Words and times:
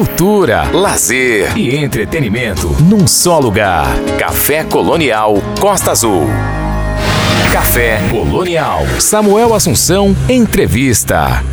cultura, 0.00 0.62
lazer 0.72 1.58
e 1.58 1.76
entretenimento 1.76 2.68
num 2.88 3.06
só 3.06 3.38
lugar. 3.38 3.84
Café 4.18 4.64
Colonial 4.64 5.34
Costa 5.60 5.90
Azul. 5.90 6.22
Café 7.52 7.98
Colonial. 8.10 8.80
Samuel 8.98 9.52
Assunção, 9.52 10.16
entrevista. 10.26 11.44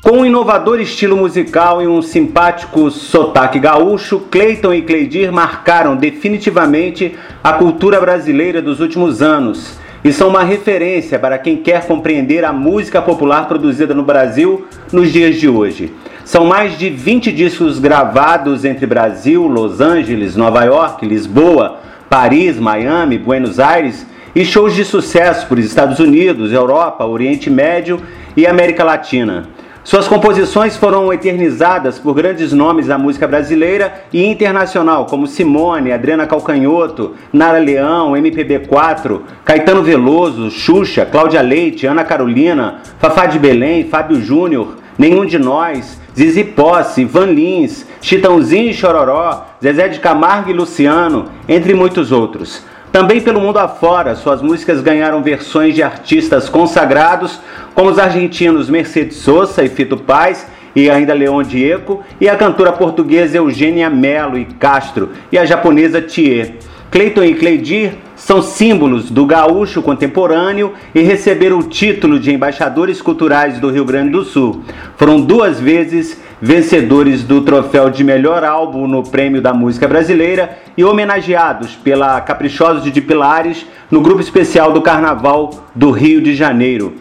Com 0.00 0.20
um 0.20 0.24
inovador 0.24 0.80
estilo 0.80 1.14
musical 1.14 1.82
e 1.82 1.86
um 1.86 2.00
simpático 2.00 2.90
sotaque 2.90 3.58
gaúcho, 3.58 4.20
Cleiton 4.30 4.72
e 4.72 4.80
Cleidir 4.80 5.30
marcaram 5.30 5.94
definitivamente 5.94 7.14
a 7.44 7.52
cultura 7.52 8.00
brasileira 8.00 8.62
dos 8.62 8.80
últimos 8.80 9.20
anos 9.20 9.78
e 10.02 10.10
são 10.10 10.30
uma 10.30 10.42
referência 10.42 11.18
para 11.18 11.36
quem 11.36 11.58
quer 11.58 11.86
compreender 11.86 12.46
a 12.46 12.52
música 12.52 13.02
popular 13.02 13.46
produzida 13.46 13.92
no 13.92 14.02
Brasil 14.02 14.66
nos 14.90 15.12
dias 15.12 15.36
de 15.36 15.50
hoje. 15.50 15.92
São 16.24 16.44
mais 16.44 16.78
de 16.78 16.90
20 16.90 17.32
discos 17.32 17.78
gravados 17.78 18.64
entre 18.64 18.86
Brasil, 18.86 19.46
Los 19.46 19.80
Angeles, 19.80 20.36
Nova 20.36 20.64
York, 20.64 21.04
Lisboa, 21.04 21.80
Paris, 22.08 22.58
Miami, 22.58 23.18
Buenos 23.18 23.58
Aires 23.58 24.06
e 24.34 24.44
shows 24.44 24.74
de 24.74 24.84
sucesso 24.84 25.46
por 25.46 25.58
Estados 25.58 25.98
Unidos, 25.98 26.52
Europa, 26.52 27.04
Oriente 27.04 27.50
Médio 27.50 28.00
e 28.36 28.46
América 28.46 28.84
Latina. 28.84 29.48
Suas 29.82 30.06
composições 30.06 30.76
foram 30.76 31.12
eternizadas 31.12 31.98
por 31.98 32.14
grandes 32.14 32.52
nomes 32.52 32.86
da 32.86 32.98
música 32.98 33.26
brasileira 33.26 34.04
e 34.12 34.24
internacional, 34.24 35.06
como 35.06 35.26
Simone, 35.26 35.90
Adriana 35.90 36.26
Calcanhoto, 36.26 37.14
Nara 37.32 37.58
Leão, 37.58 38.12
MPB4, 38.12 39.20
Caetano 39.44 39.82
Veloso, 39.82 40.50
Xuxa, 40.50 41.06
Cláudia 41.06 41.40
Leite, 41.40 41.86
Ana 41.86 42.04
Carolina, 42.04 42.82
Fafá 42.98 43.24
de 43.26 43.38
Belém, 43.38 43.84
Fábio 43.84 44.20
Júnior, 44.20 44.76
Nenhum 44.98 45.24
de 45.24 45.38
Nós, 45.38 45.99
Zizi 46.16 46.44
Posse, 46.44 47.04
Van 47.04 47.26
Lins, 47.26 47.86
Chitãozinho 48.00 48.70
e 48.70 48.74
Chororó, 48.74 49.46
Zezé 49.62 49.88
de 49.88 50.00
Camargo 50.00 50.50
e 50.50 50.52
Luciano, 50.52 51.30
entre 51.48 51.74
muitos 51.74 52.10
outros. 52.12 52.64
Também 52.92 53.20
pelo 53.20 53.40
mundo 53.40 53.58
afora, 53.58 54.16
suas 54.16 54.42
músicas 54.42 54.80
ganharam 54.80 55.22
versões 55.22 55.74
de 55.74 55.82
artistas 55.82 56.48
consagrados, 56.48 57.40
como 57.74 57.88
os 57.88 57.98
argentinos 57.98 58.68
Mercedes 58.68 59.18
Sosa 59.18 59.62
e 59.62 59.68
Fito 59.68 59.96
Paz, 59.96 60.46
e 60.74 60.90
ainda 60.90 61.14
Leon 61.14 61.42
Diego, 61.42 62.02
e 62.20 62.28
a 62.28 62.36
cantora 62.36 62.72
portuguesa 62.72 63.36
Eugênia 63.36 63.88
Mello 63.88 64.36
e 64.36 64.44
Castro, 64.44 65.10
e 65.30 65.38
a 65.38 65.44
japonesa 65.44 66.02
Thier. 66.02 66.54
Cleiton 66.90 67.22
e 67.22 67.34
Cleidir 67.34 67.92
são 68.20 68.42
símbolos 68.42 69.10
do 69.10 69.24
gaúcho 69.24 69.80
contemporâneo 69.80 70.74
e 70.94 71.00
receberam 71.00 71.58
o 71.58 71.62
título 71.62 72.20
de 72.20 72.32
embaixadores 72.32 73.00
culturais 73.00 73.58
do 73.58 73.70
Rio 73.70 73.84
Grande 73.84 74.10
do 74.10 74.24
Sul. 74.24 74.60
Foram 74.96 75.20
duas 75.20 75.58
vezes 75.58 76.20
vencedores 76.40 77.22
do 77.22 77.40
troféu 77.40 77.88
de 77.88 78.04
melhor 78.04 78.44
álbum 78.44 78.86
no 78.86 79.02
Prêmio 79.02 79.40
da 79.40 79.54
Música 79.54 79.88
Brasileira 79.88 80.58
e 80.76 80.84
homenageados 80.84 81.74
pela 81.76 82.20
Caprichosos 82.20 82.84
de 82.84 83.00
Pilares 83.00 83.66
no 83.90 84.02
grupo 84.02 84.20
especial 84.20 84.70
do 84.72 84.82
Carnaval 84.82 85.50
do 85.74 85.90
Rio 85.90 86.20
de 86.20 86.34
Janeiro. 86.34 86.94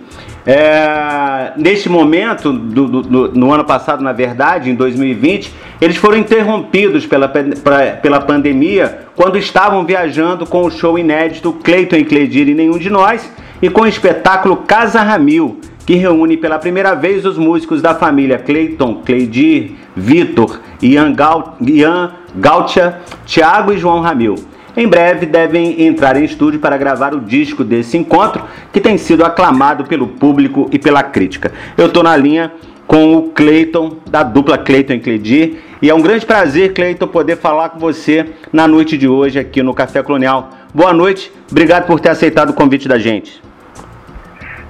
É, 0.52 1.52
neste 1.58 1.88
momento, 1.88 2.52
do, 2.52 2.88
do, 2.88 3.32
no 3.34 3.54
ano 3.54 3.64
passado, 3.64 4.04
na 4.04 4.12
verdade, 4.12 4.72
em 4.72 4.74
2020, 4.74 5.54
eles 5.80 5.96
foram 5.96 6.18
interrompidos 6.18 7.06
pela, 7.06 7.28
pra, 7.28 7.92
pela 8.02 8.20
pandemia 8.20 9.02
quando 9.16 9.38
estavam 9.38 9.86
viajando 9.86 10.48
com 10.48 10.64
o 10.64 10.72
show 10.72 10.98
inédito 10.98 11.54
Cleiton 11.54 11.98
e 11.98 12.04
Cleidir 12.04 12.50
e 12.50 12.56
Nenhum 12.56 12.80
de 12.80 12.90
Nós 12.90 13.32
e 13.62 13.70
com 13.70 13.82
o 13.82 13.88
espetáculo 13.88 14.58
Casa 14.58 15.04
Ramil, 15.04 15.62
que 15.86 15.94
reúne 15.94 16.36
pela 16.36 16.58
primeira 16.58 16.96
vez 16.96 17.28
os 17.28 17.38
músicos 17.38 17.80
da 17.80 17.94
família 17.94 18.40
Cleiton, 18.40 19.04
Cleidir, 19.06 19.74
Vitor, 19.96 20.60
Ian, 20.82 21.14
Gal, 21.14 21.58
Ian 21.62 22.14
Gautia, 22.36 23.02
Thiago 23.24 23.72
e 23.72 23.78
João 23.78 24.02
Ramil. 24.02 24.34
Em 24.76 24.88
breve 24.88 25.26
devem 25.26 25.84
entrar 25.84 26.16
em 26.16 26.24
estúdio 26.24 26.60
para 26.60 26.78
gravar 26.78 27.14
o 27.14 27.20
disco 27.20 27.64
desse 27.64 27.98
encontro, 27.98 28.44
que 28.72 28.80
tem 28.80 28.98
sido 28.98 29.26
aclamado 29.26 29.86
pelo 29.86 30.08
público 30.08 30.70
e 30.72 30.80
pela 30.80 31.04
crítica. 31.04 31.52
Eu 31.78 31.88
estou 31.88 32.04
na 32.04 32.16
linha 32.16 32.52
com 32.88 33.16
o 33.16 33.30
Cleiton, 33.30 33.98
da 34.10 34.24
dupla 34.24 34.58
Cleiton 34.58 34.94
e 34.94 35.00
Cleidir, 35.00 35.58
e 35.82 35.90
é 35.90 35.94
um 35.94 36.02
grande 36.02 36.26
prazer, 36.26 36.74
Cleiton, 36.74 37.08
poder 37.08 37.38
falar 37.38 37.70
com 37.70 37.80
você 37.80 38.26
na 38.52 38.68
noite 38.68 38.98
de 38.98 39.08
hoje 39.08 39.40
aqui 39.40 39.62
no 39.62 39.74
Café 39.74 40.02
Colonial. 40.02 40.50
Boa 40.74 40.92
noite, 40.94 41.32
obrigado 41.52 41.86
por 41.86 42.00
ter 42.00 42.10
aceitado 42.10 42.50
o 42.50 42.54
convite 42.54 42.88
da 42.88 42.98
gente. 42.98 43.42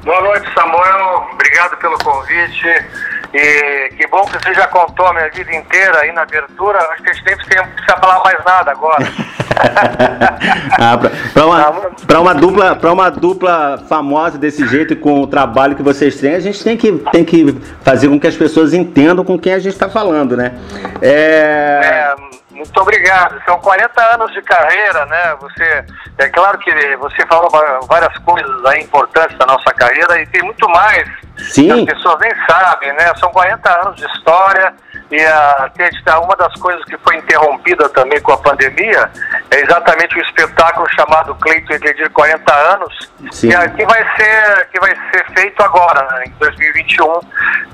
Boa 0.04 0.22
noite, 0.22 0.48
Samuel. 0.54 1.30
Obrigado 1.34 1.78
pelo 1.78 1.98
convite. 1.98 2.79
E 3.34 3.90
que 3.96 4.08
bom 4.08 4.22
que 4.26 4.44
você 4.44 4.54
já 4.54 4.68
contou 4.68 5.06
a 5.06 5.14
minha 5.14 5.30
vida 5.30 5.54
inteira 5.54 6.00
aí 6.00 6.12
na 6.12 6.24
abertura. 6.24 6.80
Acho 6.80 7.04
que 7.04 7.10
a 7.10 7.14
gente 7.14 7.26
nem 7.26 7.36
precisa 7.36 7.98
falar 7.98 8.24
mais 8.24 8.44
nada 8.44 8.72
agora. 8.72 9.06
ah, 10.80 10.98
para 11.34 11.46
uma, 11.46 11.72
pra 12.08 12.22
uma, 12.22 12.34
dupla, 12.34 12.76
pra 12.76 12.92
uma 12.92 13.10
dupla 13.10 13.78
famosa 13.88 14.38
desse 14.38 14.68
jeito 14.68 14.96
com 14.96 15.22
o 15.22 15.28
trabalho 15.28 15.76
que 15.76 15.84
vocês 15.84 16.20
têm, 16.20 16.36
a 16.36 16.40
gente 16.40 16.64
tem 16.64 16.76
que, 16.76 16.92
tem 17.12 17.24
que 17.24 17.56
fazer 17.84 18.08
com 18.08 18.20
que 18.20 18.28
as 18.28 18.36
pessoas 18.36 18.74
entendam 18.74 19.24
com 19.24 19.38
quem 19.38 19.54
a 19.54 19.60
gente 19.60 19.74
está 19.74 19.90
falando, 19.90 20.36
né? 20.36 20.54
É... 21.02 21.82
é... 21.84 22.16
Muito 22.60 22.82
obrigado. 22.82 23.42
São 23.46 23.58
40 23.58 24.16
anos 24.16 24.34
de 24.34 24.42
carreira, 24.42 25.06
né? 25.06 25.38
Você, 25.40 25.86
é 26.18 26.28
claro 26.28 26.58
que 26.58 26.98
você 26.98 27.26
falou 27.26 27.50
várias 27.88 28.18
coisas 28.18 28.66
aí 28.66 28.82
importantes 28.82 29.38
da 29.38 29.46
nossa 29.46 29.74
carreira 29.74 30.22
e 30.22 30.28
tem 30.28 30.44
muito 30.44 30.68
mais 30.68 31.08
Sim. 31.38 31.68
que 31.68 31.72
as 31.72 31.98
pessoas 31.98 32.20
nem 32.20 32.32
sabem, 32.46 32.92
né? 32.96 33.14
São 33.16 33.32
40 33.32 33.82
anos 33.82 33.96
de 33.96 34.06
história 34.08 34.74
e 35.10 35.26
a, 35.26 35.72
uma 36.22 36.36
das 36.36 36.54
coisas 36.56 36.84
que 36.84 36.98
foi 36.98 37.16
interrompida 37.16 37.88
também 37.90 38.20
com 38.20 38.34
a 38.34 38.38
pandemia 38.38 39.10
é 39.52 39.62
exatamente 39.62 40.20
o 40.20 40.22
espetáculo 40.22 40.86
chamado 40.90 41.34
Cleiton 41.36 41.76
Egredir 41.76 42.10
40 42.10 42.54
anos, 42.54 43.10
Sim. 43.32 43.52
que, 43.52 43.70
que, 43.70 43.86
vai 43.86 44.06
ser, 44.18 44.68
que 44.70 44.80
vai 44.82 44.94
ser 45.12 45.26
feito 45.34 45.64
agora, 45.64 46.06
né, 46.12 46.26
em 46.28 46.32
2021. 46.32 47.22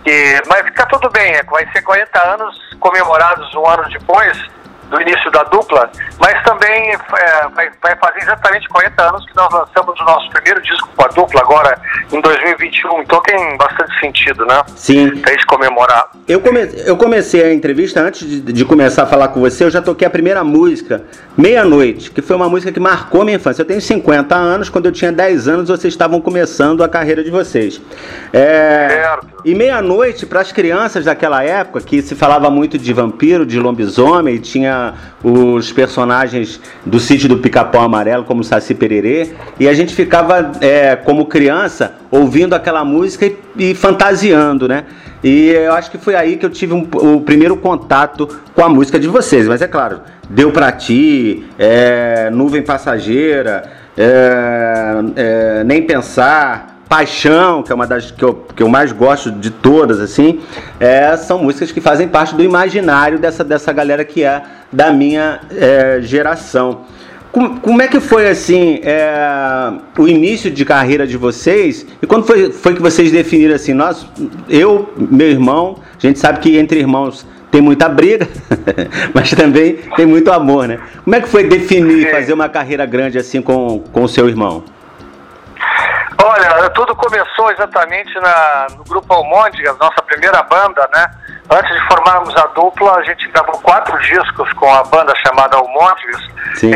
Que, 0.04 0.44
mas 0.48 0.64
fica 0.66 0.86
tudo 0.86 1.10
bem, 1.10 1.34
é, 1.34 1.42
vai 1.42 1.68
ser 1.72 1.82
40 1.82 2.24
anos 2.24 2.56
comemorados 2.80 3.52
um 3.56 3.66
ano 3.66 3.90
depois 3.90 4.56
do 4.90 5.02
início 5.02 5.32
da 5.32 5.44
dupla, 5.44 5.90
mas 6.20 6.42
também 6.44 6.92
é, 6.92 7.48
vai, 7.54 7.70
vai, 7.82 7.96
fazer 7.98 8.22
exatamente 8.22 8.68
40 8.70 9.04
anos 9.04 9.26
que 9.26 9.36
nós 9.36 9.52
lançamos 9.52 10.00
o 10.00 10.04
nosso 10.04 10.30
primeiro 10.30 10.62
disco 10.62 10.90
com 10.96 11.04
a 11.04 11.08
dupla, 11.08 11.42
agora 11.42 11.80
em 12.12 12.22
2021. 12.22 13.02
Então 13.02 13.22
tem 13.22 13.58
bastante 13.58 14.00
sentido, 14.00 14.46
né? 14.46 14.62
Sim. 14.76 15.18
Pra 15.18 15.32
gente 15.32 15.46
comemorar. 15.46 16.10
Eu, 16.28 16.40
come, 16.40 16.60
eu 16.86 16.98
comecei 16.98 17.44
a 17.44 17.54
entrevista, 17.54 18.02
antes 18.02 18.28
de, 18.28 18.42
de, 18.42 18.66
começar 18.66 19.04
a 19.04 19.06
falar 19.06 19.30
com 19.30 19.40
você, 19.40 19.64
eu 19.64 19.72
já 19.72 19.82
toquei 19.82 20.08
a 20.08 20.10
primeira 20.10 20.44
música, 20.44 21.04
Meia-Noite, 21.38 22.12
que 22.12 22.22
foi 22.22 22.36
uma 22.36 22.50
música 22.50 22.72
que 22.72 22.80
marcou 22.80 23.24
minha 23.24 23.38
infância. 23.38 23.62
Eu 23.62 23.66
tenho 23.66 23.82
50 23.82 24.36
anos, 24.36 24.70
quando 24.70 24.86
eu 24.86 24.92
tinha 24.92 25.12
10 25.12 25.48
anos, 25.48 25.70
vocês 25.70 25.94
estavam 25.94 26.22
começando 26.22 26.84
a 26.84 26.90
carreira 26.90 27.24
de 27.24 27.32
vocês. 27.32 27.82
É, 28.32 28.88
certo. 28.90 29.28
E 29.44 29.54
Meia-Noite, 29.54 30.26
para 30.26 30.42
as 30.42 30.52
crianças 30.52 31.06
daquela 31.06 31.44
época, 31.44 31.82
que 31.82 32.02
se 32.02 32.16
falava 32.16 32.50
muito 32.50 32.78
de 32.78 32.92
vampiro, 32.92 33.46
de 33.46 33.60
lobisomem, 33.60 34.40
tinha 34.40 34.75
os 35.24 35.72
personagens 35.72 36.60
do 36.86 37.00
sítio 37.00 37.28
do 37.30 37.38
Pica-Pau 37.38 37.82
Amarelo, 37.82 38.24
como 38.24 38.44
Saci 38.44 38.74
Pererê, 38.74 39.34
e 39.60 39.68
a 39.68 39.74
gente 39.74 39.94
ficava, 39.94 40.52
é, 40.62 40.96
como 40.96 41.26
criança, 41.26 41.96
ouvindo 42.12 42.54
aquela 42.54 42.86
música 42.86 43.26
e, 43.26 43.38
e, 43.58 43.76
fantasiando, 43.76 44.68
né? 44.68 44.86
E 45.24 45.50
eu 45.50 45.74
acho 45.74 45.90
que 45.90 45.98
foi 45.98 46.16
aí 46.16 46.38
que 46.38 46.46
eu 46.46 46.50
tive 46.50 46.74
um, 46.74 46.88
o 46.94 47.22
primeiro 47.22 47.58
contato 47.58 48.30
com 48.54 48.64
a 48.64 48.70
música 48.70 49.00
de 49.00 49.08
vocês, 49.08 49.48
mas 49.48 49.62
é 49.62 49.68
claro, 49.68 50.02
Deu 50.30 50.52
Pra 50.52 50.72
Ti, 50.72 51.46
é, 51.58 52.30
Nuvem 52.32 52.62
Passageira, 52.62 53.72
é, 53.98 54.96
é 55.16 55.64
Nem 55.64 55.82
Pensar 55.82 56.75
Paixão, 56.88 57.64
que 57.64 57.72
é 57.72 57.76
uma 57.76 57.88
das 57.88 58.12
que 58.12 58.24
eu, 58.24 58.46
que 58.56 58.62
eu 58.62 58.70
mais 58.70 58.92
gosto 58.92 59.32
de 59.32 59.50
todas, 59.50 60.00
assim, 60.00 60.40
é, 60.80 61.18
são 61.18 61.40
músicas 61.40 61.72
que 61.72 61.82
fazem 61.82 62.08
parte 62.08 62.36
do 62.36 62.44
imaginário 62.44 63.18
dessa, 63.18 63.44
dessa 63.44 63.74
galera 63.74 64.06
que 64.06 64.24
é 64.24 64.44
da 64.72 64.92
minha 64.92 65.40
é, 65.52 66.00
geração. 66.02 66.82
Como, 67.32 67.60
como, 67.60 67.82
é 67.82 67.88
que 67.88 68.00
foi 68.00 68.30
assim 68.30 68.80
é, 68.84 69.74
o 69.98 70.08
início 70.08 70.50
de 70.50 70.64
carreira 70.64 71.06
de 71.06 71.18
vocês 71.18 71.86
e 72.02 72.08
quando 72.08 72.26
foi, 72.26 72.50
foi 72.52 72.74
que 72.76 72.82
vocês 72.82 73.12
definiram 73.12 73.56
assim, 73.56 73.74
nós, 73.74 74.08
eu, 74.48 74.94
meu 74.96 75.28
irmão, 75.28 75.80
a 75.98 76.00
gente 76.00 76.18
sabe 76.18 76.40
que 76.40 76.56
entre 76.56 76.80
irmãos 76.80 77.26
tem 77.52 77.62
muita 77.62 77.90
briga, 77.90 78.28
mas 79.14 79.32
também 79.32 79.80
tem 79.96 80.06
muito 80.06 80.32
amor, 80.32 80.68
né? 80.68 80.80
Como 81.04 81.16
é 81.16 81.22
que 81.22 81.28
foi 81.28 81.46
definir, 81.46 82.10
fazer 82.12 82.32
uma 82.32 82.48
carreira 82.48 82.86
grande 82.86 83.18
assim 83.18 83.42
com, 83.42 83.80
com 83.92 84.04
o 84.04 84.08
seu 84.08 84.30
irmão? 84.30 84.64
Olha, 86.24 86.70
tudo 86.72 86.96
começou 86.96 87.52
exatamente 87.52 88.14
na, 88.20 88.68
no 88.78 88.84
Grupo 88.84 89.14
Almôndegas, 89.14 89.78
nossa 89.78 90.02
primeira 90.04 90.42
banda, 90.44 90.88
né? 90.94 91.12
Antes 91.50 91.72
de 91.72 91.88
formarmos 91.88 92.36
a 92.36 92.48
dupla, 92.48 92.96
a 92.96 93.04
gente 93.04 93.28
gravou 93.30 93.60
quatro 93.62 93.98
discos 94.00 94.52
com 94.54 94.74
a 94.74 94.84
banda 94.84 95.14
chamada 95.18 95.58
Almôndegas. 95.58 96.22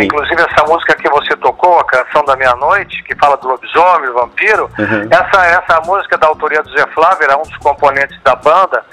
Inclusive 0.04 0.42
essa 0.42 0.64
música 0.68 0.96
que 0.96 1.10
você 1.10 1.36
tocou, 1.38 1.80
a 1.80 1.86
Canção 1.86 2.24
da 2.26 2.36
Meia-Noite, 2.36 3.02
que 3.04 3.16
fala 3.16 3.38
do 3.38 3.48
lobisomem, 3.48 4.12
vampiro. 4.12 4.70
Uhum. 4.78 5.08
Essa, 5.10 5.46
essa 5.46 5.82
música 5.86 6.18
da 6.18 6.28
autoria 6.28 6.62
do 6.62 6.70
Zé 6.72 6.86
Flávio, 6.94 7.24
era 7.24 7.38
um 7.38 7.44
dos 7.44 7.58
componentes 7.58 8.20
da 8.24 8.36
banda. 8.36 8.84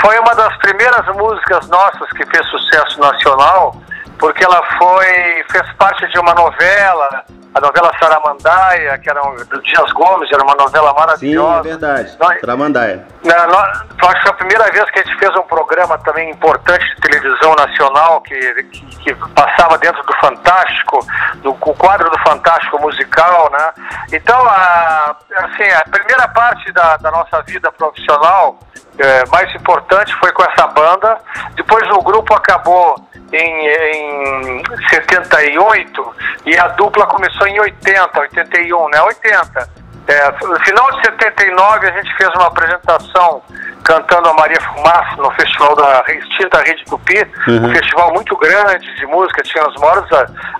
Foi 0.00 0.18
uma 0.18 0.34
das 0.34 0.56
primeiras 0.58 1.06
músicas 1.14 1.68
nossas 1.68 2.08
que 2.10 2.24
fez 2.26 2.44
sucesso 2.48 2.98
nacional, 2.98 3.76
porque 4.18 4.44
ela 4.44 4.62
foi 4.78 5.44
fez 5.50 5.72
parte 5.74 6.08
de 6.08 6.18
uma 6.18 6.34
novela 6.34 7.24
a 7.54 7.60
novela 7.60 7.92
Saramandaia, 7.98 8.98
que 8.98 9.10
era 9.10 9.22
um, 9.26 9.36
do 9.36 9.62
Dias 9.62 9.92
Gomes, 9.92 10.30
era 10.32 10.42
uma 10.42 10.54
novela 10.54 10.94
maravilhosa. 10.94 11.62
Sim, 11.62 11.68
é 11.68 11.70
verdade. 11.70 12.16
Nós, 12.18 12.40
Saramandaia. 12.40 13.06
Na, 13.24 13.46
nós, 13.48 13.68
acho 13.68 14.14
que 14.14 14.22
foi 14.22 14.30
a 14.30 14.34
primeira 14.34 14.64
vez 14.70 14.90
que 14.90 15.00
a 15.00 15.02
gente 15.02 15.18
fez 15.18 15.36
um 15.36 15.42
programa 15.42 15.98
também 15.98 16.30
importante 16.30 16.84
de 16.94 17.00
televisão 17.00 17.54
nacional, 17.56 18.20
que, 18.20 18.38
que, 18.64 18.86
que 18.96 19.14
passava 19.34 19.76
dentro 19.78 20.02
do 20.04 20.12
Fantástico, 20.20 21.06
do 21.42 21.54
quadro 21.54 22.08
do 22.10 22.18
Fantástico 22.20 22.80
musical, 22.80 23.50
né? 23.50 23.72
Então, 24.12 24.40
a, 24.46 25.16
assim, 25.36 25.70
a 25.70 25.84
primeira 25.90 26.28
parte 26.28 26.70
da, 26.72 26.96
da 26.98 27.10
nossa 27.10 27.42
vida 27.42 27.70
profissional 27.72 28.58
é, 28.98 29.24
mais 29.30 29.52
importante 29.54 30.14
foi 30.16 30.30
com 30.32 30.42
essa 30.44 30.66
banda. 30.68 31.18
Depois 31.54 31.88
o 31.90 32.02
grupo 32.02 32.34
acabou 32.34 32.94
em, 33.32 33.66
em 33.66 34.62
78 34.90 36.14
e 36.46 36.56
a 36.56 36.68
dupla 36.68 37.06
começou 37.06 37.46
em 37.46 37.60
80, 37.60 38.20
81, 38.20 38.88
né? 38.88 39.02
80. 39.02 39.80
É, 40.08 40.30
no 40.44 40.60
final 40.60 40.90
de 40.92 41.04
79 41.04 41.88
a 41.88 41.92
gente 41.92 42.16
fez 42.16 42.28
uma 42.34 42.46
apresentação 42.46 43.42
cantando 43.84 44.28
a 44.28 44.34
Maria 44.34 44.60
Fumaça 44.60 45.16
no 45.16 45.30
festival 45.32 45.74
da 45.74 46.04
extinta 46.08 46.62
Rede 46.62 46.84
Tupi, 46.84 47.26
uhum. 47.48 47.66
um 47.66 47.72
festival 47.72 48.12
muito 48.12 48.36
grande 48.36 48.94
de 48.96 49.06
música, 49.06 49.42
tinha 49.42 49.66
os 49.66 49.76
maiores 49.80 50.08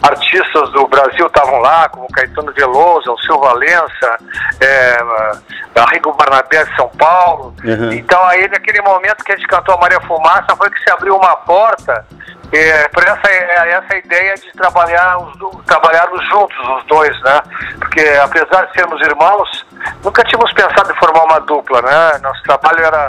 artistas 0.02 0.70
do 0.70 0.86
Brasil 0.86 1.26
estavam 1.26 1.58
lá, 1.58 1.88
como 1.88 2.08
Caetano 2.08 2.52
Veloso, 2.52 3.10
Alceu 3.10 3.38
Valença, 3.38 4.16
é, 4.60 4.98
Arrigo 5.80 6.12
Barnabé 6.12 6.64
de 6.64 6.76
São 6.76 6.88
Paulo. 6.90 7.54
Uhum. 7.64 7.92
Então 7.92 8.22
aí 8.26 8.48
naquele 8.48 8.80
momento 8.82 9.24
que 9.24 9.32
a 9.32 9.36
gente 9.36 9.48
cantou 9.48 9.74
a 9.74 9.78
Maria 9.78 10.00
Fumaça 10.00 10.56
foi 10.56 10.70
que 10.70 10.80
se 10.82 10.90
abriu 10.90 11.16
uma 11.16 11.36
porta 11.36 12.04
é, 12.52 12.88
por 12.88 13.02
essa, 13.02 13.28
é, 13.30 13.70
essa 13.72 13.96
ideia 13.96 14.34
de 14.34 14.52
trabalhar 14.52 15.18
os, 15.18 15.64
trabalharmos 15.66 16.24
juntos 16.28 16.58
os 16.76 16.84
dois, 16.86 17.20
né? 17.22 17.42
Porque 17.78 18.00
apesar 18.22 18.66
de 18.66 18.72
sermos 18.72 19.00
irmãos, 19.02 19.66
nunca 20.02 20.24
tínhamos 20.24 20.52
pensado 20.52 20.90
em 20.90 20.96
formar 20.96 21.24
uma 21.24 21.40
dupla, 21.40 21.82
né? 21.82 22.18
Nosso 22.22 22.42
trabalho 22.42 22.84
era 22.84 23.08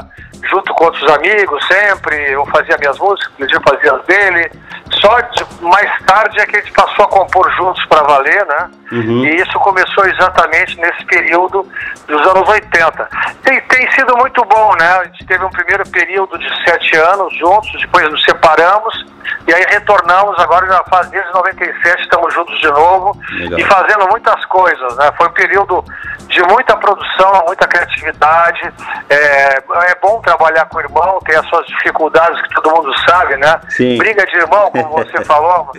junto 0.49 0.73
com 0.73 0.85
outros 0.85 1.09
amigos 1.13 1.65
sempre, 1.67 2.31
eu 2.31 2.45
fazia 2.47 2.77
minhas 2.77 2.97
músicas, 2.97 3.51
o 3.51 3.61
fazia 3.61 3.93
as 3.93 4.05
dele. 4.05 4.51
Só 4.99 5.17
mais 5.61 5.89
tarde 6.05 6.39
é 6.39 6.45
que 6.45 6.57
a 6.57 6.59
gente 6.59 6.73
passou 6.73 7.05
a 7.05 7.07
compor 7.07 7.49
juntos 7.55 7.83
para 7.85 8.03
valer, 8.03 8.45
né? 8.45 8.69
Uhum. 8.91 9.25
E 9.25 9.35
isso 9.38 9.57
começou 9.59 10.05
exatamente 10.05 10.79
nesse 10.79 11.05
período 11.05 11.65
dos 12.07 12.27
anos 12.27 12.47
80. 12.47 13.09
Tem, 13.43 13.61
tem 13.61 13.91
sido 13.91 14.15
muito 14.17 14.43
bom, 14.45 14.75
né? 14.75 14.88
A 14.88 15.03
gente 15.05 15.25
teve 15.25 15.43
um 15.45 15.49
primeiro 15.49 15.88
período 15.89 16.38
de 16.38 16.49
sete 16.63 16.97
anos 16.97 17.35
juntos, 17.38 17.71
depois 17.79 18.09
nos 18.09 18.23
separamos 18.23 19.11
e 19.47 19.53
aí 19.53 19.65
retornamos, 19.69 20.38
agora 20.39 20.67
já 20.67 20.83
faz 20.89 21.09
desde 21.09 21.31
97 21.33 22.01
estamos 22.03 22.33
juntos 22.33 22.59
de 22.59 22.67
novo 22.67 23.17
Legal. 23.31 23.59
e 23.59 23.63
fazendo 23.65 24.07
muitas 24.09 24.44
coisas, 24.45 24.97
né? 24.97 25.11
Foi 25.17 25.27
um 25.27 25.33
período 25.33 25.83
de 26.31 26.42
muita 26.44 26.75
produção, 26.78 27.44
muita 27.45 27.68
criatividade. 27.68 28.74
É, 29.10 29.57
é 29.92 29.95
bom 30.01 30.19
trabalhar 30.22 30.66
com 30.66 30.78
o 30.78 30.81
irmão, 30.81 31.19
tem 31.25 31.36
as 31.36 31.45
suas 31.48 31.66
dificuldades 31.68 32.42
que 32.42 32.56
todo 32.56 32.75
mundo 32.75 32.92
sabe, 33.07 33.36
né? 33.38 33.60
Sim. 33.69 33.98
Briga 33.98 34.25
de 34.25 34.38
irmão, 34.38 34.72
como 34.72 34.89
você 34.89 35.24
falou. 35.25 35.72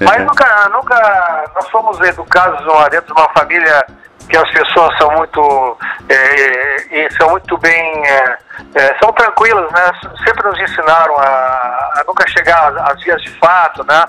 Mas 0.00 0.24
nunca, 0.24 0.68
nunca 0.70 1.44
nós 1.54 1.68
fomos 1.68 2.00
educados 2.00 2.60
dentro 2.90 3.14
de 3.14 3.20
uma 3.20 3.28
família 3.30 3.84
que 4.28 4.36
as 4.36 4.50
pessoas 4.50 4.96
são 4.96 5.10
muito 5.12 5.78
é, 6.08 6.96
e 6.96 7.10
são 7.14 7.30
muito 7.30 7.58
bem 7.58 8.06
é, 8.06 8.38
é, 8.76 8.98
são 9.02 9.12
tranquilas 9.12 9.70
né 9.72 9.90
sempre 10.24 10.48
nos 10.48 10.60
ensinaram 10.60 11.16
a, 11.18 11.90
a 11.96 12.04
nunca 12.06 12.24
chegar 12.28 12.72
às 12.90 13.02
vias 13.02 13.20
de 13.22 13.30
fato 13.38 13.84
né 13.84 14.04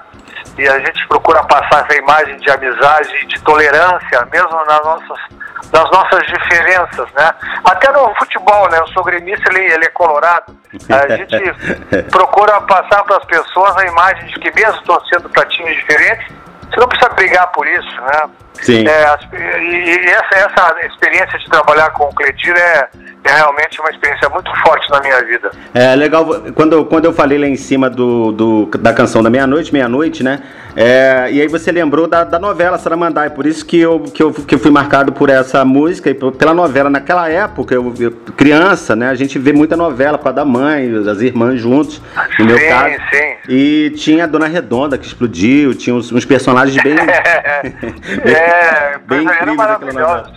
e 0.59 0.68
a 0.68 0.80
gente 0.80 1.07
procura 1.07 1.44
passar 1.45 1.86
essa 1.86 1.98
imagem 1.98 2.38
de 2.38 2.51
amizade 2.51 3.25
de 3.25 3.42
tolerância 3.42 4.27
mesmo 4.31 4.63
nas 4.65 4.83
nossas 4.83 5.40
das 5.69 5.89
nossas 5.91 6.25
diferenças, 6.27 7.07
né? 7.13 7.33
Até 7.65 7.91
no 7.91 8.13
futebol, 8.15 8.69
né? 8.69 8.79
Eu 8.79 8.87
sou 8.87 9.03
gremista, 9.03 9.49
ele, 9.51 9.73
ele 9.73 9.85
é 9.85 9.89
colorado. 9.89 10.55
A 10.89 11.15
gente 11.15 11.35
procura 12.09 12.61
passar 12.61 13.03
para 13.03 13.17
as 13.17 13.25
pessoas 13.25 13.75
a 13.77 13.85
imagem 13.85 14.27
de 14.27 14.39
que 14.39 14.51
mesmo 14.53 14.81
torcendo 14.83 15.29
para 15.29 15.45
times 15.45 15.75
diferentes, 15.75 16.27
você 16.69 16.79
não 16.79 16.87
precisa 16.87 17.09
brigar 17.13 17.51
por 17.51 17.67
isso, 17.67 18.01
né? 18.01 18.29
Sim. 18.53 18.87
É, 18.87 19.17
e 19.59 20.09
essa, 20.09 20.35
essa 20.35 20.85
experiência 20.85 21.37
de 21.39 21.49
trabalhar 21.49 21.89
com 21.91 22.05
o 22.05 22.13
Cledir 22.13 22.55
é, 22.55 22.89
é 23.23 23.33
realmente 23.33 23.79
uma 23.81 23.89
experiência 23.89 24.29
muito 24.29 24.49
forte 24.61 24.89
na 24.89 24.99
minha 25.01 25.23
vida. 25.23 25.51
É 25.73 25.95
legal, 25.95 26.25
quando, 26.55 26.85
quando 26.85 27.05
eu 27.05 27.13
falei 27.13 27.37
lá 27.37 27.47
em 27.47 27.55
cima 27.55 27.89
do, 27.89 28.31
do 28.31 28.65
da 28.77 28.93
canção 28.93 29.23
da 29.23 29.29
meia-noite, 29.29 29.73
meia-noite, 29.73 30.23
né? 30.23 30.41
É, 30.75 31.29
e 31.31 31.41
aí 31.41 31.47
você 31.47 31.71
lembrou 31.71 32.07
da, 32.07 32.23
da 32.23 32.39
novela 32.39 32.77
Saramandai, 32.77 33.29
por 33.29 33.45
isso 33.45 33.65
que 33.65 33.79
eu, 33.79 34.00
que, 34.01 34.23
eu, 34.23 34.31
que 34.31 34.56
eu 34.56 34.59
fui 34.59 34.71
marcado 34.71 35.12
por 35.12 35.29
essa 35.29 35.63
música 35.65 36.09
e 36.09 36.13
pela 36.13 36.53
novela. 36.53 36.89
Naquela 36.89 37.29
época, 37.29 37.73
eu, 37.73 37.94
eu 38.00 38.12
criança, 38.12 38.95
né? 38.95 39.09
A 39.09 39.15
gente 39.15 39.38
vê 39.38 39.53
muita 39.53 39.75
novela 39.75 40.18
para 40.18 40.31
da 40.31 40.45
mãe, 40.45 40.89
as 41.07 41.21
irmãs 41.21 41.59
juntos, 41.59 42.01
no 42.39 42.45
meu 42.45 42.57
caso. 42.68 42.95
Sim. 43.12 43.31
E 43.50 43.94
tinha 43.95 44.23
a 44.23 44.27
Dona 44.27 44.47
Redonda 44.47 44.97
que 44.97 45.06
explodiu, 45.06 45.73
tinha 45.73 45.95
uns, 45.95 46.12
uns 46.12 46.25
personagens 46.25 46.81
bem. 46.81 46.95
é, 48.25 48.97
bem 49.06 49.24
incríveis 49.24 49.59
aquela 49.59 49.94
novela. 49.94 50.31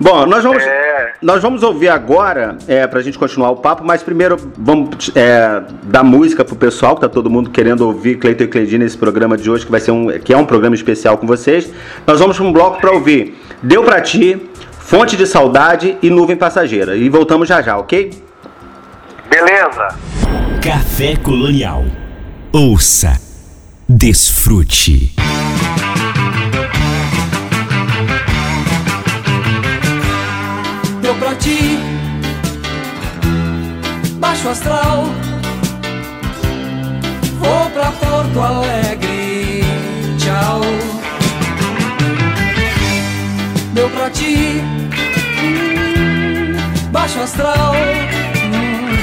Bom, 0.00 0.26
nós 0.26 0.42
vamos, 0.42 0.62
é. 0.62 1.12
nós 1.20 1.42
vamos 1.42 1.62
ouvir 1.62 1.88
agora, 1.88 2.56
é, 2.66 2.86
pra 2.86 3.02
gente 3.02 3.18
continuar 3.18 3.50
o 3.50 3.56
papo, 3.56 3.84
mas 3.84 4.02
primeiro 4.02 4.36
vamos 4.56 5.10
é, 5.14 5.62
dar 5.84 6.02
música 6.02 6.44
pro 6.44 6.56
pessoal, 6.56 6.94
que 6.94 7.02
tá 7.02 7.08
todo 7.08 7.28
mundo 7.28 7.50
querendo 7.50 7.82
ouvir 7.82 8.16
Cleiton 8.16 8.44
e 8.44 8.48
Cleidinha 8.48 8.78
nesse 8.80 8.96
programa 8.96 9.36
de 9.36 9.50
hoje, 9.50 9.66
que 9.66 9.72
vai 9.74 9.80
ser 9.80 9.90
um, 9.90 10.06
que 10.18 10.32
é 10.32 10.36
um 10.36 10.44
programa 10.44 10.74
especial 10.74 11.18
com 11.18 11.26
vocês. 11.26 11.70
Nós 12.06 12.20
vamos 12.20 12.36
para 12.36 12.46
um 12.46 12.52
bloco 12.52 12.80
para 12.80 12.92
ouvir 12.92 13.34
Deu 13.64 13.82
para 13.82 13.98
ti, 14.02 14.38
Fonte 14.78 15.16
de 15.16 15.26
Saudade 15.26 15.96
e 16.02 16.10
Nuvem 16.10 16.36
Passageira. 16.36 16.94
E 16.96 17.08
voltamos 17.08 17.48
já 17.48 17.62
já, 17.62 17.78
ok? 17.78 18.10
Beleza. 19.30 19.88
Café 20.62 21.16
Colonial. 21.16 21.82
Ouça, 22.52 23.18
desfrute. 23.88 25.14
Deu 31.00 31.14
pra 31.14 31.34
ti, 31.36 31.78
baixo 34.18 34.50
astral. 34.50 35.06
Vou 37.38 37.70
pra 37.70 37.90
Porto 37.92 38.40
Alegre 38.40 39.23
tchau. 40.44 40.60
Deu 43.72 43.88
pra 43.90 44.10
ti, 44.10 44.62
hum, 45.42 46.52
baixo 46.90 47.20
astral. 47.20 47.74
Hum, 48.52 48.96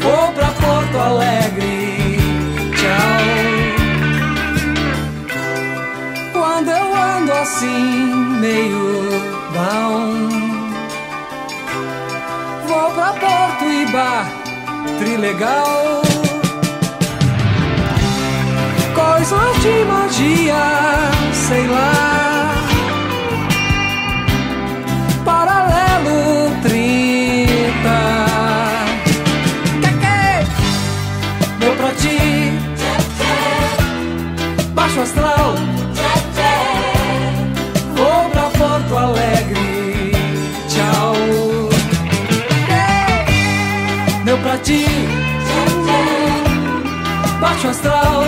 vou 0.00 0.32
pra 0.32 0.48
Porto 0.48 0.98
Alegre, 0.98 2.18
tchau. 2.76 3.22
Quando 6.32 6.68
eu 6.68 6.94
ando 6.94 7.32
assim, 7.32 8.14
meio 8.40 9.10
down, 9.52 10.28
vou 12.66 12.90
pra 12.90 13.12
Porto 13.12 13.64
e 13.64 13.86
Bar, 13.92 14.26
trilegal 14.98 16.01
coisas 19.22 19.62
de 19.62 19.84
magia, 19.84 20.64
sei 21.32 21.66
lá. 21.68 22.54
Paralelo 25.24 26.50
30. 26.62 27.62
Que? 30.00 30.44
Deu 31.60 31.72
pra 31.76 31.90
ti. 31.92 32.18
Baixo 34.74 35.00
astral. 35.02 35.54
Vou 37.94 38.30
pra 38.30 38.50
Porto 38.58 38.96
Alegre. 38.96 40.12
Tchau. 40.68 41.14
Deu 44.24 44.38
pra 44.38 44.58
ti. 44.58 44.84
Baixo 47.40 47.68
astral 47.68 48.24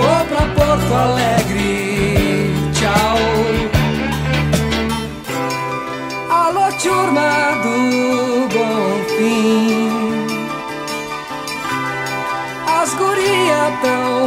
vou 0.00 0.24
pra 0.26 0.42
Porto 0.56 0.94
Alegre. 0.94 2.50
Tchau. 2.72 3.18
Alô, 6.30 6.66
turma 6.82 7.30
do 7.62 7.76
Bom 8.54 9.04
Fim. 9.16 9.90
As 12.80 12.94
gurias 12.94 13.72
tão 13.82 14.19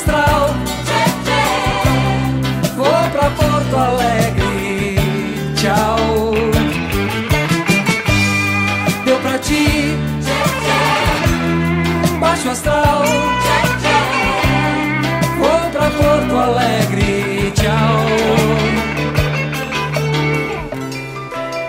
astral. 0.00 0.54
Vou 2.76 3.10
pra 3.12 3.30
Porto 3.30 3.76
Alegre. 3.76 4.96
Tchau. 5.56 6.32
Deu 9.04 9.18
pra 9.18 9.38
ti? 9.38 9.96
Baixo 12.18 12.50
astral. 12.50 13.04
Vou 15.38 15.70
pra 15.70 15.90
Porto 15.90 16.36
Alegre. 16.36 17.52
Tchau. 17.54 18.06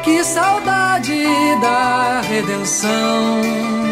Que 0.03 0.23
saudade 0.23 1.25
da 1.61 2.21
redenção 2.21 3.90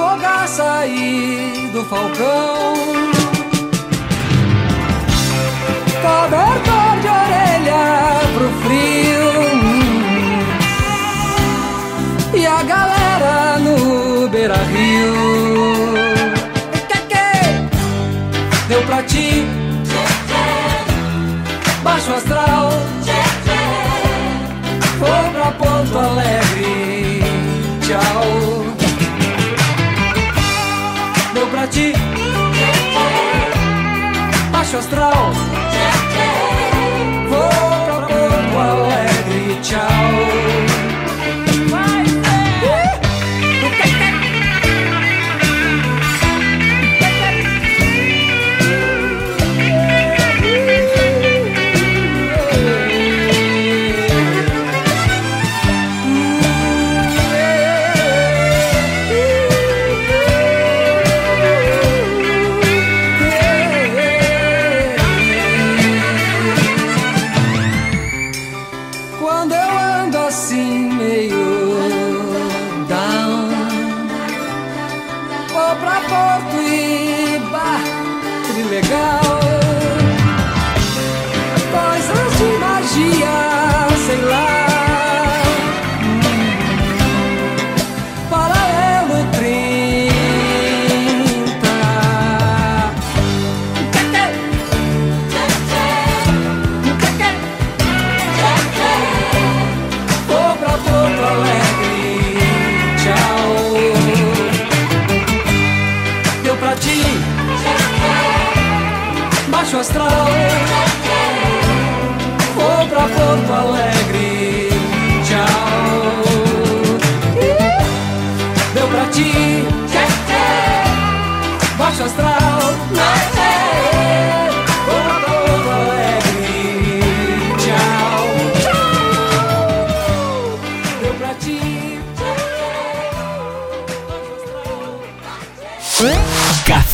fogaça 0.00 0.86
e 0.86 1.68
do 1.72 1.84
falcão. 1.84 2.89
Baixo 34.70 34.78
astral. 34.78 35.69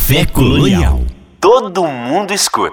Café 0.07 0.25
Colonial. 0.25 1.05
Todo 1.41 1.83
mundo 1.83 2.33
escuta. 2.33 2.66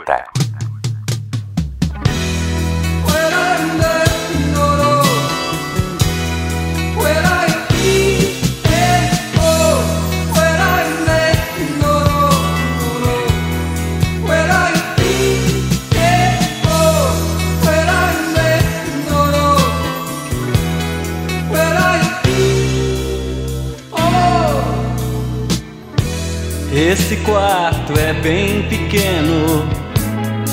Esse 26.76 27.18
quarto 27.18 27.92
é 27.96 28.12
bem 28.14 28.62
pequeno 28.62 29.64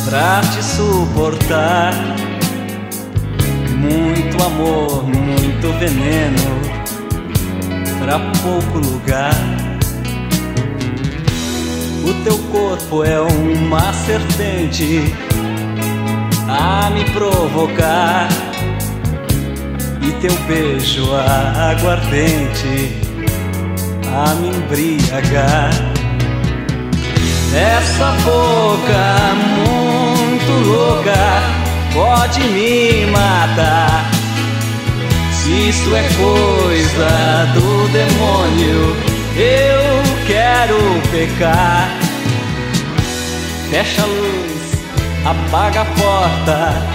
pra 0.06 0.40
te 0.42 0.64
suportar. 0.64 1.96
Muito 3.76 4.44
amor, 4.44 5.04
muito 5.04 5.74
veneno 5.80 6.62
pra 7.98 8.20
pouco 8.44 8.78
lugar. 8.78 9.34
O 12.06 12.14
teu 12.24 12.38
corpo 12.52 13.04
é 13.04 13.20
uma 13.20 13.92
serpente 13.92 15.02
a 16.48 16.92
me 16.92 17.04
provocar. 17.06 18.28
E 20.04 20.12
teu 20.22 20.36
beijo 20.48 21.16
aguardente 21.16 23.02
a 24.06 24.36
me 24.36 24.50
embriagar. 24.50 25.91
Essa 27.54 28.12
boca 28.24 29.36
muito 29.58 30.70
louca 30.70 31.12
pode 31.94 32.40
me 32.40 33.06
matar. 33.08 34.10
Se 35.34 35.70
isso 35.70 35.94
é 35.94 36.04
coisa 36.16 37.52
do 37.54 37.90
demônio, 37.90 38.96
eu 39.36 40.02
quero 40.26 40.78
pecar. 41.12 41.90
Fecha 43.70 44.02
a 44.02 44.06
luz, 44.06 44.72
apaga 45.26 45.82
a 45.82 45.86
porta, 45.86 46.88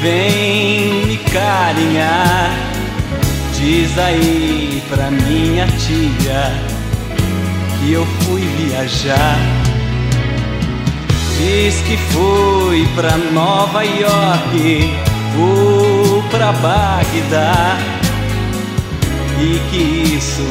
vem 0.00 1.04
me 1.06 1.16
carinhar. 1.18 2.50
Diz 3.54 3.96
aí 3.98 4.82
pra 4.88 5.10
minha 5.12 5.66
tia 5.66 6.52
que 7.78 7.92
eu 7.92 8.04
fui 8.20 8.40
viajar. 8.40 9.55
Diz 11.38 11.82
que 11.82 11.98
fui 11.98 12.88
pra 12.94 13.14
Nova 13.18 13.82
York 13.84 14.90
ou 15.38 16.22
pra 16.30 16.50
Bagdá 16.52 17.76
e 19.38 19.60
que 19.70 20.14
isso 20.16 20.48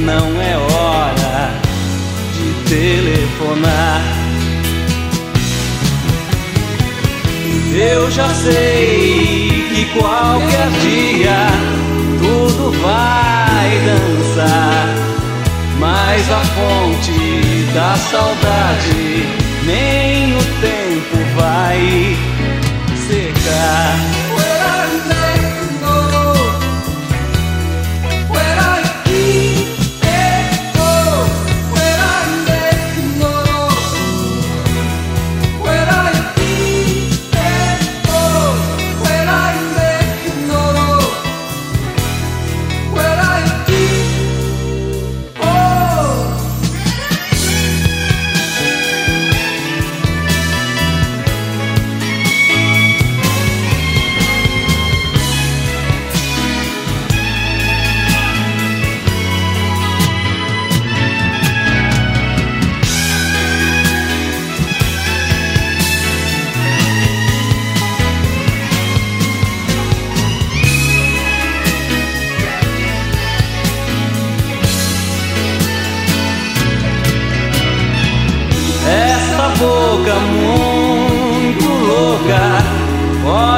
não 0.00 0.42
é 0.42 0.56
hora 0.56 1.52
de 2.34 2.68
telefonar. 2.68 4.02
Eu 7.72 8.10
já 8.10 8.28
sei 8.28 9.68
que 9.72 9.84
qualquer 9.96 10.68
dia 10.80 11.46
tudo 12.18 12.72
vai 12.82 13.80
dançar, 13.86 14.88
mas 15.78 16.28
a 16.28 16.40
fonte 16.40 17.72
da 17.72 17.94
saudade 17.96 19.41
nem 19.64 20.34
o 20.34 20.42
tempo 20.60 21.16
vai 21.36 22.16
secar. 23.06 24.21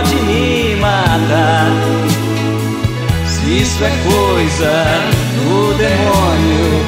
Pode 0.04 0.16
me 0.23 0.76
matar. 0.76 1.70
Se 3.26 3.61
isso 3.61 3.84
é 3.84 3.90
coisa 4.04 4.84
do 5.37 5.75
demônio, 5.76 6.84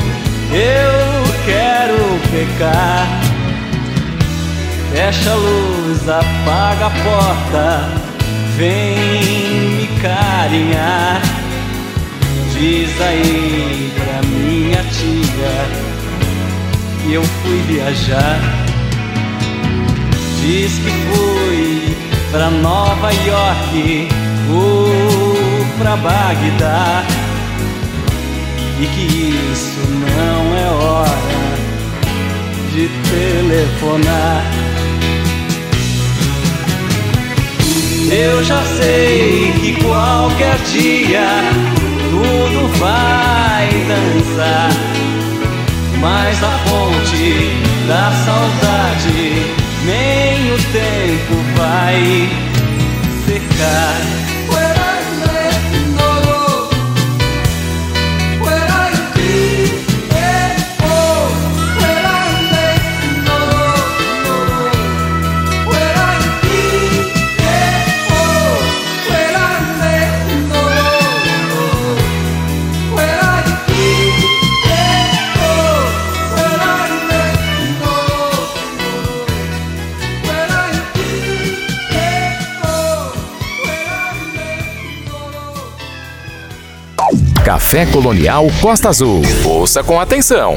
eu 0.53 1.45
quero 1.45 1.97
pecar. 2.31 3.07
Fecha 4.93 5.31
a 5.31 5.35
luz, 5.35 6.09
apaga 6.09 6.87
a 6.87 6.91
porta, 6.91 7.89
vem 8.57 8.97
me 9.77 9.89
carinhar. 10.01 11.21
Diz 12.53 13.01
aí 13.01 13.93
pra 13.95 14.29
minha 14.29 14.83
tia 14.85 15.67
que 17.03 17.13
eu 17.13 17.23
fui 17.23 17.63
viajar. 17.69 18.41
Diz 20.41 20.73
que 20.79 20.91
fui 20.91 22.06
pra 22.31 22.51
Nova 22.51 23.11
York 23.13 24.09
ou 24.51 25.67
pra 25.79 25.97
Bagdá. 25.97 27.05
E 28.81 28.87
que 28.87 29.53
isso 29.53 29.81
não 29.89 30.57
é 30.57 30.71
hora 30.71 31.57
de 32.73 32.89
telefonar. 33.11 34.45
Eu 38.11 38.45
já 38.45 38.63
sei 38.63 39.53
que 39.61 39.83
qualquer 39.83 40.57
dia 40.59 41.27
tudo 42.11 42.69
vai 42.79 43.69
dançar 43.89 44.71
mas 46.01 46.43
a 46.43 46.51
fonte 46.69 47.51
da 47.89 48.13
saudade 48.25 49.66
nem 49.87 50.53
o 50.53 50.57
tempo 50.73 51.35
vai 51.57 52.29
secar. 53.25 54.36
Café 87.67 87.85
Colonial 87.87 88.47
Costa 88.61 88.91
Azul. 88.91 89.23
Ouça 89.45 89.83
com 89.83 89.99
atenção. 89.99 90.57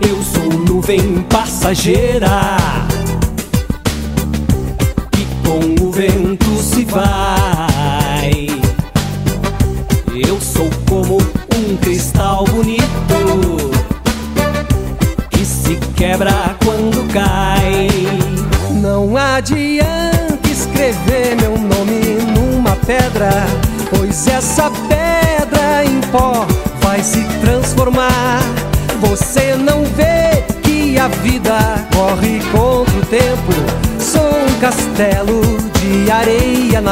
Eu 0.00 0.22
sou 0.22 0.44
nuvem 0.60 1.24
passageira 1.28 2.85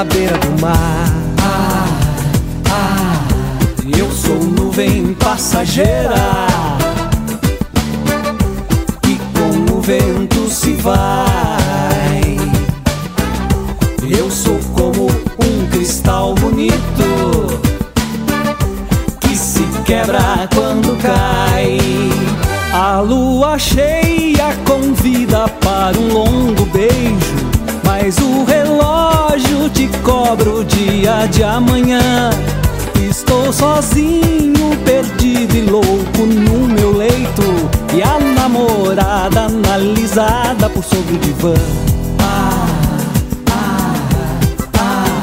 na 0.04 0.14
beira 0.14 0.36
do 0.38 0.60
mar. 0.60 1.12
Ah, 1.40 1.86
ah, 2.70 3.98
eu 3.98 4.10
sou 4.10 4.36
nuvem 4.36 5.14
passageira 5.14 6.14
que 9.02 9.18
com 9.34 9.74
o 9.74 9.80
vento 9.80 10.48
se 10.50 10.72
vai. 10.74 11.23
De 31.34 31.42
amanhã. 31.42 32.30
Estou 33.10 33.52
sozinho, 33.52 34.76
perdido 34.84 35.56
e 35.56 35.62
louco 35.62 36.24
no 36.24 36.68
meu 36.68 36.96
leito. 36.96 37.42
E 37.92 38.02
a 38.02 38.18
namorada 38.18 39.46
analisada 39.46 40.70
por 40.70 40.84
sobre 40.84 41.16
o 41.16 41.18
divã. 41.18 41.54
Ah, 42.20 42.66
ah, 43.50 43.94
ah. 44.78 45.14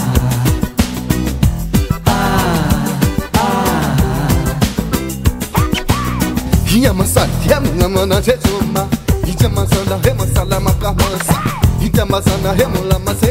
Yamasal, 6.67 7.27
yamanamana, 7.47 8.21
jejuma, 8.21 8.89
masega 12.99 13.30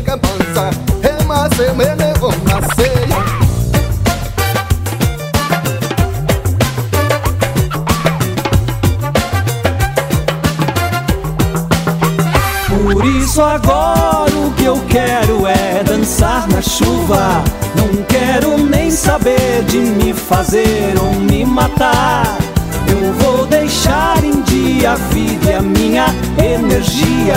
fazer 20.31 20.95
ou 21.03 21.13
me 21.13 21.45
matar 21.45 22.39
eu 22.87 23.13
vou 23.15 23.47
deixar 23.47 24.25
em 24.25 24.41
dia 24.43 24.93
a 24.93 24.95
vida 24.95 25.51
e 25.51 25.55
a 25.55 25.61
minha 25.61 26.07
energia. 26.39 27.37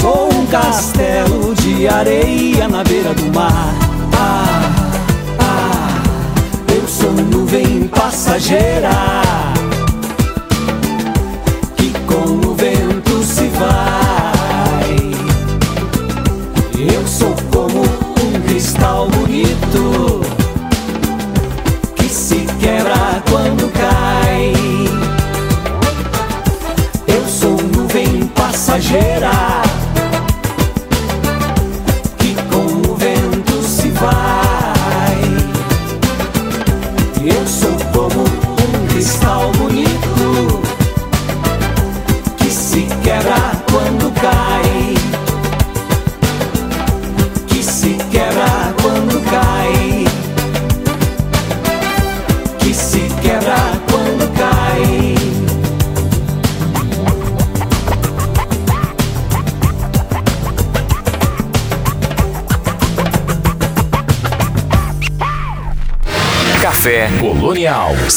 Sou 0.00 0.28
um 0.32 0.46
castelo 0.46 1.54
de 1.56 1.88
areia 1.88 2.68
na 2.68 2.84
beira 2.84 3.14
do 3.14 3.26
mar. 3.34 3.74
Ah, 4.16 4.70
ah, 5.40 6.72
eu 6.74 6.86
sou 6.88 7.12
nuvem 7.12 7.88
passageira 7.88 9.49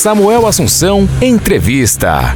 Samuel 0.04 0.46
Assunção, 0.46 1.08
entrevista. 1.22 2.36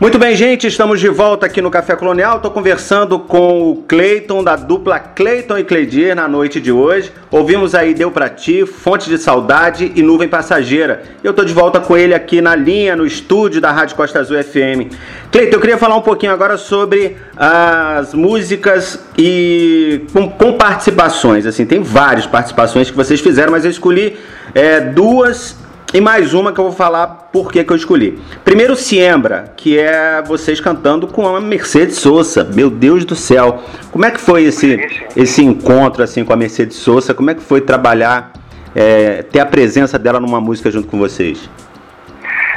Muito 0.00 0.18
bem, 0.18 0.34
gente, 0.34 0.66
estamos 0.66 0.98
de 0.98 1.10
volta 1.10 1.44
aqui 1.44 1.60
no 1.60 1.70
Café 1.70 1.94
Colonial. 1.94 2.36
Estou 2.36 2.50
conversando 2.50 3.18
com 3.18 3.72
o 3.72 3.76
Cleiton, 3.86 4.42
da 4.42 4.56
dupla 4.56 4.98
Cleiton 4.98 5.58
e 5.58 5.64
Cleidir, 5.64 6.16
na 6.16 6.26
noite 6.26 6.62
de 6.62 6.72
hoje. 6.72 7.12
Ouvimos 7.30 7.74
aí 7.74 7.92
Deu 7.92 8.10
Pra 8.10 8.30
Ti, 8.30 8.64
Fonte 8.64 9.10
de 9.10 9.18
Saudade 9.18 9.92
e 9.94 10.02
Nuvem 10.02 10.30
Passageira. 10.30 11.02
Eu 11.22 11.32
estou 11.32 11.44
de 11.44 11.52
volta 11.52 11.78
com 11.78 11.94
ele 11.94 12.14
aqui 12.14 12.40
na 12.40 12.56
linha, 12.56 12.96
no 12.96 13.04
estúdio 13.04 13.60
da 13.60 13.70
Rádio 13.70 13.96
Costa 13.96 14.20
Azul 14.20 14.42
FM. 14.42 14.90
Cleiton, 15.30 15.56
eu 15.56 15.60
queria 15.60 15.76
falar 15.76 15.96
um 15.96 16.02
pouquinho 16.02 16.32
agora 16.32 16.56
sobre 16.56 17.18
as 17.36 18.14
músicas 18.14 18.98
e 19.18 20.06
com, 20.10 20.30
com 20.30 20.54
participações. 20.54 21.44
Assim, 21.44 21.66
tem 21.66 21.82
várias 21.82 22.26
participações 22.26 22.90
que 22.90 22.96
vocês 22.96 23.20
fizeram, 23.20 23.52
mas 23.52 23.66
eu 23.66 23.70
escolhi 23.70 24.16
é, 24.54 24.80
duas 24.80 25.62
e 25.94 26.00
mais 26.00 26.34
uma 26.34 26.52
que 26.52 26.58
eu 26.58 26.64
vou 26.64 26.72
falar 26.72 27.06
por 27.32 27.52
que, 27.52 27.64
eu 27.64 27.76
escolhi. 27.76 28.18
Primeiro, 28.44 28.74
Siembra, 28.74 29.54
que 29.56 29.78
é 29.78 30.20
vocês 30.20 30.60
cantando 30.60 31.06
com 31.06 31.24
a 31.24 31.40
Mercedes 31.40 31.98
Sosa. 31.98 32.42
Meu 32.52 32.68
Deus 32.68 33.04
do 33.04 33.14
céu. 33.14 33.62
Como 33.92 34.04
é 34.04 34.10
que 34.10 34.20
foi 34.20 34.42
esse, 34.42 34.80
esse 35.16 35.44
encontro 35.44 36.02
assim 36.02 36.24
com 36.24 36.32
a 36.32 36.36
Mercedes 36.36 36.78
Sosa? 36.78 37.14
Como 37.14 37.30
é 37.30 37.34
que 37.34 37.42
foi 37.42 37.60
trabalhar, 37.60 38.32
é, 38.74 39.22
ter 39.22 39.38
a 39.38 39.46
presença 39.46 39.96
dela 39.96 40.18
numa 40.18 40.40
música 40.40 40.68
junto 40.68 40.88
com 40.88 40.98
vocês? 40.98 41.48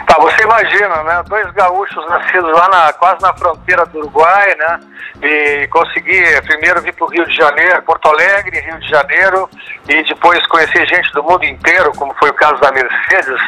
Tá, 0.08 0.16
você 0.22 0.42
imagina, 0.42 1.04
né? 1.04 1.22
Dois 1.28 1.52
gaúchos 1.52 2.10
nascidos 2.10 2.50
lá 2.54 2.70
na, 2.70 2.94
quase 2.94 3.22
na 3.22 3.34
fronteira 3.34 3.86
do 3.88 4.00
Uruguai, 4.00 4.56
né? 4.56 4.80
E 5.22 5.68
consegui 5.68 6.24
primeiro 6.46 6.82
vir 6.82 6.94
para 6.94 7.06
o 7.06 7.10
Rio 7.10 7.26
de 7.26 7.36
Janeiro, 7.36 7.82
Porto 7.84 8.08
Alegre, 8.08 8.58
Rio 8.62 8.80
de 8.80 8.90
Janeiro, 8.90 9.50
e 9.90 10.02
depois 10.04 10.48
conhecer 10.48 10.88
gente 10.88 11.12
do 11.12 11.22
mundo 11.22 11.44
inteiro, 11.44 11.92
como 11.98 12.14
foi 12.16 12.30
o 12.30 12.34
caso 12.34 12.56
da 12.62 12.72
Mercedes. 12.72 13.42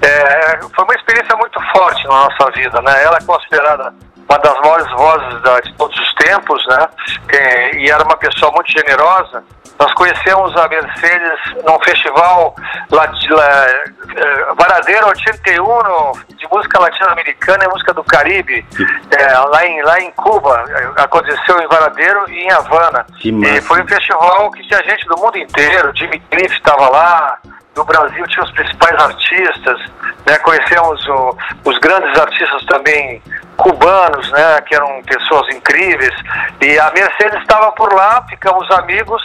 É, 0.00 0.58
foi 0.74 0.84
uma 0.84 0.94
experiência 0.94 1.36
muito 1.36 1.60
forte 1.72 2.02
na 2.04 2.28
nossa 2.28 2.50
vida, 2.52 2.80
né? 2.80 3.04
Ela 3.04 3.18
é 3.18 3.24
considerada 3.26 3.92
uma 4.28 4.38
das 4.38 4.58
maiores 4.60 4.90
vozes 4.92 5.42
da, 5.42 5.60
de 5.60 5.72
todos 5.74 5.98
os 5.98 6.14
tempos, 6.14 6.64
né? 6.66 6.88
E, 7.32 7.84
e 7.84 7.90
era 7.90 8.02
uma 8.04 8.16
pessoa 8.16 8.50
muito 8.52 8.70
generosa. 8.72 9.42
Nós 9.78 9.92
conhecemos 9.92 10.56
a 10.56 10.68
Mercedes 10.68 11.38
num 11.66 11.78
festival 11.80 12.54
eh, 12.58 14.54
Varadeiro 14.56 15.08
81 15.08 16.12
de 16.34 16.48
música 16.50 16.80
latino-americana 16.80 17.64
e 17.64 17.68
música 17.68 17.92
do 17.92 18.02
Caribe, 18.02 18.64
é, 19.10 19.38
lá, 19.38 19.66
em, 19.66 19.82
lá 19.82 20.00
em 20.00 20.10
Cuba. 20.12 20.64
Aconteceu 20.96 21.60
em 21.60 21.68
Varadeiro 21.68 22.24
e 22.30 22.44
em 22.44 22.50
Havana. 22.52 23.04
E 23.22 23.60
foi 23.60 23.82
um 23.82 23.86
festival 23.86 24.50
que 24.52 24.66
tinha 24.66 24.82
gente 24.82 25.06
do 25.08 25.18
mundo 25.18 25.36
inteiro. 25.36 25.92
Jimmy 25.94 26.20
Cliff 26.30 26.54
estava 26.56 26.88
lá, 26.88 27.38
no 27.76 27.84
Brasil 27.84 28.26
tinha 28.28 28.44
os 28.44 28.52
principais 28.52 28.98
artistas, 28.98 29.78
né? 30.26 30.38
conhecemos 30.38 31.06
o, 31.06 31.36
os 31.66 31.78
grandes 31.78 32.18
artistas 32.18 32.64
também 32.64 33.22
cubanos, 33.56 34.30
né? 34.30 34.60
que 34.62 34.74
eram 34.74 35.02
pessoas 35.02 35.54
incríveis, 35.54 36.14
e 36.60 36.78
a 36.78 36.90
Mercedes 36.92 37.40
estava 37.40 37.72
por 37.72 37.92
lá, 37.92 38.24
ficamos 38.28 38.70
amigos, 38.72 39.22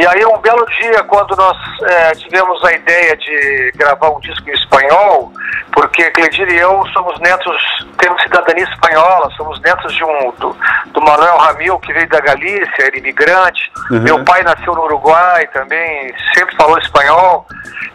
e 0.00 0.06
aí 0.06 0.24
um 0.24 0.38
belo 0.38 0.64
dia, 0.80 1.02
quando 1.04 1.36
nós 1.36 1.58
é, 1.82 2.12
tivemos 2.12 2.64
a 2.64 2.72
ideia 2.72 3.14
de 3.18 3.72
gravar 3.76 4.08
um 4.08 4.20
disco 4.20 4.48
em 4.48 4.54
espanhol, 4.54 5.30
porque 5.72 6.10
Cledir 6.12 6.48
e 6.48 6.56
eu 6.56 6.82
somos 6.94 7.20
netos, 7.20 7.54
temos 7.98 8.22
cidadania 8.22 8.64
espanhola, 8.64 9.30
somos 9.36 9.60
netos 9.60 9.94
de 9.94 10.02
um 10.02 10.32
do, 10.38 10.56
do 10.86 11.02
Manuel 11.02 11.36
Ramil, 11.36 11.78
que 11.80 11.92
veio 11.92 12.08
da 12.08 12.18
Galícia, 12.18 12.86
era 12.86 12.96
imigrante. 12.96 13.70
Uhum. 13.90 14.00
Meu 14.00 14.24
pai 14.24 14.42
nasceu 14.42 14.74
no 14.74 14.84
Uruguai 14.84 15.46
também, 15.48 16.14
sempre 16.34 16.56
falou 16.56 16.78
espanhol. 16.78 17.46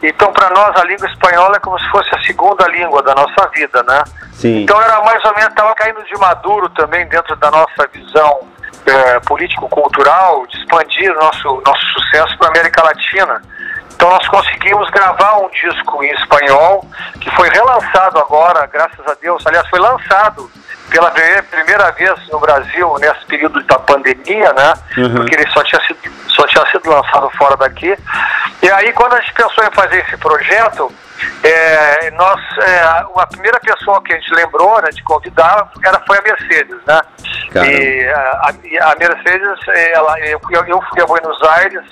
Então, 0.04 0.32
para 0.32 0.52
nós, 0.52 0.80
a 0.80 0.84
língua 0.84 1.08
espanhola 1.08 1.56
é 1.56 1.60
como 1.60 1.80
se 1.80 1.89
fosse 1.89 2.13
a 2.13 2.24
segunda 2.24 2.68
língua 2.68 3.02
da 3.02 3.15
nossa 3.15 3.50
vida, 3.56 3.82
né? 3.82 4.04
Sim. 4.34 4.62
Então, 4.62 4.80
era 4.80 5.02
mais 5.02 5.26
ou 5.26 5.34
menos, 5.34 5.50
estava 5.50 5.74
caindo 5.74 6.04
de 6.04 6.15
maduro 6.20 6.70
também 6.70 7.08
dentro 7.08 7.36
da 7.38 7.50
nossa 7.50 7.88
visão 7.91 8.55
é, 8.86 9.19
político-cultural, 9.21 10.45
de 10.48 10.58
expandir 10.58 11.13
nosso, 11.15 11.62
nosso 11.65 11.86
sucesso 11.93 12.38
para 12.38 12.48
a 12.48 12.52
América 12.52 12.84
Latina. 12.84 13.41
Então 13.95 14.10
nós 14.10 14.28
conseguimos 14.28 14.89
gravar 14.89 15.38
um 15.38 15.50
disco 15.50 16.04
em 16.04 16.12
espanhol, 16.12 16.86
que 17.19 17.30
foi 17.32 17.50
relançado 17.50 18.19
agora, 18.19 18.65
graças 18.67 19.08
a 19.08 19.15
Deus. 19.21 19.45
Aliás, 19.48 19.67
foi 19.69 19.80
lançado 19.80 20.52
pela 20.89 21.12
primeira 21.50 21.91
vez 21.91 22.13
no 22.30 22.39
Brasil 22.39 22.95
nesse 23.00 23.26
período 23.26 23.63
da 23.63 23.80
pandemia, 23.80 24.54
né? 24.54 24.74
Uhum. 24.98 25.15
Porque 25.15 25.36
ele 25.36 25.50
só 25.52 25.63
tinha, 25.63 25.82
sido, 25.88 26.00
só 26.28 26.45
tinha 26.48 26.65
sido 26.67 26.89
lançado 26.89 27.30
fora 27.32 27.56
daqui. 27.58 27.98
E 28.62 28.69
aí, 28.69 28.91
quando 28.93 29.13
a 29.13 29.21
gente 29.21 29.34
pensou 29.34 29.63
em 29.63 29.71
fazer 29.71 30.06
esse 30.06 30.17
projeto, 30.17 30.91
é, 31.43 32.12
nós, 32.12 32.39
é, 32.62 32.80
a 33.17 33.28
primeira 33.28 33.60
pessoa 33.60 34.01
que 34.04 34.13
a 34.13 34.19
gente 34.19 34.34
lembrou 34.34 34.82
né, 34.82 34.89
de 34.91 35.04
convidar 35.04 35.71
era, 35.86 35.99
foi 36.06 36.17
a 36.17 36.21
Mercedes, 36.21 36.78
né? 36.86 37.01
E 37.65 38.08
a, 38.08 38.51
a, 38.91 38.95
Mercedes, 38.95 39.60
ela, 39.93 40.19
eu, 40.21 40.39
eu 40.67 40.82
fui 40.89 41.01
a 41.01 41.06
Buenos 41.06 41.41
Aires, 41.43 41.86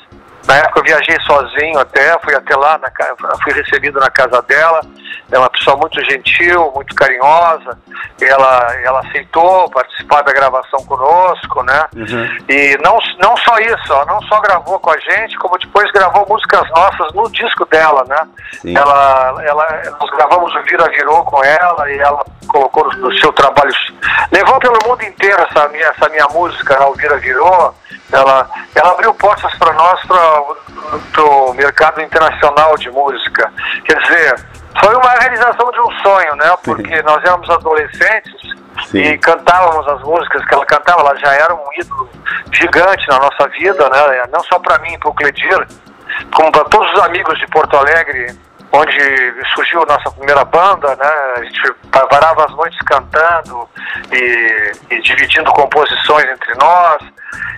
na 0.48 0.58
época 0.58 0.80
eu 0.80 0.84
viajei 0.84 1.18
sozinho 1.22 1.80
até, 1.80 2.18
fui 2.20 2.36
até 2.36 2.56
lá, 2.56 2.78
na, 2.78 2.92
fui 3.44 3.54
recebido 3.54 4.00
na 4.00 4.10
casa 4.10 4.42
dela. 4.42 4.82
É 5.32 5.40
uma 5.40 5.50
pessoa 5.50 5.76
muito 5.78 6.04
gentil, 6.04 6.72
muito 6.76 6.94
carinhosa. 6.94 7.78
Ela, 8.22 8.76
ela 8.84 9.00
aceitou 9.00 9.70
participar 9.72 10.22
da 10.22 10.34
gravação 10.34 10.84
conosco, 10.86 11.64
né? 11.64 11.86
Uhum. 11.96 12.38
E 12.50 12.78
não, 12.84 12.98
não 13.20 13.36
só 13.38 13.58
isso, 13.58 13.92
ela 13.92 14.06
não 14.06 14.22
só 14.24 14.40
gravou 14.42 14.80
com 14.80 14.92
a 14.92 15.00
gente, 15.00 15.38
como 15.38 15.58
depois 15.58 15.90
gravou 15.92 16.28
músicas 16.28 16.70
nossas 16.70 17.14
no 17.14 17.30
disco 17.32 17.66
dela, 17.66 18.04
né? 18.08 18.28
Ela, 18.76 19.44
ela, 19.44 19.82
nós 20.00 20.10
gravamos 20.12 20.54
o 20.54 20.62
Vira 20.64 20.90
Virou 20.90 21.24
com 21.24 21.44
ela 21.44 21.92
e 21.92 21.98
ela 21.98 22.24
colocou 22.48 22.84
no, 22.92 23.10
no 23.10 23.14
seu 23.20 23.32
trabalho. 23.34 23.72
Levou 24.32 24.60
pelo 24.60 24.78
mundo 24.86 25.04
inteiro 25.04 25.42
essa 25.50 25.68
minha, 25.70 25.88
essa 25.88 26.10
minha 26.10 26.28
música, 26.28 26.78
né? 26.78 26.86
o 26.86 26.94
Vira 26.94 27.18
Virou. 27.18 27.74
Ela, 28.14 28.48
ela 28.76 28.92
abriu 28.92 29.14
portas 29.16 29.54
para 29.56 29.74
nós 29.74 30.00
para 30.06 31.24
o 31.24 31.54
mercado 31.54 32.02
internacional 32.02 32.78
de 32.78 32.90
música. 32.92 33.52
Quer 33.86 34.00
dizer, 34.04 34.36
foi 34.80 34.96
uma 34.96 35.10
realização 35.20 35.72
de 35.72 35.80
um 35.80 35.92
sonho, 36.04 36.36
né? 36.36 36.56
Porque 36.64 37.02
nós 37.02 37.24
éramos 37.24 37.50
adolescentes 37.50 38.42
Sim. 38.86 39.00
e 39.00 39.18
cantávamos 39.18 39.88
as 39.88 40.02
músicas 40.02 40.46
que 40.46 40.54
ela 40.54 40.66
cantava. 40.66 41.02
Ela 41.02 41.16
já 41.18 41.34
era 41.34 41.54
um 41.56 41.66
ídolo 41.78 42.10
gigante 42.52 43.08
na 43.08 43.20
nossa 43.20 43.48
vida, 43.50 43.90
né? 43.90 44.24
Não 44.32 44.44
só 44.44 44.60
para 44.60 44.78
mim, 44.80 44.98
para 45.00 45.10
o 45.10 45.14
Cledir, 45.16 45.68
como 46.36 46.52
para 46.52 46.66
todos 46.66 46.92
os 46.94 47.00
amigos 47.00 47.38
de 47.40 47.48
Porto 47.48 47.76
Alegre, 47.76 48.38
onde 48.74 49.46
surgiu 49.54 49.84
a 49.84 49.86
nossa 49.86 50.10
primeira 50.12 50.44
banda, 50.44 50.96
né? 50.96 51.34
A 51.38 51.44
gente 51.44 51.74
parava 52.10 52.46
as 52.46 52.56
noites 52.56 52.80
cantando 52.80 53.70
e, 54.12 54.72
e 54.90 55.02
dividindo 55.02 55.52
composições 55.52 56.26
entre 56.26 56.56
nós. 56.56 57.04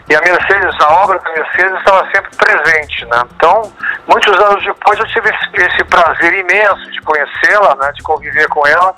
E 0.09 0.15
a 0.15 0.21
Mercedes, 0.21 0.75
a 0.81 0.93
obra 1.03 1.17
da 1.19 1.31
Mercedes 1.31 1.79
estava 1.79 2.05
sempre 2.11 2.29
presente, 2.35 3.05
né? 3.05 3.23
Então, 3.35 3.73
muitos 4.07 4.37
anos 4.39 4.63
depois 4.63 4.99
eu 4.99 5.07
tive 5.07 5.29
esse, 5.29 5.65
esse 5.65 5.83
prazer 5.85 6.33
imenso 6.33 6.91
de 6.91 7.01
conhecê-la, 7.01 7.75
né? 7.75 7.91
De 7.93 8.03
conviver 8.03 8.47
com 8.49 8.67
ela. 8.67 8.93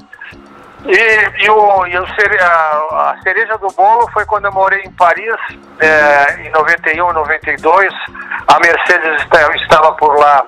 E, 0.86 1.44
e, 1.44 1.50
o, 1.50 1.86
e 1.86 1.98
a, 1.98 2.02
a, 2.02 3.16
cereja 3.22 3.58
do 3.58 3.68
bolo 3.70 4.10
foi 4.12 4.26
quando 4.26 4.46
eu 4.46 4.52
morei 4.52 4.82
em 4.84 4.92
Paris, 4.92 5.36
é, 5.80 6.42
em 6.42 6.50
91, 6.50 7.14
92. 7.14 7.94
A 8.48 8.60
Mercedes 8.60 9.22
estava 9.62 9.92
por 9.94 10.18
lá 10.18 10.46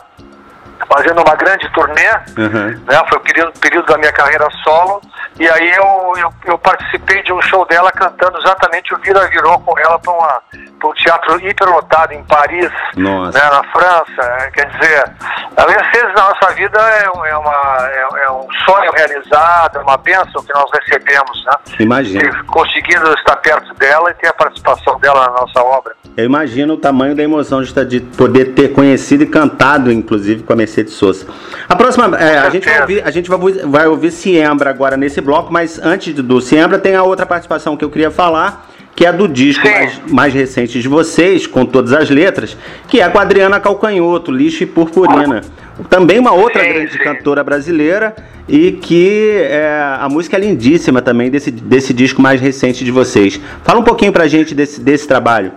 fazendo 0.87 1.21
uma 1.21 1.35
grande 1.35 1.69
turnê, 1.71 2.09
uhum. 2.37 2.79
né? 2.85 3.03
Foi 3.09 3.17
o 3.17 3.21
período, 3.21 3.59
período 3.59 3.85
da 3.85 3.97
minha 3.97 4.11
carreira 4.11 4.47
solo. 4.63 5.01
E 5.39 5.49
aí 5.49 5.71
eu, 5.71 6.13
eu, 6.17 6.33
eu, 6.45 6.57
participei 6.57 7.23
de 7.23 7.31
um 7.31 7.41
show 7.43 7.65
dela 7.65 7.91
cantando 7.91 8.37
exatamente 8.39 8.93
o 8.93 8.97
Vira 8.97 9.27
Virou 9.27 9.57
com 9.59 9.77
ela 9.79 9.97
para 9.97 10.89
um 10.89 10.93
teatro 10.93 11.39
hiperlotado 11.39 12.13
em 12.13 12.23
Paris, 12.25 12.69
né, 12.95 13.31
na 13.33 13.63
França. 13.71 14.21
É, 14.21 14.51
quer 14.51 14.69
dizer, 14.69 15.11
a 15.55 15.65
Mercedes 15.65 16.13
na 16.13 16.29
nossa 16.29 16.53
vida 16.55 16.79
é, 16.79 17.05
é, 17.05 17.37
uma, 17.37 17.89
é, 17.89 18.07
é, 18.25 18.31
um 18.31 18.47
sonho 18.65 18.91
realizado, 18.91 19.77
é 19.77 19.81
uma 19.81 19.97
bênção 19.97 20.43
que 20.43 20.53
nós 20.53 20.69
recebemos, 20.73 21.45
né? 21.45 21.53
Imagina. 21.79 22.43
Conseguindo 22.45 23.13
estar 23.13 23.37
perto 23.37 23.73
dela 23.75 24.11
e 24.11 24.13
ter 24.15 24.27
a 24.27 24.33
participação 24.33 24.99
dela 24.99 25.27
na 25.27 25.41
nossa 25.41 25.61
obra. 25.61 25.95
Eu 26.17 26.25
imagino 26.25 26.73
o 26.73 26.77
tamanho 26.77 27.15
da 27.15 27.23
emoção 27.23 27.63
de, 27.63 27.85
de 27.85 28.01
poder 28.01 28.53
ter 28.53 28.73
conhecido 28.73 29.23
e 29.23 29.27
cantado, 29.27 29.89
inclusive, 29.89 30.43
com 30.43 30.51
a 30.51 30.55
Mercedes 30.69 30.93
Sosa. 30.93 31.25
A 31.67 31.75
próxima, 31.75 32.15
é, 32.17 32.37
a, 32.37 32.49
gente 32.49 32.65
vai 32.65 32.81
ouvir, 32.81 33.03
a 33.03 33.11
gente 33.11 33.29
vai, 33.29 33.39
vai 33.65 33.87
ouvir 33.87 34.11
Siembra 34.11 34.69
agora 34.69 34.95
nesse 34.95 35.19
bloco, 35.19 35.51
mas 35.51 35.79
antes 35.79 36.13
do 36.13 36.39
Siembra 36.39 36.77
tem 36.77 36.95
a 36.95 37.03
outra 37.03 37.25
participação 37.25 37.75
que 37.75 37.83
eu 37.83 37.89
queria 37.89 38.11
falar, 38.11 38.69
que 38.95 39.05
é 39.05 39.11
do 39.11 39.27
disco 39.27 39.65
mais, 39.65 40.01
mais, 40.07 40.33
recente 40.33 40.79
de 40.79 40.87
vocês, 40.87 41.47
com 41.47 41.65
todas 41.65 41.93
as 41.93 42.09
letras, 42.09 42.55
que 42.87 43.01
é 43.01 43.09
com 43.09 43.17
a 43.17 43.21
Adriana 43.21 43.59
Calcanhoto, 43.59 44.31
Lixo 44.31 44.63
e 44.63 44.65
Purpurina. 44.65 45.41
Também 45.89 46.19
uma 46.19 46.33
outra 46.33 46.61
sim, 46.61 46.69
grande 46.69 46.91
sim. 46.91 46.99
cantora 46.99 47.41
brasileira 47.41 48.13
e 48.47 48.73
que 48.73 49.37
é, 49.43 49.97
a 49.99 50.09
música 50.09 50.35
é 50.35 50.39
lindíssima 50.41 51.01
também 51.01 51.29
desse, 51.29 51.49
desse 51.49 51.93
disco 51.93 52.21
mais 52.21 52.41
recente 52.41 52.83
de 52.83 52.91
vocês. 52.91 53.39
Fala 53.63 53.79
um 53.79 53.83
pouquinho 53.83 54.11
pra 54.11 54.27
gente 54.27 54.53
desse, 54.53 54.81
desse 54.81 55.07
trabalho. 55.07 55.53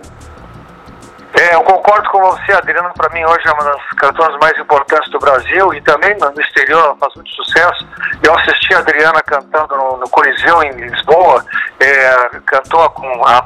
É, 1.33 1.55
concordo 1.63 2.07
com 2.11 2.19
você, 2.21 2.51
Adriana. 2.51 2.91
Para 2.95 3.09
mim, 3.09 3.25
hoje 3.25 3.41
é 3.47 3.51
uma 3.51 3.63
das 3.63 3.81
cantoras 3.97 4.37
mais 4.39 4.57
importantes 4.59 5.09
do 5.09 5.17
Brasil 5.17 5.73
e 5.73 5.81
também 5.81 6.15
no 6.17 6.39
exterior 6.39 6.95
faz 6.99 7.13
muito 7.15 7.31
sucesso. 7.31 7.87
Eu 8.21 8.37
assisti 8.37 8.73
a 8.75 8.79
Adriana 8.79 9.19
cantando 9.23 9.75
no, 9.75 9.97
no 9.97 10.09
Coliseu, 10.09 10.61
em 10.61 10.71
Lisboa. 10.73 11.43
É, 11.79 12.39
cantou 12.45 12.87
com 12.91 13.25
a, 13.25 13.43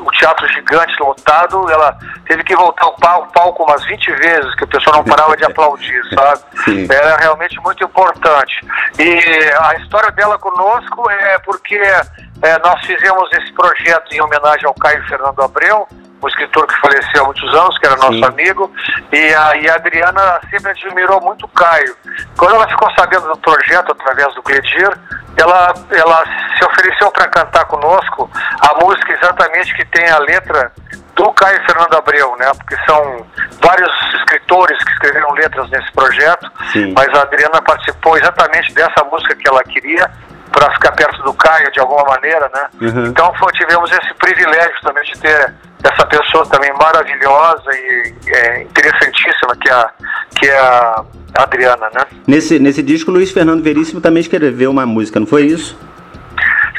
o 0.00 0.10
teatro 0.12 0.48
gigante 0.48 0.94
lotado. 1.00 1.70
Ela 1.70 1.98
teve 2.26 2.42
que 2.44 2.56
voltar 2.56 2.84
ao 2.84 2.94
palco, 2.94 3.32
palco 3.32 3.62
umas 3.64 3.84
20 3.84 4.10
vezes, 4.12 4.54
que 4.54 4.64
o 4.64 4.68
pessoal 4.68 4.96
não 4.96 5.04
parava 5.04 5.36
de 5.36 5.44
aplaudir, 5.44 6.02
sabe? 6.14 6.40
Sim. 6.64 6.88
Era 6.90 7.16
realmente 7.18 7.60
muito 7.60 7.84
importante. 7.84 8.66
E 8.98 9.52
a 9.60 9.74
história 9.76 10.10
dela 10.12 10.38
conosco 10.38 11.10
é 11.10 11.38
porque 11.40 11.76
é, 11.76 12.58
nós 12.64 12.80
fizemos 12.86 13.30
esse 13.32 13.52
projeto 13.52 14.12
em 14.12 14.22
homenagem 14.22 14.66
ao 14.66 14.74
Caio 14.74 15.06
Fernando 15.08 15.42
Abreu 15.42 15.86
um 16.22 16.28
escritor 16.28 16.66
que 16.66 16.80
faleceu 16.80 17.22
há 17.22 17.26
muitos 17.26 17.54
anos, 17.54 17.78
que 17.78 17.86
era 17.86 17.96
nosso 17.96 18.14
Sim. 18.14 18.24
amigo, 18.24 18.72
e 19.12 19.34
a, 19.34 19.56
e 19.56 19.68
a, 19.68 19.74
Adriana 19.74 20.40
sempre 20.50 20.70
admirou 20.70 21.20
muito 21.20 21.44
o 21.46 21.48
Caio. 21.48 21.96
Quando 22.36 22.56
ela 22.56 22.68
ficou 22.68 22.90
sabendo 22.98 23.28
do 23.28 23.38
projeto 23.38 23.92
através 23.92 24.34
do 24.34 24.42
Cledir, 24.42 24.90
ela, 25.36 25.74
ela 25.90 26.24
se 26.58 26.64
ofereceu 26.64 27.10
para 27.12 27.28
cantar 27.28 27.64
conosco 27.66 28.30
a 28.60 28.84
música 28.84 29.12
exatamente 29.12 29.74
que 29.74 29.84
tem 29.86 30.08
a 30.08 30.18
letra 30.18 30.72
do 31.14 31.32
Caio 31.32 31.60
Fernando 31.66 31.94
Abreu, 31.94 32.36
né? 32.38 32.50
Porque 32.56 32.76
são 32.86 33.26
vários 33.60 33.90
escritores 34.14 34.78
que 34.84 34.92
escreveram 34.92 35.32
letras 35.32 35.68
nesse 35.70 35.90
projeto, 35.92 36.50
Sim. 36.72 36.92
mas 36.96 37.08
a 37.08 37.22
Adriana 37.22 37.60
participou 37.62 38.16
exatamente 38.16 38.72
dessa 38.72 39.04
música 39.04 39.34
que 39.34 39.48
ela 39.48 39.62
queria 39.64 40.08
para 40.58 40.72
ficar 40.72 40.90
perto 40.92 41.22
do 41.22 41.32
Caio 41.34 41.70
de 41.70 41.78
alguma 41.78 42.02
maneira, 42.02 42.50
né? 42.52 42.66
Uhum. 42.80 43.06
Então 43.06 43.32
foi, 43.34 43.52
tivemos 43.52 43.88
esse 43.92 44.12
privilégio 44.14 44.74
também 44.82 45.04
de 45.04 45.16
ter 45.20 45.54
essa 45.84 46.04
pessoa 46.06 46.44
também 46.48 46.72
maravilhosa 46.72 47.70
e 47.72 48.14
é, 48.26 48.62
interessantíssima 48.62 49.54
que 49.60 49.68
é, 49.68 49.72
a, 49.72 49.90
que 50.34 50.48
é 50.48 50.58
a 50.58 51.04
Adriana, 51.36 51.88
né? 51.94 52.04
Nesse, 52.26 52.58
nesse 52.58 52.82
disco, 52.82 53.12
Luiz 53.12 53.30
Fernando 53.30 53.62
Veríssimo 53.62 54.00
também 54.00 54.20
escreveu 54.20 54.72
uma 54.72 54.84
música, 54.84 55.20
não 55.20 55.28
foi 55.28 55.42
isso? 55.42 55.78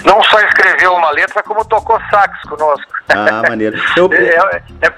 Não 0.03 0.21
só 0.23 0.39
escreveu 0.41 0.93
uma 0.93 1.11
letra, 1.11 1.41
como 1.43 1.63
tocou 1.63 1.99
sax 2.11 2.37
conosco. 2.49 2.91
Ah, 3.07 3.43
maneiro. 3.47 3.77
Eu... 3.95 4.11
é, 4.11 4.61
é, 4.81 4.93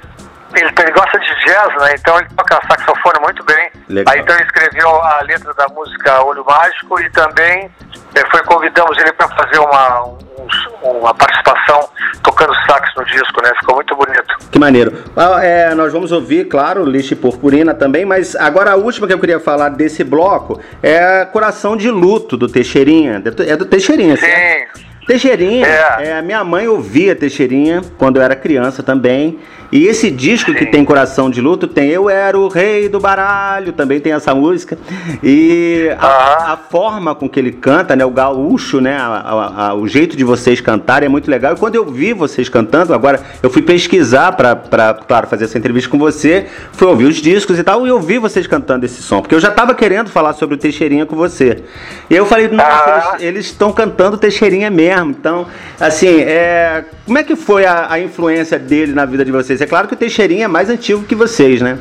ele, 0.55 0.69
ele, 0.79 0.91
gosta 0.91 1.19
de 1.19 1.45
jazz, 1.45 1.81
né? 1.81 1.95
Então 1.99 2.17
ele 2.19 2.27
toca 2.35 2.59
saxofone 2.67 3.19
muito 3.21 3.43
bem. 3.45 3.71
Legal. 3.89 4.13
Aí 4.13 4.21
então 4.21 4.35
ele 4.35 4.45
escreveu 4.45 4.89
a 4.89 5.21
letra 5.21 5.53
da 5.53 5.67
música 5.69 6.23
Olho 6.23 6.43
Mágico 6.45 6.99
e 6.99 7.09
também 7.11 7.69
é, 8.15 8.29
foi 8.29 8.43
convidamos 8.43 8.97
ele 8.97 9.11
para 9.13 9.27
fazer 9.29 9.59
uma, 9.59 10.03
um, 10.03 10.89
uma 10.99 11.13
participação 11.13 11.89
tocando 12.23 12.53
sax 12.67 12.89
no 12.95 13.05
disco, 13.05 13.41
né? 13.43 13.51
Ficou 13.59 13.75
muito 13.75 13.95
bonito. 13.95 14.37
Que 14.51 14.59
maneiro. 14.59 15.03
Ah, 15.15 15.43
é, 15.43 15.73
nós 15.73 15.93
vamos 15.93 16.11
ouvir, 16.11 16.45
claro, 16.45 16.83
Lixe 16.83 17.15
Purpurina 17.15 17.73
também, 17.73 18.05
mas 18.05 18.35
agora 18.35 18.71
a 18.71 18.75
última 18.75 19.07
que 19.07 19.13
eu 19.13 19.19
queria 19.19 19.39
falar 19.39 19.69
desse 19.69 20.03
bloco 20.03 20.59
é 20.83 21.25
Coração 21.25 21.77
de 21.77 21.89
Luto 21.89 22.35
do 22.35 22.47
Teixeirinha. 22.47 23.21
É 23.47 23.55
do 23.55 23.65
Teixeirinha, 23.65 24.17
Sim. 24.17 24.25
Certo? 24.25 24.91
Teixeirinha, 25.07 25.67
é. 25.67 26.07
é. 26.09 26.21
minha 26.21 26.43
mãe 26.43 26.67
ouvia 26.67 27.15
Teixeirinha 27.15 27.81
quando 27.97 28.17
eu 28.17 28.21
era 28.21 28.35
criança 28.35 28.83
também. 28.83 29.39
E 29.71 29.87
esse 29.87 30.11
disco 30.11 30.53
que 30.53 30.65
tem 30.65 30.83
Coração 30.83 31.29
de 31.29 31.39
Luto 31.39 31.65
tem 31.67 31.89
Eu 31.89 32.09
Era 32.09 32.37
o 32.37 32.49
Rei 32.49 32.89
do 32.89 32.99
Baralho, 32.99 33.71
também 33.71 34.01
tem 34.01 34.11
essa 34.11 34.35
música. 34.35 34.77
E 35.23 35.89
a, 35.97 36.53
a 36.53 36.57
forma 36.57 37.15
com 37.15 37.29
que 37.29 37.39
ele 37.39 37.53
canta, 37.53 37.95
né, 37.95 38.03
o 38.03 38.11
gaúcho, 38.11 38.81
né, 38.81 38.97
a, 38.97 39.67
a, 39.67 39.73
o 39.73 39.87
jeito 39.87 40.17
de 40.17 40.23
vocês 40.23 40.59
cantarem 40.59 41.05
é 41.07 41.09
muito 41.09 41.31
legal. 41.31 41.53
E 41.53 41.57
quando 41.57 41.75
eu 41.75 41.85
vi 41.85 42.11
vocês 42.11 42.49
cantando, 42.49 42.93
agora 42.93 43.21
eu 43.41 43.49
fui 43.49 43.61
pesquisar 43.61 44.33
para, 44.33 44.55
claro, 45.07 45.27
fazer 45.27 45.45
essa 45.45 45.57
entrevista 45.57 45.89
com 45.89 45.97
você, 45.97 46.47
fui 46.73 46.87
ouvir 46.87 47.05
os 47.05 47.15
discos 47.15 47.57
e 47.57 47.63
tal, 47.63 47.85
e 47.85 47.89
eu 47.89 47.99
vi 47.99 48.17
vocês 48.17 48.45
cantando 48.47 48.85
esse 48.85 49.01
som, 49.01 49.21
porque 49.21 49.35
eu 49.35 49.39
já 49.39 49.49
estava 49.49 49.73
querendo 49.73 50.09
falar 50.09 50.33
sobre 50.33 50.55
o 50.55 50.57
Teixeirinha 50.57 51.05
com 51.05 51.15
você. 51.15 51.63
E 52.09 52.15
eu 52.15 52.25
falei, 52.25 52.49
nossa, 52.49 53.17
eles 53.19 53.45
estão 53.45 53.71
cantando 53.71 54.17
Teixeirinha 54.17 54.69
mesmo. 54.69 55.11
Então, 55.11 55.47
assim, 55.79 56.19
é, 56.19 56.83
como 57.11 57.19
é 57.19 57.25
que 57.25 57.35
foi 57.35 57.65
a, 57.65 57.91
a 57.91 57.99
influência 57.99 58.57
dele 58.57 58.93
na 58.93 59.03
vida 59.03 59.25
de 59.25 59.33
vocês? 59.33 59.59
É 59.59 59.67
claro 59.67 59.85
que 59.85 59.93
o 59.93 59.97
Teixeirinha 59.97 60.45
é 60.45 60.47
mais 60.47 60.69
antigo 60.69 61.03
que 61.03 61.13
vocês, 61.13 61.61
né? 61.61 61.77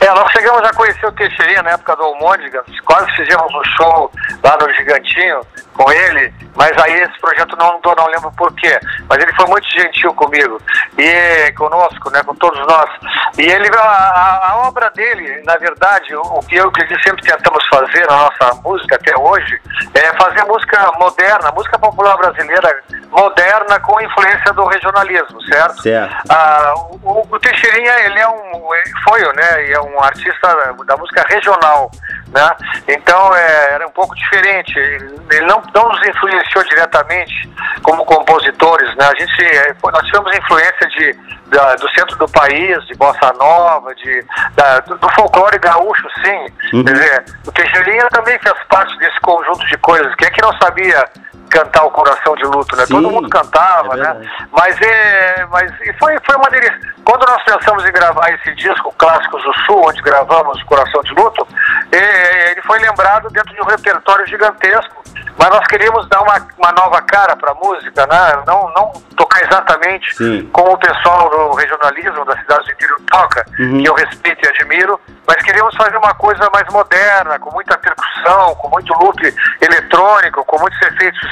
É, 0.00 0.06
nós 0.14 0.30
chegamos 0.30 0.62
a 0.62 0.72
conhecer 0.72 1.04
o 1.04 1.10
Teixeirinha 1.10 1.64
na 1.64 1.70
época 1.70 1.96
do 1.96 2.04
Almôndega, 2.04 2.62
quase 2.84 3.10
fizemos 3.16 3.52
um 3.52 3.64
show 3.76 4.12
lá 4.40 4.56
no 4.62 4.72
Gigantinho 4.72 5.40
com 5.78 5.92
ele, 5.92 6.34
mas 6.56 6.72
aí 6.82 6.92
esse 7.02 7.20
projeto 7.20 7.56
não 7.56 7.80
não 7.96 8.06
lembro 8.08 8.32
por 8.32 8.52
quê. 8.54 8.78
Mas 9.08 9.22
ele 9.22 9.32
foi 9.34 9.46
muito 9.46 9.70
gentil 9.70 10.12
comigo 10.14 10.60
e 10.98 11.52
conosco, 11.52 12.10
né, 12.10 12.20
com 12.24 12.34
todos 12.34 12.58
nós. 12.66 12.90
E 13.38 13.42
ele, 13.42 13.68
a, 13.76 14.50
a 14.50 14.56
obra 14.66 14.90
dele, 14.90 15.42
na 15.44 15.56
verdade, 15.56 16.14
o, 16.16 16.20
o 16.20 16.40
que 16.40 16.56
eu 16.56 16.64
e 16.76 16.94
o 16.94 17.02
sempre 17.02 17.22
tentamos 17.22 17.64
fazer 17.68 18.06
na 18.06 18.16
nossa 18.16 18.54
música 18.62 18.96
até 18.96 19.16
hoje, 19.16 19.60
é 19.94 20.12
fazer 20.16 20.44
música 20.44 20.90
moderna, 20.98 21.52
música 21.52 21.78
popular 21.78 22.16
brasileira 22.16 22.82
moderna 23.10 23.80
com 23.80 24.00
influência 24.00 24.52
do 24.52 24.64
regionalismo, 24.66 25.40
certo? 25.44 25.82
Certo. 25.82 26.14
Ah, 26.28 26.74
o, 27.02 27.26
o 27.30 27.38
Teixeirinha, 27.38 28.00
ele 28.00 28.18
é 28.18 28.28
um, 28.28 28.68
foi, 29.04 29.20
né, 29.34 29.70
é 29.70 29.80
um 29.80 30.02
artista 30.02 30.74
da 30.84 30.96
música 30.96 31.24
regional, 31.28 31.90
né? 32.28 32.50
Então 32.86 33.34
é, 33.34 33.74
era 33.74 33.86
um 33.86 33.90
pouco 33.90 34.14
diferente. 34.14 34.78
Ele 34.78 35.46
não, 35.46 35.62
não 35.74 35.88
nos 35.88 36.06
influenciou 36.06 36.64
diretamente 36.64 37.48
como 37.82 38.04
compositores, 38.04 38.94
né? 38.96 39.06
A 39.06 39.14
gente, 39.14 39.42
é, 39.42 39.74
nós 39.82 40.06
tivemos 40.06 40.36
influência 40.36 40.88
de, 40.88 41.12
da, 41.46 41.74
do 41.76 41.88
centro 41.90 42.16
do 42.16 42.28
país, 42.28 42.84
de 42.86 42.94
bossa 42.94 43.32
nova, 43.38 43.94
de, 43.94 44.24
da, 44.54 44.80
do, 44.80 44.96
do, 44.98 45.08
folclore 45.10 45.58
gaúcho, 45.58 46.08
sim. 46.24 46.76
Uhum. 46.76 46.84
Quer 46.84 46.92
dizer, 46.92 47.24
o 47.46 47.52
Teixeirinha 47.52 48.08
também 48.10 48.38
fez 48.38 48.54
parte 48.68 48.96
desse 48.98 49.20
conjunto 49.20 49.66
de 49.66 49.76
coisas. 49.78 50.14
Quem 50.16 50.28
é 50.28 50.30
que 50.30 50.42
não 50.42 50.52
sabia 50.58 51.04
cantar 51.48 51.84
o 51.84 51.90
coração 51.90 52.34
de 52.36 52.44
luto, 52.44 52.76
né? 52.76 52.86
Sim, 52.86 52.94
Todo 52.94 53.10
mundo 53.10 53.28
cantava, 53.28 53.94
é 53.94 53.96
né? 53.96 54.30
Mas, 54.52 54.80
é, 54.80 55.46
mas 55.50 55.72
foi, 55.98 56.16
foi 56.24 56.36
uma 56.36 56.50
delícia. 56.50 56.78
Quando 57.04 57.26
nós 57.26 57.42
pensamos 57.42 57.84
em 57.86 57.92
gravar 57.92 58.28
esse 58.30 58.54
disco 58.54 58.94
Clássicos 58.98 59.42
do 59.42 59.52
Sul, 59.64 59.82
onde 59.86 60.02
gravamos 60.02 60.62
Coração 60.64 61.00
de 61.02 61.12
Luto, 61.14 61.46
é, 61.90 62.52
ele 62.52 62.62
foi 62.62 62.78
lembrado 62.78 63.28
dentro 63.30 63.54
de 63.54 63.60
um 63.60 63.64
repertório 63.64 64.26
gigantesco. 64.26 65.02
Mas 65.38 65.50
nós 65.50 65.64
queríamos 65.68 66.08
dar 66.08 66.20
uma, 66.20 66.34
uma 66.58 66.72
nova 66.72 67.00
cara 67.02 67.36
para 67.36 67.52
a 67.52 67.54
música, 67.54 68.06
né? 68.06 68.42
Não, 68.44 68.72
não 68.74 68.92
tocar 69.16 69.40
exatamente 69.44 70.16
Sim. 70.16 70.48
como 70.52 70.72
o 70.72 70.78
pessoal 70.78 71.30
do 71.30 71.54
regionalismo 71.54 72.24
da 72.24 72.36
cidade 72.38 72.64
do 72.64 72.72
interior 72.72 73.00
toca, 73.06 73.46
uhum. 73.58 73.80
que 73.80 73.88
eu 73.88 73.94
respeito 73.94 74.44
e 74.44 74.48
admiro, 74.48 75.00
mas 75.26 75.36
queríamos 75.42 75.74
fazer 75.76 75.96
uma 75.96 76.14
coisa 76.14 76.48
mais 76.52 76.66
moderna, 76.72 77.38
com 77.38 77.52
muita 77.52 77.78
percussão, 77.78 78.54
com 78.56 78.68
muito 78.68 78.92
loop 78.94 79.34
eletrônico, 79.60 80.44
com 80.44 80.58
muitos 80.58 80.80
efeitos 80.82 81.28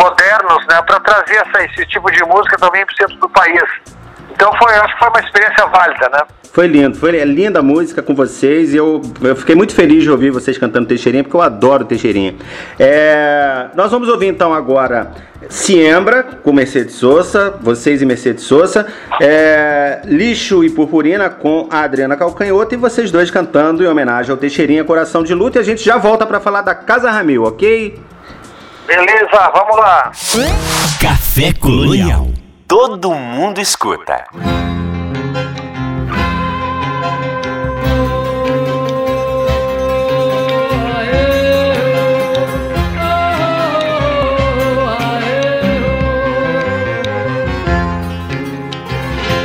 modernos, 0.00 0.66
né, 0.66 0.80
para 0.82 1.00
trazer 1.00 1.36
essa, 1.36 1.64
esse 1.64 1.86
tipo 1.86 2.10
de 2.10 2.22
música 2.24 2.56
também 2.56 2.86
para 2.86 2.92
o 2.92 2.96
centro 2.96 3.16
do 3.16 3.28
país. 3.30 3.62
Então 4.32 4.52
foi, 4.56 4.72
acho 4.74 4.94
que 4.94 4.98
foi 4.98 5.08
uma 5.08 5.20
experiência 5.20 5.66
válida, 5.66 6.08
né? 6.12 6.20
Foi 6.52 6.66
lindo, 6.66 6.96
foi 6.96 7.12
linda 7.24 7.60
a 7.60 7.62
música 7.62 8.02
com 8.02 8.12
vocês 8.14 8.74
e 8.74 8.76
eu, 8.76 9.00
eu 9.22 9.36
fiquei 9.36 9.54
muito 9.54 9.72
feliz 9.72 10.02
de 10.02 10.10
ouvir 10.10 10.30
vocês 10.30 10.58
cantando 10.58 10.88
Teixeirinha, 10.88 11.22
porque 11.22 11.36
eu 11.36 11.42
adoro 11.42 11.84
Teixeirinha. 11.84 12.34
É, 12.78 13.66
nós 13.74 13.90
vamos 13.90 14.08
ouvir 14.08 14.26
então 14.26 14.52
agora 14.52 15.12
Siembra 15.48 16.22
com 16.22 16.52
Mercedes 16.52 16.96
Sosa, 16.96 17.54
vocês 17.60 18.02
e 18.02 18.06
Mercedes 18.06 18.44
Sosa, 18.44 18.86
é, 19.20 20.00
Lixo 20.04 20.62
e 20.62 20.70
Purpurina 20.70 21.30
com 21.30 21.66
a 21.70 21.80
Adriana 21.80 22.16
Calcanhoto 22.16 22.74
e 22.74 22.76
vocês 22.76 23.10
dois 23.10 23.30
cantando 23.30 23.82
em 23.82 23.86
homenagem 23.86 24.30
ao 24.30 24.36
Teixeirinha 24.36 24.84
Coração 24.84 25.22
de 25.22 25.34
Luta 25.34 25.58
e 25.58 25.60
a 25.60 25.64
gente 25.64 25.82
já 25.82 25.96
volta 25.96 26.26
para 26.26 26.40
falar 26.40 26.62
da 26.62 26.74
Casa 26.74 27.10
Ramil, 27.10 27.44
ok? 27.44 27.98
Beleza, 28.86 29.50
vamos 29.54 29.76
lá. 29.76 30.10
Café 31.00 31.52
Colonial. 31.52 32.39
Todo 32.70 33.10
mundo 33.10 33.60
escuta. 33.60 34.28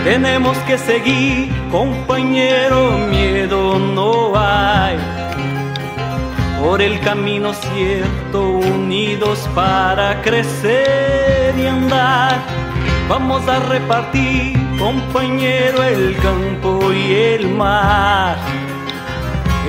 Tenemos 0.04 0.56
que 0.68 0.78
seguir, 0.78 1.52
compañero, 1.72 2.92
miedo 3.10 3.80
no 3.80 4.34
hay. 4.36 5.00
Por 6.62 6.80
el 6.80 7.00
camino 7.00 7.56
cierto, 7.56 8.50
unidos 8.50 9.50
para 9.56 10.22
crecer 10.22 11.56
y 11.58 11.66
andar 11.66 12.66
Vamos 13.08 13.48
a 13.48 13.60
repartir, 13.60 14.58
compañero, 14.78 15.84
el 15.84 16.18
campo 16.18 16.92
y 16.92 17.14
el 17.14 17.50
mar. 17.50 18.36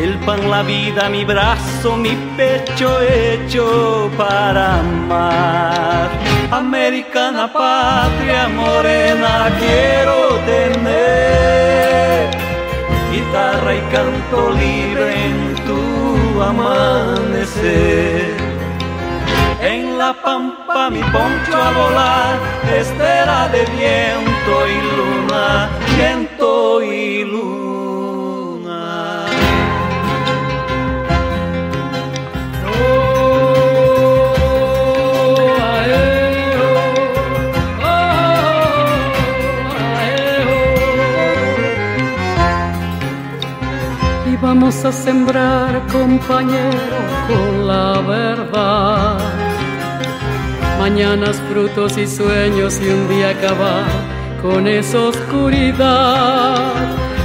El 0.00 0.14
pan, 0.20 0.50
la 0.50 0.62
vida, 0.62 1.08
mi 1.08 1.24
brazo, 1.24 1.96
mi 1.96 2.16
pecho 2.36 3.00
hecho 3.00 4.10
para 4.16 4.80
amar. 4.80 6.08
Americana 6.50 7.52
patria 7.52 8.48
morena 8.48 9.50
quiero 9.58 10.38
tener. 10.46 11.06
canto 13.90 14.50
libre 14.50 15.26
en 15.26 15.54
tu 15.66 16.42
amanecer. 16.42 18.35
En 19.68 19.98
la 19.98 20.12
pampa 20.12 20.90
mi 20.90 21.02
poncho 21.14 21.56
a 21.68 21.70
volar, 21.78 22.38
estera 22.82 23.48
de 23.48 23.62
viento 23.76 24.52
y 24.74 24.78
luna, 24.96 25.68
viento 25.96 26.82
y 26.82 27.24
luna. 27.24 27.66
Vamos 44.42 44.84
a 44.84 44.92
sembrar, 44.92 45.82
compañero, 45.90 46.98
con 47.26 47.66
la 47.66 48.00
verdad. 48.00 49.45
Mañanas, 50.78 51.40
frutos 51.50 51.96
y 51.96 52.06
sueños 52.06 52.78
y 52.80 52.88
un 52.88 53.08
día 53.08 53.30
acabar 53.30 53.84
con 54.42 54.68
esa 54.68 55.00
oscuridad. 55.00 56.72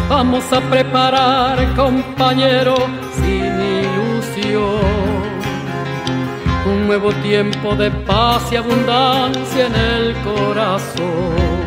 Vamos 0.10 0.44
a 0.52 0.62
preparar, 0.62 1.76
compañero, 1.76 2.76
sin 3.16 3.54
ilusión. 3.84 4.82
Un 6.66 6.88
nuevo 6.88 7.12
tiempo 7.22 7.76
de 7.76 7.92
paz 7.92 8.52
y 8.52 8.56
abundancia 8.56 9.68
en 9.68 9.76
el 9.76 10.16
corazón. 10.24 11.62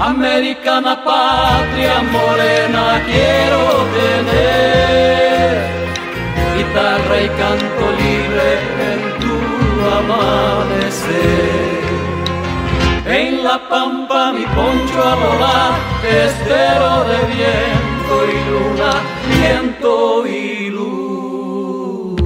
Americana 0.00 1.04
patria 1.04 2.02
morena 2.10 3.02
quiero 3.04 3.60
tener, 3.98 5.58
guitarra 6.56 7.20
y 7.20 7.28
canto 7.28 7.84
libre 7.98 8.48
en 8.92 9.09
En 13.06 13.42
la 13.42 13.58
pampa 13.68 14.32
mi 14.32 14.44
poncho 14.44 15.02
a 15.02 15.14
volar, 15.14 15.72
espero 16.02 17.04
de 17.04 17.18
viento 17.34 18.14
y 18.26 18.34
luna, 18.50 18.92
viento 19.28 20.26
y 20.26 20.70
luna. 20.70 22.20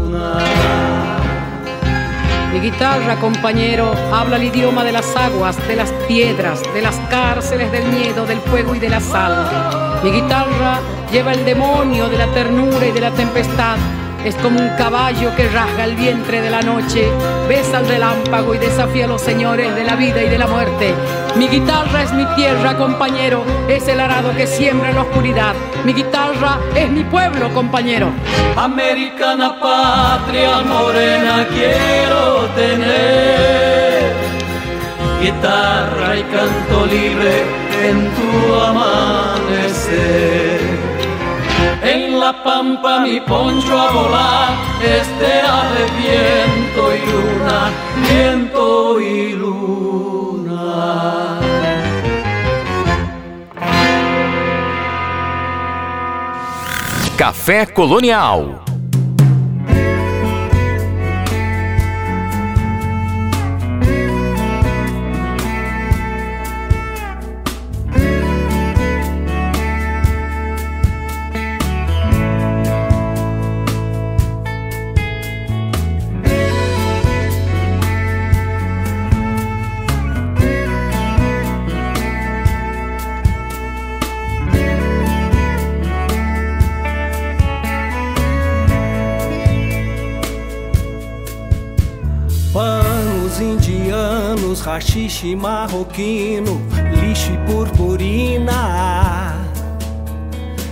Mi 2.52 2.60
guitarra, 2.60 3.16
compañero, 3.16 3.92
habla 4.12 4.36
el 4.36 4.44
idioma 4.44 4.84
de 4.84 4.92
las 4.92 5.16
aguas, 5.16 5.56
de 5.66 5.76
las 5.76 5.90
piedras, 6.06 6.62
de 6.74 6.82
las 6.82 6.96
cárceles, 7.10 7.72
del 7.72 7.86
miedo, 7.88 8.26
del 8.26 8.40
fuego 8.40 8.74
y 8.74 8.78
de 8.78 8.90
la 8.90 9.00
sal. 9.00 10.00
Mi 10.02 10.10
guitarra 10.10 10.80
lleva 11.10 11.32
el 11.32 11.44
demonio 11.44 12.08
de 12.08 12.18
la 12.18 12.26
ternura 12.28 12.86
y 12.86 12.92
de 12.92 13.00
la 13.00 13.10
tempestad 13.10 13.76
es 14.24 14.34
como 14.36 14.58
un 14.58 14.70
caballo 14.70 15.34
que 15.36 15.46
rasga 15.48 15.84
el 15.84 15.96
vientre 15.96 16.40
de 16.40 16.50
la 16.50 16.62
noche, 16.62 17.10
besa 17.46 17.80
el 17.80 17.88
relámpago 17.88 18.54
y 18.54 18.58
desafía 18.58 19.04
a 19.04 19.08
los 19.08 19.20
señores 19.20 19.74
de 19.74 19.84
la 19.84 19.96
vida 19.96 20.22
y 20.22 20.30
de 20.30 20.38
la 20.38 20.46
muerte. 20.46 20.94
Mi 21.36 21.46
guitarra 21.48 22.02
es 22.02 22.12
mi 22.12 22.24
tierra, 22.34 22.76
compañero, 22.76 23.44
es 23.68 23.86
el 23.86 24.00
arado 24.00 24.34
que 24.34 24.46
siembra 24.46 24.92
la 24.92 25.02
oscuridad. 25.02 25.54
Mi 25.84 25.92
guitarra 25.92 26.58
es 26.74 26.90
mi 26.90 27.04
pueblo, 27.04 27.52
compañero. 27.52 28.10
Americana 28.56 29.60
patria 29.60 30.60
morena 30.62 31.46
quiero 31.48 32.46
tener. 32.54 34.14
Guitarra 35.20 36.16
y 36.16 36.22
canto 36.22 36.86
libre 36.86 37.42
en 37.82 38.10
tu 38.14 38.54
amanecer. 38.54 40.43
En 41.84 42.18
la 42.18 42.32
pampa 42.42 43.00
mi 43.00 43.20
poncho 43.20 43.78
a 43.78 43.90
volar, 43.92 44.48
estera 44.82 45.70
de 45.74 45.84
viento 46.00 46.82
y 46.96 47.00
luna, 47.10 47.70
viento 48.08 49.00
y 49.00 49.32
luna. 49.34 50.64
Café 57.18 57.66
Colonial 57.72 58.63
rachixe 94.60 95.34
marroquino, 95.34 96.60
lixo 97.00 97.32
e 97.32 97.38
purpurina. 97.46 99.34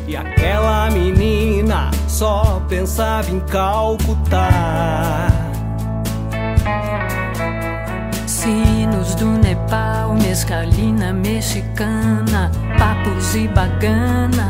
E 0.06 0.16
aquela 0.16 0.90
menina 0.90 1.90
só 2.06 2.62
pensava 2.68 3.30
em 3.30 3.40
Calcutá. 3.40 5.28
Sinos 8.26 9.14
do 9.14 9.26
Nepal, 9.26 10.14
mescalina 10.14 11.12
mexicana, 11.12 12.50
papos 12.78 13.34
e 13.34 13.48
baganas. 13.48 14.42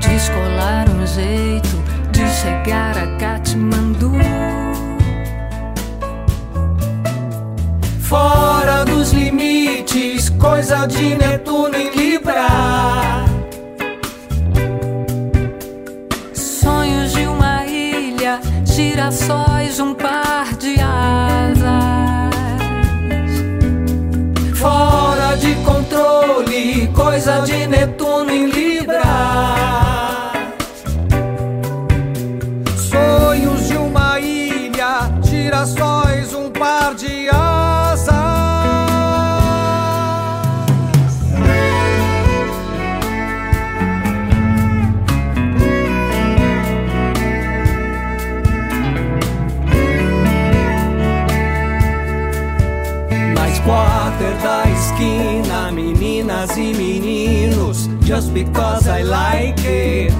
Descolar 0.00 0.88
um 0.88 1.06
jeito 1.06 1.76
de 2.12 2.26
chegar 2.28 2.96
a 2.96 3.16
Katmandu. 3.18 4.12
Fora 8.08 8.86
dos 8.86 9.12
limites, 9.12 10.30
coisa 10.30 10.86
de 10.86 11.14
Netuno 11.14 11.76
em 11.76 11.90
Libra. 11.90 12.46
Sonhos 16.32 17.12
de 17.12 17.26
uma 17.26 17.66
ilha, 17.66 18.40
girassóis, 18.64 19.47
just 58.18 58.34
because 58.34 58.88
I 58.88 59.02
like 59.04 59.62
it. 59.64 60.12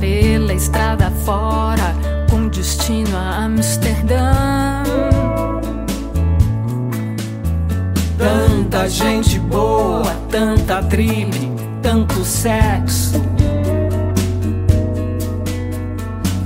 Pela 0.00 0.54
estrada 0.54 1.10
fora, 1.22 1.94
com 2.30 2.48
destino 2.48 3.14
a 3.14 3.44
Amsterdã. 3.44 4.32
Tanta 8.16 8.88
gente 8.88 9.38
boa, 9.38 10.14
tanta 10.30 10.82
trilha, 10.84 11.50
tanto 11.82 12.24
sexo. 12.24 13.22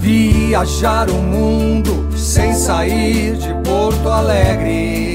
Viajar 0.01 1.09
o 1.09 1.23
mundo 1.23 2.11
sem 2.17 2.53
sair 2.53 3.37
de 3.37 3.55
Porto 3.63 4.09
Alegre. 4.09 5.08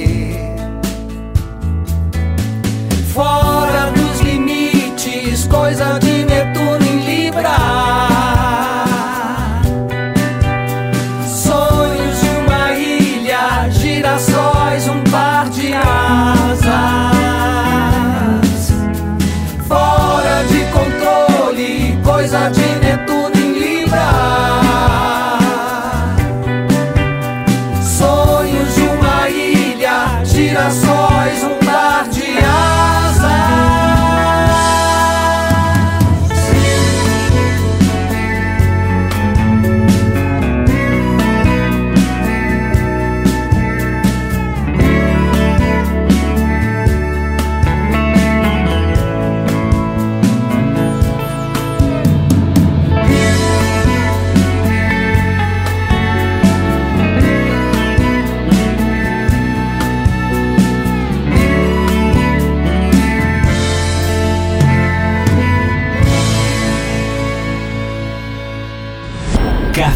Coisa 5.53 5.99
de 5.99 6.25
Netuno 6.25 6.83
em 6.83 7.05
Libra. 7.05 8.12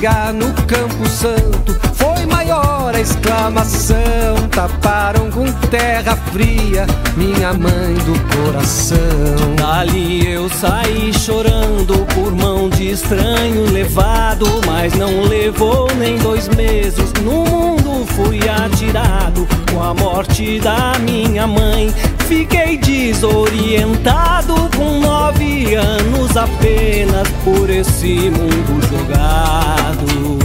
Chegar 0.00 0.32
no 0.32 0.50
Campo 0.66 1.06
Santo, 1.10 1.78
foi 1.92 2.24
maior 2.24 2.90
a 2.94 2.98
exclamação. 2.98 4.48
Taparam 4.50 5.30
com 5.30 5.44
terra 5.68 6.16
fria 6.32 6.86
minha 7.18 7.52
mãe 7.52 7.92
do 8.06 8.18
coração. 8.34 8.96
Dali 9.56 10.26
eu 10.26 10.48
saí 10.48 11.12
chorando 11.12 12.06
por 12.14 12.34
mão 12.34 12.70
de 12.70 12.92
estranho 12.92 13.70
levado, 13.70 14.46
mas 14.64 14.94
não 14.94 15.24
levou 15.24 15.86
nem 15.98 16.16
dois 16.16 16.48
meses. 16.48 17.12
No 17.22 17.44
mundo 17.44 18.06
fui 18.14 18.40
atirado 18.48 19.46
com 19.70 19.82
a 19.82 19.92
morte 19.92 20.58
da 20.60 20.98
minha 20.98 21.46
mãe. 21.46 21.92
Fiquei 22.30 22.78
desorientado 22.78 24.54
com 24.76 25.00
nove 25.00 25.74
anos 25.74 26.36
apenas 26.36 27.26
por 27.44 27.68
esse 27.68 28.30
mundo 28.30 28.80
jogado. 28.88 30.39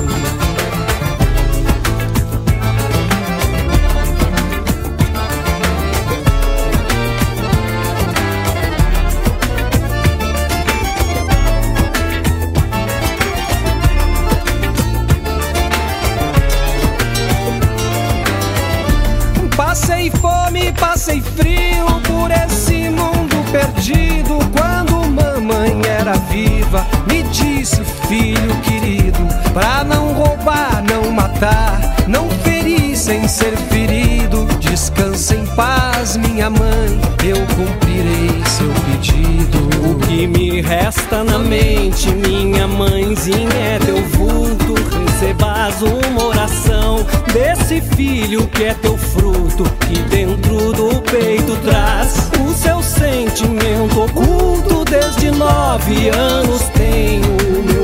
Não 32.08 32.30
ferir 32.44 32.96
sem 32.96 33.28
ser 33.28 33.56
ferido. 33.70 34.46
Descansa 34.60 35.36
em 35.36 35.46
paz, 35.48 36.18
minha 36.18 36.50
mãe, 36.50 37.00
eu 37.24 37.38
cumprirei 37.56 38.44
seu 38.46 38.70
pedido. 38.86 39.66
O 39.90 39.96
que 40.00 40.28
me 40.28 40.62
resta 40.62 41.24
na 41.24 41.38
mente, 41.38 42.10
minha 42.12 42.68
mãezinha, 42.68 43.54
é 43.54 43.80
teu 43.80 44.02
vulto. 44.10 44.76
Recebas 45.06 45.82
uma 45.82 46.26
oração 46.26 47.06
desse 47.34 47.82
filho 47.96 48.48
que 48.48 48.64
é 48.64 48.74
teu 48.74 48.98
fruto, 48.98 49.64
que 49.88 50.00
dentro 50.10 50.74
do 50.74 51.02
peito 51.02 51.56
traz 51.64 52.30
o 52.40 52.54
seu 52.54 52.82
sentimento 52.82 54.04
oculto. 54.04 54.84
Desde 54.86 55.32
nove 55.32 56.10
anos 56.10 56.62
tenho 56.74 57.75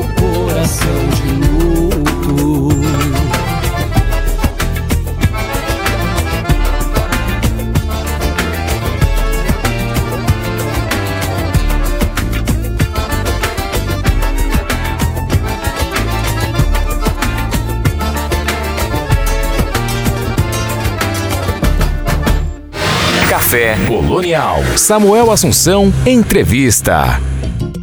Samuel 24.78 25.30
Assunção, 25.30 25.92
entrevista. 26.06 27.20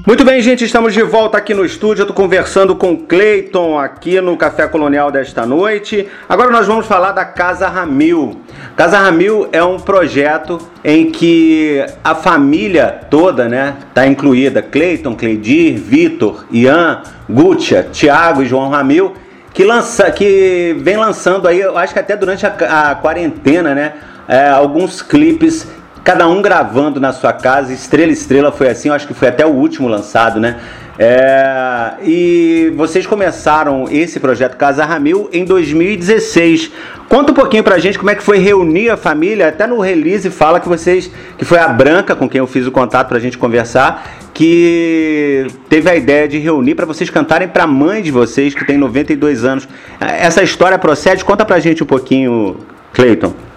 Muito 0.06 0.24
bem, 0.24 0.40
gente, 0.40 0.64
estamos 0.64 0.94
de 0.94 1.02
volta 1.02 1.36
aqui 1.36 1.52
no 1.52 1.62
estúdio. 1.62 2.02
Eu 2.02 2.06
tô 2.06 2.14
conversando 2.14 2.74
com 2.74 2.96
Cleiton 2.96 3.78
aqui 3.78 4.18
no 4.22 4.34
Café 4.34 4.66
Colonial 4.66 5.10
desta 5.10 5.44
noite. 5.44 6.08
Agora 6.26 6.50
nós 6.50 6.66
vamos 6.66 6.86
falar 6.86 7.12
da 7.12 7.26
Casa 7.26 7.68
Ramil. 7.68 8.40
Casa 8.74 8.98
Ramil 8.98 9.50
é 9.52 9.62
um 9.62 9.78
projeto 9.78 10.58
em 10.82 11.10
que 11.10 11.84
a 12.02 12.14
família 12.14 12.98
toda, 13.10 13.46
né, 13.46 13.76
tá 13.92 14.06
incluída. 14.06 14.62
Cleiton, 14.62 15.14
Cleidir, 15.14 15.76
Vitor, 15.76 16.46
Ian, 16.50 17.02
Gutia, 17.28 17.86
Thiago 17.92 18.42
e 18.42 18.46
João 18.46 18.70
Ramil, 18.70 19.12
que 19.52 19.64
lança, 19.64 20.10
que 20.10 20.74
vem 20.80 20.96
lançando 20.96 21.46
aí, 21.46 21.60
eu 21.60 21.76
acho 21.76 21.92
que 21.92 21.98
até 21.98 22.16
durante 22.16 22.46
a, 22.46 22.90
a 22.90 22.94
quarentena, 22.94 23.74
né, 23.74 23.92
é, 24.26 24.48
alguns 24.48 25.02
clipes, 25.02 25.66
cada 26.08 26.26
um 26.26 26.40
gravando 26.40 26.98
na 26.98 27.12
sua 27.12 27.34
casa. 27.34 27.70
Estrela 27.70 28.10
Estrela 28.10 28.50
foi 28.50 28.70
assim, 28.70 28.88
eu 28.88 28.94
acho 28.94 29.06
que 29.06 29.12
foi 29.12 29.28
até 29.28 29.44
o 29.44 29.50
último 29.50 29.88
lançado, 29.88 30.40
né? 30.40 30.56
É, 30.98 31.92
e 32.02 32.72
vocês 32.78 33.06
começaram 33.06 33.84
esse 33.90 34.18
projeto 34.18 34.56
Casa 34.56 34.86
Ramil 34.86 35.28
em 35.30 35.44
2016. 35.44 36.72
Conta 37.10 37.32
um 37.32 37.34
pouquinho 37.34 37.62
pra 37.62 37.78
gente 37.78 37.98
como 37.98 38.08
é 38.08 38.14
que 38.14 38.22
foi 38.22 38.38
reunir 38.38 38.88
a 38.88 38.96
família. 38.96 39.48
Até 39.48 39.66
no 39.66 39.80
release 39.80 40.30
fala 40.30 40.58
que 40.58 40.66
vocês, 40.66 41.10
que 41.36 41.44
foi 41.44 41.58
a 41.58 41.68
Branca 41.68 42.16
com 42.16 42.26
quem 42.26 42.38
eu 42.38 42.46
fiz 42.46 42.66
o 42.66 42.72
contato 42.72 43.08
pra 43.08 43.18
gente 43.18 43.36
conversar, 43.36 44.08
que 44.32 45.46
teve 45.68 45.90
a 45.90 45.94
ideia 45.94 46.26
de 46.26 46.38
reunir 46.38 46.74
para 46.74 46.86
vocês 46.86 47.10
cantarem 47.10 47.48
para 47.48 47.64
a 47.64 47.66
mãe 47.66 48.00
de 48.00 48.10
vocês 48.10 48.54
que 48.54 48.64
tem 48.64 48.78
92 48.78 49.44
anos. 49.44 49.68
Essa 50.00 50.42
história 50.42 50.78
procede? 50.78 51.22
Conta 51.22 51.44
pra 51.44 51.60
gente 51.60 51.82
um 51.82 51.86
pouquinho, 51.86 52.56
Cleiton. 52.94 53.47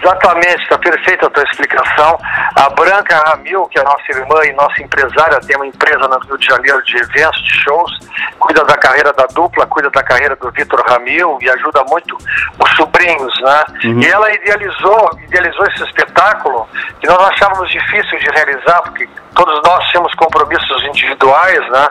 Exatamente, 0.00 0.62
está 0.62 0.78
perfeita 0.78 1.26
a 1.26 1.30
tua 1.30 1.42
explicação. 1.44 2.18
A 2.56 2.70
Branca 2.70 3.22
Ramil, 3.26 3.66
que 3.66 3.78
é 3.78 3.82
nossa 3.82 4.02
irmã 4.10 4.44
e 4.44 4.52
nossa 4.52 4.82
empresária, 4.82 5.40
tem 5.40 5.56
uma 5.56 5.66
empresa 5.66 6.08
no 6.08 6.18
Rio 6.20 6.38
de 6.38 6.46
Janeiro 6.46 6.82
de 6.84 6.96
eventos, 6.96 7.42
de 7.42 7.62
shows, 7.62 7.98
cuida 8.38 8.64
da 8.64 8.76
carreira 8.76 9.12
da 9.12 9.26
dupla, 9.26 9.66
cuida 9.66 9.90
da 9.90 10.02
carreira 10.02 10.36
do 10.36 10.50
Vitor 10.50 10.84
Ramil 10.88 11.38
e 11.40 11.50
ajuda 11.50 11.84
muito 11.88 12.16
os 12.16 12.76
sobrinhos, 12.76 13.34
né? 13.40 13.64
Uhum. 13.84 14.00
E 14.00 14.06
ela 14.06 14.32
idealizou, 14.32 15.10
idealizou 15.24 15.66
esse 15.66 15.84
espetáculo 15.84 16.68
que 17.00 17.06
nós 17.06 17.18
achávamos 17.30 17.70
difícil 17.70 18.18
de 18.18 18.30
realizar, 18.30 18.82
porque 18.82 19.08
todos 19.34 19.60
nós 19.64 19.84
tínhamos 19.88 20.14
compromissos 20.14 20.82
individuais, 20.84 21.60
né? 21.70 21.88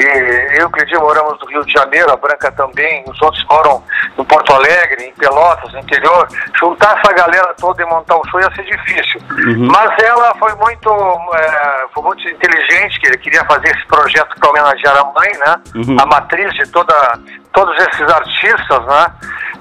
E 0.00 0.60
eu 0.60 0.70
e 0.70 0.98
moramos 0.98 1.38
no 1.40 1.46
Rio 1.48 1.64
de 1.64 1.72
Janeiro, 1.72 2.12
a 2.12 2.16
Branca 2.16 2.50
também, 2.52 3.04
os 3.06 3.20
outros 3.20 3.44
moram 3.46 3.82
em 4.16 4.24
Porto 4.24 4.52
Alegre, 4.52 5.04
em 5.04 5.12
Pelotas, 5.14 5.72
no 5.72 5.80
interior. 5.80 6.28
Juntar 6.58 6.98
essa 6.98 7.12
galera 7.12 7.54
toda 7.58 7.82
e 7.82 7.86
montar 7.86 8.16
um 8.16 8.24
show 8.30 8.40
ia 8.40 8.50
ser 8.54 8.64
difícil. 8.64 9.20
Uhum. 9.30 9.68
Mas 9.70 9.90
ela 10.02 10.34
foi 10.38 10.54
muito, 10.54 10.90
é, 11.34 11.86
foi 11.92 12.02
muito 12.02 12.28
inteligente, 12.28 13.00
que 13.00 13.18
queria 13.18 13.44
fazer 13.44 13.68
esse 13.68 13.86
projeto 13.86 14.34
para 14.38 14.50
homenagear 14.50 14.96
a 14.96 15.04
mãe, 15.04 15.32
né? 15.38 15.56
Uhum. 15.74 15.96
A 16.00 16.06
matriz 16.06 16.52
de 16.54 16.66
toda, 16.70 16.94
todos 17.52 17.76
esses 17.86 18.08
artistas, 18.08 18.84
né? 18.86 19.12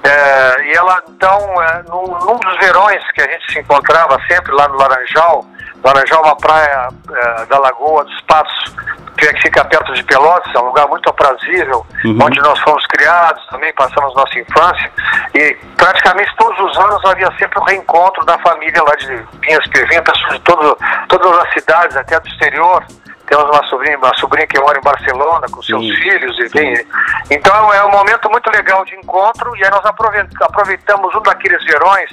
É, 0.03 0.63
e 0.65 0.73
ela, 0.73 1.01
então, 1.09 1.61
é, 1.61 1.83
num 1.89 2.37
dos 2.39 2.57
verões 2.59 3.03
que 3.11 3.21
a 3.21 3.31
gente 3.31 3.51
se 3.51 3.59
encontrava 3.59 4.19
sempre 4.27 4.53
lá 4.53 4.67
no 4.67 4.77
Laranjal, 4.77 5.45
Laranjal 5.87 6.21
é 6.21 6.27
uma 6.27 6.35
praia 6.35 6.89
é, 7.09 7.45
da 7.45 7.59
Lagoa 7.59 8.03
dos 8.03 8.21
Patos, 8.23 8.75
que 9.17 9.41
fica 9.41 9.63
perto 9.63 9.93
de 9.93 10.03
Pelotas, 10.03 10.53
é 10.53 10.59
um 10.59 10.65
lugar 10.65 10.85
muito 10.89 11.09
aprazível, 11.09 11.85
uhum. 12.03 12.19
onde 12.21 12.39
nós 12.41 12.59
fomos 12.59 12.85
criados, 12.87 13.41
também 13.47 13.73
passamos 13.73 14.13
nossa 14.13 14.37
infância, 14.37 14.91
e 15.33 15.57
praticamente 15.77 16.29
todos 16.35 16.59
os 16.59 16.77
anos 16.77 17.03
havia 17.05 17.31
sempre 17.39 17.57
um 17.59 17.63
reencontro 17.63 18.25
da 18.25 18.37
família 18.39 18.83
lá 18.83 18.95
de 18.95 19.25
Pinhas 19.39 19.65
Pervinha, 19.67 20.03
pessoas 20.03 20.33
de 20.33 20.39
todo, 20.41 20.77
todas 21.07 21.39
as 21.39 21.53
cidades, 21.53 21.95
até 21.95 22.19
do 22.19 22.27
exterior, 22.27 22.83
temos 23.27 23.45
uma 23.45 23.63
sobrinha, 23.67 23.97
uma 23.97 24.15
sobrinha 24.15 24.47
que 24.47 24.59
mora 24.59 24.79
em 24.79 24.81
Barcelona 24.81 25.47
com 25.51 25.61
seus 25.61 25.81
sim, 25.81 25.95
filhos 25.95 26.39
e 26.39 26.47
vem. 26.47 26.85
Então 27.29 27.73
é 27.73 27.85
um 27.85 27.91
momento 27.91 28.29
muito 28.29 28.49
legal 28.49 28.83
de 28.85 28.95
encontro 28.95 29.55
e 29.57 29.63
aí 29.63 29.69
nós 29.69 29.85
aproveitamos 29.85 31.13
um 31.13 31.21
daqueles 31.21 31.63
verões, 31.65 32.09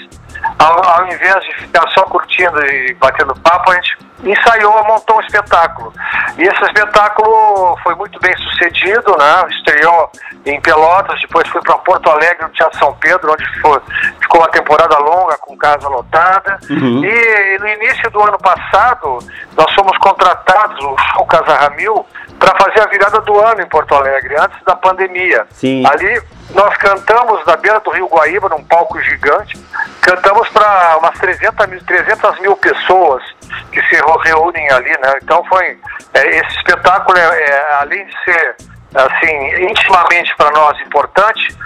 ao, 0.58 0.84
ao 0.84 1.06
invés 1.06 1.44
de 1.44 1.54
ficar 1.56 1.88
só 1.90 2.02
curtindo 2.02 2.60
e 2.66 2.94
batendo 2.94 3.34
papo, 3.36 3.70
a 3.70 3.74
gente 3.76 3.96
ensaiou, 4.24 4.84
montou 4.84 5.16
um 5.16 5.20
espetáculo. 5.20 5.92
E 6.38 6.42
esse 6.42 6.64
espetáculo 6.64 7.76
foi 7.82 7.94
muito 7.94 8.18
bem 8.20 8.36
sucedido, 8.38 9.16
né? 9.18 9.44
Estreou 9.50 10.10
em 10.46 10.60
Pelotas, 10.60 11.20
depois 11.20 11.46
foi 11.48 11.60
para 11.62 11.78
Porto 11.78 12.10
Alegre, 12.10 12.42
no 12.42 12.48
Teatro 12.50 12.78
São 12.78 12.94
Pedro, 12.94 13.32
onde 13.32 13.60
foi, 13.60 13.80
ficou 14.20 14.40
uma 14.40 14.48
temporada 14.48 14.98
longa 14.98 15.36
com 15.38 15.56
casa 15.56 15.88
lotada. 15.88 16.58
Uhum. 16.70 17.04
E 17.04 17.58
no 17.58 17.68
início 17.68 18.10
do 18.10 18.22
ano 18.22 18.38
passado, 18.38 19.18
nós 19.56 19.72
fomos 19.74 19.96
contratados, 19.98 20.82
o 20.84 20.96
Show 21.12 21.26
Casa 21.26 21.54
Ramil, 21.54 22.06
para 22.38 22.54
fazer 22.56 22.80
a 22.80 22.90
virada 22.90 23.20
do 23.20 23.40
ano 23.40 23.60
em 23.62 23.68
Porto 23.68 23.94
Alegre, 23.94 24.36
antes 24.38 24.62
da 24.64 24.74
pandemia. 24.76 25.46
Sim. 25.50 25.84
Ali 25.86 26.22
nós 26.50 26.76
cantamos 26.76 27.44
na 27.46 27.56
beira 27.56 27.80
do 27.80 27.90
Rio 27.90 28.06
Guaíba, 28.08 28.48
num 28.48 28.62
palco 28.64 29.00
gigante, 29.00 29.58
cantamos 30.00 30.48
para 30.50 30.98
umas 30.98 31.18
300 31.18 31.66
mil, 31.66 31.84
300 31.84 32.40
mil 32.40 32.56
pessoas 32.56 33.22
que 33.72 33.82
se 33.82 33.96
reúnem 34.24 34.70
ali, 34.70 34.90
né? 34.90 35.18
Então 35.22 35.44
foi 35.44 35.78
é, 36.14 36.38
esse 36.38 36.56
espetáculo 36.58 37.18
é, 37.18 37.22
é, 37.22 37.74
além 37.80 38.04
de 38.06 38.24
ser 38.24 38.56
assim 38.94 39.64
intimamente 39.68 40.34
para 40.36 40.50
nós 40.52 40.80
importante, 40.80 41.56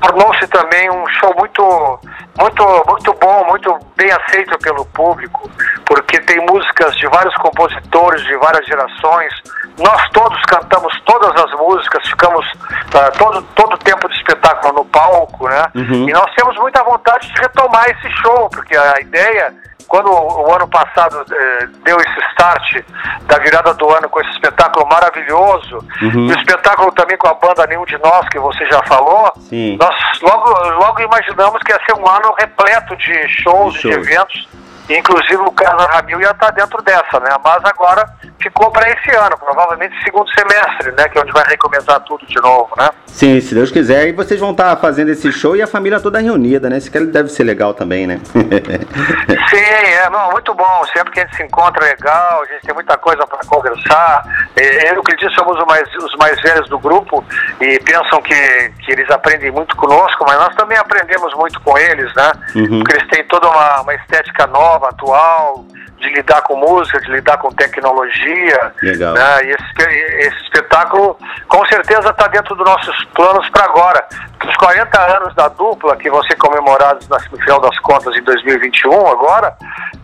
tornou-se 0.00 0.46
também 0.48 0.90
um 0.90 1.06
show 1.08 1.34
muito, 1.36 2.00
muito, 2.38 2.84
muito 2.88 3.14
bom, 3.14 3.44
muito 3.46 3.78
bem 3.96 4.10
aceito 4.12 4.58
pelo 4.58 4.84
público, 4.86 5.50
porque 5.86 6.20
tem 6.20 6.44
músicas 6.46 6.96
de 6.96 7.06
vários 7.08 7.34
compositores 7.36 8.22
de 8.24 8.36
várias 8.36 8.66
gerações. 8.66 9.32
Nós 9.78 10.08
todos 10.10 10.40
cantamos 10.42 10.92
todas 11.04 11.30
as 11.44 11.50
músicas, 11.52 12.08
ficamos 12.08 12.46
uh, 12.54 13.18
todo 13.18 13.42
todo 13.54 13.74
o 13.74 13.78
tempo 13.78 14.08
de 14.08 14.16
espetáculo 14.16 14.74
no 14.74 14.84
palco, 14.86 15.48
né? 15.48 15.64
Uhum. 15.74 16.08
E 16.08 16.12
nós 16.12 16.32
temos 16.34 16.56
muita 16.56 16.82
vontade 16.82 17.32
de 17.32 17.40
retomar 17.40 17.88
esse 17.90 18.10
show, 18.22 18.48
porque 18.50 18.76
a 18.76 19.00
ideia 19.00 19.54
quando 19.88 20.12
o, 20.12 20.54
ano 20.54 20.68
passado 20.68 21.24
eh, 21.32 21.68
deu 21.82 21.96
esse 21.96 22.20
start 22.30 22.84
da 23.22 23.38
virada 23.38 23.72
do 23.74 23.90
ano 23.90 24.08
com 24.08 24.20
esse 24.20 24.30
espetáculo 24.32 24.86
maravilhoso, 24.86 25.78
uhum. 26.02 26.28
e 26.28 26.32
o 26.32 26.38
espetáculo 26.38 26.92
também 26.92 27.16
com 27.16 27.26
a 27.26 27.34
banda 27.34 27.66
Nenhum 27.66 27.86
de 27.86 27.96
Nós, 27.98 28.28
que 28.28 28.38
você 28.38 28.66
já 28.66 28.82
falou, 28.84 29.32
Sim. 29.48 29.78
nós 29.80 30.20
logo, 30.20 30.50
logo 30.78 31.00
imaginamos 31.00 31.62
que 31.62 31.72
ia 31.72 31.80
ser 31.86 31.94
um 31.94 32.06
ano 32.06 32.34
repleto 32.38 32.94
de 32.96 33.28
shows, 33.28 33.74
de, 33.74 33.80
shows. 33.80 33.94
de 33.94 34.12
eventos 34.12 34.48
Inclusive 34.88 35.36
o 35.36 35.52
Casa 35.52 35.86
Ramil 35.92 36.20
ia 36.20 36.30
estar 36.30 36.50
dentro 36.50 36.82
dessa, 36.82 37.20
né? 37.20 37.30
Mas 37.44 37.62
agora 37.64 38.08
ficou 38.40 38.70
para 38.70 38.88
esse 38.90 39.10
ano, 39.14 39.36
provavelmente 39.38 39.94
segundo 40.02 40.28
semestre, 40.30 40.92
né? 40.92 41.08
Que 41.08 41.18
é 41.18 41.22
onde 41.22 41.32
vai 41.32 41.44
recomeçar 41.46 42.00
tudo 42.00 42.24
de 42.26 42.40
novo, 42.40 42.70
né? 42.76 42.88
Sim, 43.06 43.40
se 43.40 43.54
Deus 43.54 43.70
quiser. 43.70 44.08
E 44.08 44.12
vocês 44.12 44.40
vão 44.40 44.52
estar 44.52 44.76
fazendo 44.76 45.10
esse 45.10 45.30
show 45.32 45.56
e 45.56 45.62
a 45.62 45.66
família 45.66 46.00
toda 46.00 46.20
reunida, 46.20 46.70
né? 46.70 46.78
Isso 46.78 46.90
deve 47.06 47.28
ser 47.28 47.44
legal 47.44 47.74
também, 47.74 48.06
né? 48.06 48.20
Sim, 49.50 49.56
é 49.56 50.08
não, 50.08 50.30
muito 50.30 50.54
bom. 50.54 50.84
Sempre 50.94 51.12
que 51.12 51.20
a 51.20 51.24
gente 51.24 51.36
se 51.36 51.42
encontra 51.42 51.84
é 51.84 51.90
legal, 51.90 52.42
a 52.42 52.46
gente 52.46 52.62
tem 52.62 52.74
muita 52.74 52.96
coisa 52.96 53.26
para 53.26 53.38
conversar. 53.46 54.24
Eu 54.56 54.94
e 54.94 54.98
o 54.98 55.02
Cleitinho 55.02 55.32
somos 55.32 55.58
os 55.58 55.66
mais, 55.66 55.88
os 55.96 56.16
mais 56.16 56.40
velhos 56.40 56.68
do 56.68 56.78
grupo 56.78 57.24
e 57.60 57.78
pensam 57.80 58.22
que, 58.22 58.72
que 58.84 58.92
eles 58.92 59.10
aprendem 59.10 59.50
muito 59.50 59.76
conosco, 59.76 60.24
mas 60.26 60.38
nós 60.38 60.54
também 60.54 60.78
aprendemos 60.78 61.34
muito 61.34 61.60
com 61.60 61.76
eles, 61.76 62.12
né? 62.14 62.32
Uhum. 62.54 62.78
Porque 62.78 62.96
eles 62.96 63.08
têm 63.08 63.24
toda 63.24 63.48
uma, 63.48 63.80
uma 63.82 63.94
estética 63.94 64.46
nova 64.46 64.77
nova, 64.78 64.88
atual, 64.88 65.64
de 65.98 66.08
lidar 66.10 66.42
com 66.42 66.56
música, 66.56 67.00
de 67.00 67.10
lidar 67.10 67.36
com 67.38 67.50
tecnologia. 67.50 68.72
Legal. 68.82 69.14
Né? 69.14 69.44
E 69.44 69.50
esse, 69.50 70.28
esse 70.28 70.36
espetáculo, 70.44 71.18
com 71.48 71.66
certeza, 71.66 72.10
está 72.10 72.28
dentro 72.28 72.54
dos 72.54 72.64
nossos 72.64 73.04
planos 73.06 73.48
para 73.50 73.64
agora. 73.64 74.06
Os 74.46 74.56
40 74.56 75.16
anos 75.16 75.34
da 75.34 75.48
dupla, 75.48 75.96
que 75.96 76.08
vão 76.08 76.22
ser 76.22 76.36
comemorados 76.36 77.08
no 77.08 77.38
final 77.38 77.60
das 77.60 77.78
contas 77.80 78.16
em 78.16 78.22
2021, 78.22 79.06
agora, 79.08 79.54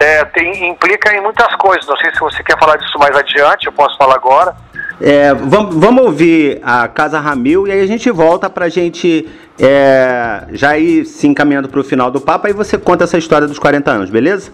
é, 0.01 0.25
tem, 0.27 0.69
implica 0.69 1.15
em 1.15 1.21
muitas 1.21 1.55
coisas. 1.57 1.87
Não 1.87 1.97
sei 1.97 2.13
se 2.13 2.21
você 2.21 2.43
quer 2.43 2.59
falar 2.59 2.77
disso 2.77 2.99
mais 2.99 3.17
adiante, 3.17 3.67
eu 3.67 3.73
posso 3.73 3.97
falar 3.97 4.17
agora. 4.17 4.55
É, 5.01 5.35
vamos, 5.35 5.75
vamos 5.75 6.05
ouvir 6.05 6.61
a 6.63 6.87
Casa 6.89 7.19
Ramil 7.19 7.67
e 7.67 7.73
aí 7.73 7.81
a 7.81 7.87
gente 7.87 8.11
volta 8.11 8.49
para 8.49 8.67
a 8.67 8.69
gente 8.69 9.29
é, 9.59 10.45
já 10.53 10.77
ir 10.77 11.05
se 11.05 11.27
encaminhando 11.27 11.69
para 11.69 11.81
o 11.81 11.85
final 11.85 12.11
do 12.11 12.21
papo. 12.21 12.47
Aí 12.47 12.53
você 12.53 12.79
conta 12.79 13.05
essa 13.05 13.19
história 13.19 13.47
dos 13.47 13.59
40 13.59 13.91
anos, 13.91 14.11
beleza? 14.11 14.53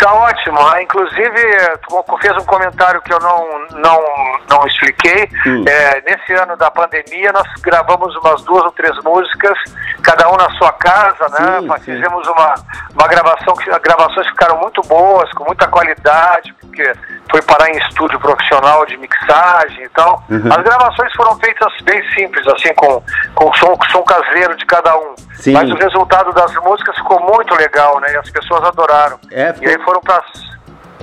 Tá 0.00 0.14
ótimo. 0.14 0.58
Ah, 0.58 0.82
inclusive, 0.82 1.78
tu 1.86 2.18
fez 2.22 2.34
um 2.38 2.46
comentário 2.46 3.02
que 3.02 3.12
eu 3.12 3.20
não, 3.20 3.46
não, 3.72 4.02
não 4.48 4.66
expliquei. 4.66 5.28
Hum. 5.46 5.62
É, 5.68 6.00
nesse 6.00 6.32
ano 6.32 6.56
da 6.56 6.70
pandemia, 6.70 7.30
nós 7.32 7.46
gravamos 7.60 8.16
umas 8.16 8.42
duas 8.44 8.64
ou 8.64 8.72
três 8.72 8.96
músicas, 9.04 9.58
cada 10.02 10.30
um 10.30 10.36
na 10.36 10.48
sua 10.52 10.72
casa, 10.72 11.28
né? 11.38 11.60
Sim, 11.60 11.84
Fizemos 11.84 12.26
sim. 12.26 12.32
uma, 12.32 12.54
uma 12.94 13.08
gravação, 13.08 13.54
que 13.56 13.68
gravações 13.80 14.26
ficaram 14.28 14.58
muito 14.58 14.80
boas, 14.82 15.30
com 15.34 15.44
muita 15.44 15.68
qualidade, 15.68 16.54
porque 16.70 16.92
foi 17.30 17.42
parar 17.42 17.68
em 17.68 17.76
estúdio 17.78 18.18
profissional 18.20 18.86
de 18.86 18.96
mixagem 18.96 19.84
e 19.84 19.88
tal. 19.90 20.24
Uhum. 20.30 20.48
As 20.50 20.62
gravações 20.62 21.12
foram 21.14 21.36
feitas 21.38 21.72
bem 21.82 22.02
simples, 22.14 22.46
assim, 22.48 22.72
com, 22.74 23.02
com 23.34 23.52
som, 23.54 23.76
som 23.90 24.02
caseiro 24.02 24.56
de 24.56 24.64
cada 24.66 24.96
um. 24.96 25.14
Sim. 25.34 25.52
Mas 25.52 25.70
o 25.70 25.74
resultado 25.74 26.32
das 26.32 26.54
músicas 26.56 26.96
ficou 26.96 27.20
muito 27.20 27.54
legal, 27.54 28.00
né? 28.00 28.12
E 28.12 28.16
as 28.16 28.30
pessoas 28.30 28.62
adoraram. 28.64 29.18
É, 29.30 29.52
ficou... 29.52 29.68
E 29.68 29.70
aí 29.72 29.84
foram 29.84 30.00
para 30.00 30.22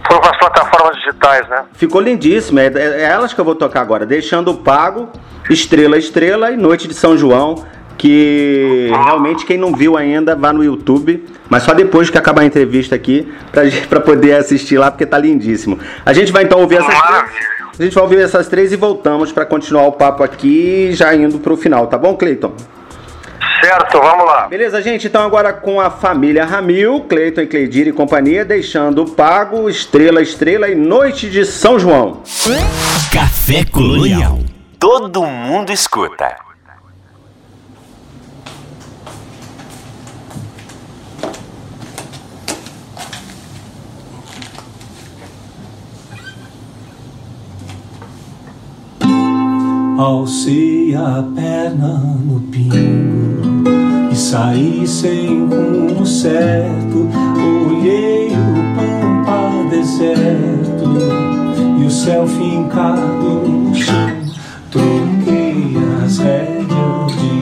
foram 0.07 0.21
para 0.21 0.31
as 0.31 0.37
plataformas 0.37 0.95
digitais, 0.97 1.47
né? 1.49 1.65
Ficou 1.73 1.99
lindíssimo. 1.99 2.59
É, 2.59 2.67
é, 2.67 3.01
é, 3.01 3.03
elas 3.03 3.33
que 3.33 3.41
eu 3.41 3.45
vou 3.45 3.55
tocar 3.55 3.81
agora. 3.81 4.05
Deixando 4.05 4.53
Pago, 4.53 5.09
Estrela 5.49 5.97
Estrela 5.97 6.51
e 6.51 6.57
Noite 6.57 6.87
de 6.87 6.93
São 6.93 7.17
João. 7.17 7.65
Que 7.97 8.91
realmente 8.93 9.45
quem 9.45 9.57
não 9.57 9.73
viu 9.73 9.97
ainda, 9.97 10.35
vá 10.35 10.53
no 10.53 10.63
YouTube. 10.63 11.23
Mas 11.49 11.63
só 11.63 11.73
depois 11.73 12.09
que 12.09 12.17
acabar 12.17 12.41
a 12.41 12.45
entrevista 12.45 12.95
aqui, 12.95 13.27
para 13.89 13.99
poder 13.99 14.35
assistir 14.35 14.77
lá, 14.77 14.91
porque 14.91 15.05
tá 15.05 15.17
lindíssimo. 15.17 15.79
A 16.05 16.13
gente 16.13 16.31
vai 16.31 16.43
então 16.43 16.59
ouvir 16.59 16.77
essas 16.77 17.01
três. 17.01 17.57
A 17.79 17.83
gente 17.83 17.93
vai 17.93 18.03
ouvir 18.03 18.19
essas 18.19 18.47
três 18.47 18.71
e 18.71 18.75
voltamos 18.75 19.31
para 19.31 19.45
continuar 19.45 19.85
o 19.85 19.91
papo 19.91 20.23
aqui, 20.23 20.91
já 20.93 21.13
indo 21.15 21.37
para 21.39 21.53
o 21.53 21.57
final, 21.57 21.87
tá 21.87 21.97
bom, 21.97 22.15
Cleiton? 22.15 22.53
Certo, 23.61 23.99
vamos 23.99 24.25
lá. 24.25 24.47
Beleza, 24.47 24.81
gente? 24.81 25.07
Então 25.07 25.23
agora 25.23 25.53
com 25.53 25.79
a 25.79 25.89
família 25.89 26.45
Ramil, 26.45 27.05
Cleiton 27.07 27.41
e 27.41 27.47
Cleidir 27.47 27.87
e 27.87 27.91
companhia, 27.91 28.43
deixando 28.43 29.03
o 29.03 29.09
Pago, 29.11 29.69
Estrela 29.69 30.21
Estrela 30.21 30.69
e 30.69 30.75
Noite 30.75 31.29
de 31.29 31.45
São 31.45 31.79
João. 31.79 32.21
Café 33.11 33.63
Colonial. 33.63 34.39
Todo 34.79 35.23
mundo 35.23 35.71
escuta. 35.71 36.46
Alcei 49.97 50.93
a 50.93 51.25
perna 51.33 51.99
no 52.23 52.39
pingo 52.51 53.63
e 54.11 54.15
saí 54.15 54.85
sem 54.85 55.47
rumo 55.47 56.05
certo. 56.05 57.09
Olhei 57.65 58.27
o 58.27 58.75
pampa 58.75 59.67
deserto 59.71 60.85
e 61.81 61.83
o 61.83 61.89
céu 61.89 62.27
fincado 62.27 63.47
no 63.47 63.73
chão. 63.73 64.11
Troquei 64.69 65.75
as 66.05 66.19
rédeas 66.19 67.11
de 67.17 67.33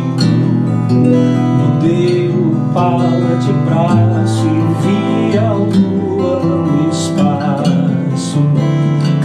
mudei 1.57 2.29
o 2.29 2.73
pala 2.73 3.35
de 3.35 3.51
braço 3.65 4.45
e 4.47 5.31
vi 5.31 5.37
a 5.37 5.51
lua 5.51 6.39
no 6.39 6.89
espaço, 6.89 8.39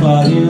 clareando. 0.00 0.49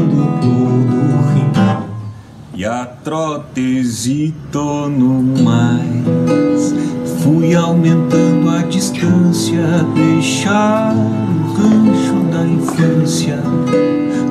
E 2.60 2.64
a 2.66 2.84
trotezito 2.84 4.90
no 4.90 5.22
mais. 5.42 6.74
Fui 7.22 7.54
aumentando 7.54 8.50
a 8.50 8.58
distância 8.64 9.62
Deixar 9.94 10.94
o 10.94 11.54
rancho 11.54 12.22
da 12.30 12.44
infância. 12.44 13.38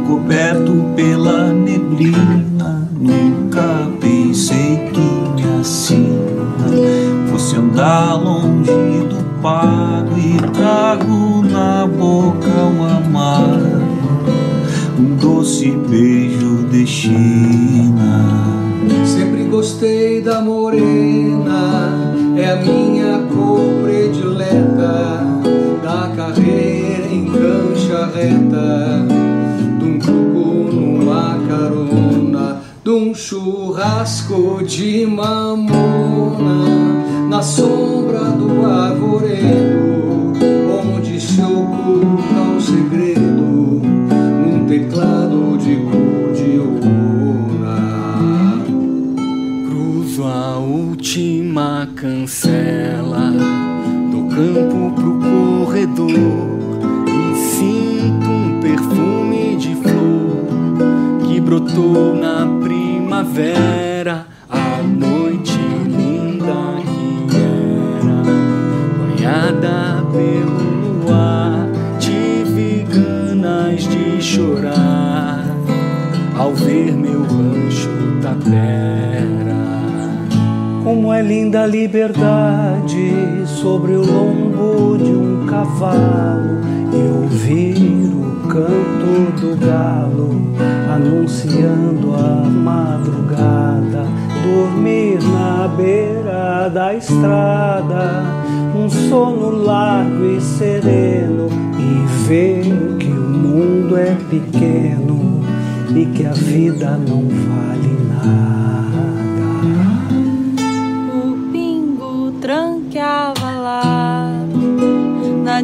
Coberto 0.06 0.94
pela 0.96 1.52
neblina 1.52 2.88
Nunca 3.00 3.90
pensei 4.00 4.92
que 4.94 5.66
sina 5.66 6.70
Fosse 7.32 7.56
andar 7.56 8.14
longe 8.14 9.08
do 9.10 9.42
pago 9.42 10.16
E 10.20 10.38
trago 10.52 11.42
na 11.50 11.88
boca 11.88 12.48
um 12.48 12.86
amargo 12.86 13.90
um 15.00 15.16
doce 15.16 15.72
beijo 15.72 16.49
de 16.70 16.86
China. 16.86 18.46
Sempre 19.04 19.44
gostei 19.44 20.22
da 20.22 20.40
morena, 20.42 21.90
é 22.38 22.52
a 22.52 22.56
minha 22.58 23.20
cor 23.28 23.60
predileta, 23.84 25.26
da 25.84 26.12
carreira 26.16 27.08
em 27.12 27.26
cancha 27.26 28.06
reta, 28.14 29.06
de 29.80 29.86
um 29.86 30.00
truco 30.00 30.72
numa 30.72 31.40
carona, 31.48 32.62
de 32.84 32.90
um 32.92 33.14
churrasco 33.16 34.64
de 34.64 35.08
mamona, 35.08 36.66
na 37.30 37.42
sombra 37.42 38.26
do 38.32 38.66
arvoredo, 38.66 40.34
onde 40.96 41.20
se 41.20 41.42
oculta 41.42 42.58
o 42.58 42.62
segredo 42.62 43.60
teclado 44.70 45.58
de 45.58 45.78
cordiona. 45.78 46.09
A 50.24 50.58
última 50.58 51.88
cancela 51.96 53.32
do 54.12 54.28
campo 54.36 54.92
pro 54.96 55.20
corredor 55.20 56.18
e 57.08 57.36
sinto 57.36 58.30
um 58.30 58.60
perfume 58.60 59.56
de 59.56 59.76
flor 59.76 61.28
que 61.28 61.40
brotou 61.40 62.16
na 62.16 62.46
primavera. 62.62 64.28
A 64.50 64.82
noite 64.84 65.58
linda 65.86 66.82
que 66.86 67.38
era 67.38 68.22
banhada 68.98 70.04
pelo 70.12 71.04
luar 71.06 71.70
de 73.88 74.22
chorar 74.22 75.46
ao 76.38 76.54
ver 76.54 76.92
meu 76.92 77.22
rancho 77.24 77.90
tapera. 78.22 78.89
É 81.20 81.22
linda 81.22 81.66
liberdade 81.66 83.46
sobre 83.46 83.92
o 83.92 84.06
lombo 84.06 84.98
de 84.98 85.12
um 85.12 85.46
cavalo 85.48 86.62
e 86.94 87.24
ouvir 87.24 87.76
o 88.08 88.48
canto 88.48 89.42
do 89.42 89.58
galo 89.58 90.30
anunciando 90.90 92.16
a 92.16 92.48
madrugada. 92.50 94.06
Dormir 94.42 95.22
na 95.22 95.68
beira 95.68 96.70
da 96.70 96.96
estrada, 96.96 98.24
um 98.74 98.90
sono 98.90 99.50
largo 99.62 100.24
e 100.24 100.40
sereno 100.40 101.50
e 101.78 102.28
ver 102.30 102.64
que 102.98 103.12
o 103.12 103.30
mundo 103.30 103.98
é 103.98 104.16
pequeno 104.30 105.44
e 105.94 106.06
que 106.16 106.26
a 106.26 106.32
vida 106.32 106.92
não 106.92 107.24
vale 107.24 108.08
nada. 108.08 108.59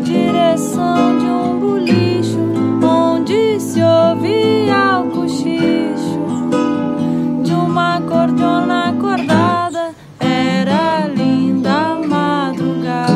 Direção 0.06 1.18
de 1.18 1.26
um 1.26 1.60
bolicho 1.60 2.38
onde 2.84 3.60
se 3.60 3.82
ouvia 3.82 5.00
o 5.02 5.10
cochicho 5.10 6.20
de 7.44 7.54
uma 7.54 8.00
cordona 8.02 8.90
acordada. 8.90 9.96
Era 10.20 11.08
linda 11.08 11.72
a 11.72 12.08
madrugada, 12.08 13.10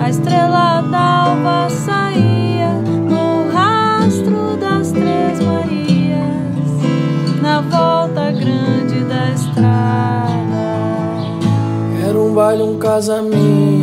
a 0.00 0.08
estrela 0.08 0.80
d'alva 0.82 1.68
saía 1.70 2.70
no 3.10 3.50
rastro 3.52 4.56
das 4.58 4.92
três 4.92 5.40
Marias 5.40 6.72
na 7.42 7.60
volta 7.62 8.30
grande 8.30 9.04
da 9.04 9.30
estrada. 9.32 9.72
Era 12.08 12.18
um 12.18 12.32
baile, 12.32 12.62
um 12.62 12.78
casamento, 12.78 13.81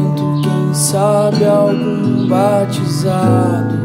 sabe 0.89 1.45
algum 1.45 2.27
batizado. 2.27 3.77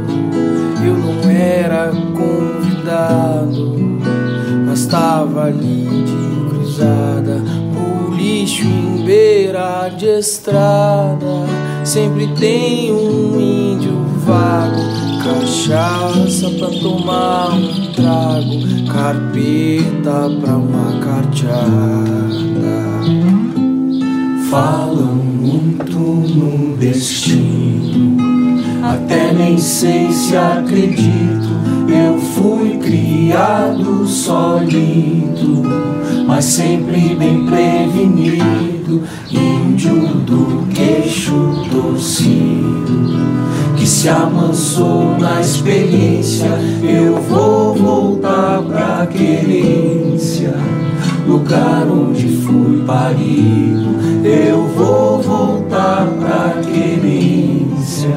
Eu 0.82 0.96
não 0.96 1.30
era 1.30 1.92
convidado, 2.14 3.76
mas 4.66 4.86
tava 4.86 5.44
ali 5.44 5.86
de 6.06 6.48
cruzada. 6.48 7.42
O 7.76 8.14
lixo 8.14 8.64
em 8.64 9.04
beira 9.04 9.90
de 9.90 10.06
estrada, 10.06 11.44
sempre 11.84 12.26
tem 12.38 12.90
um 12.90 13.38
índio 13.38 14.02
vago. 14.24 14.82
Cachaça 15.22 16.50
pra 16.58 16.68
tomar 16.80 17.54
um 17.54 17.92
trago, 17.92 18.86
carpeta 18.90 20.30
pra 20.40 20.56
uma 20.56 21.00
carteada. 21.00 21.54
Falam 24.50 25.23
muito 25.44 25.98
no 25.98 26.74
destino, 26.78 28.16
até 28.82 29.32
nem 29.34 29.58
sei 29.58 30.10
se 30.10 30.34
acredito. 30.34 31.52
Eu 31.86 32.18
fui 32.18 32.78
criado 32.78 34.06
solito, 34.06 35.62
mas 36.26 36.46
sempre 36.46 37.14
bem 37.14 37.44
prevenido. 37.44 39.02
Índio 39.30 40.08
do 40.20 40.66
queixo 40.72 41.66
torcido, 41.70 43.18
que 43.76 43.86
se 43.86 44.08
amansou 44.08 45.18
na 45.18 45.40
experiência. 45.40 46.48
Eu 46.82 47.20
vou 47.20 47.74
voltar 47.74 48.62
pra 48.62 49.06
querência 49.06 50.73
lugar 51.26 51.86
onde 51.86 52.28
fui 52.38 52.82
parido. 52.86 53.94
Eu 54.24 54.66
vou 54.68 55.20
voltar 55.22 56.06
pra 56.18 56.54
querência, 56.62 58.16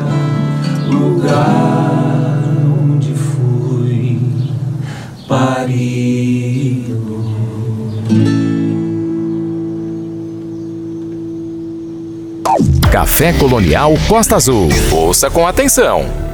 lugar 0.87 2.43
onde 2.81 3.13
fui 3.13 4.21
parido. 5.27 6.97
Café 12.91 13.33
Colonial 13.33 13.93
Costa 14.07 14.35
Azul. 14.35 14.69
Ouça 14.91 15.29
com 15.29 15.45
atenção. 15.45 16.26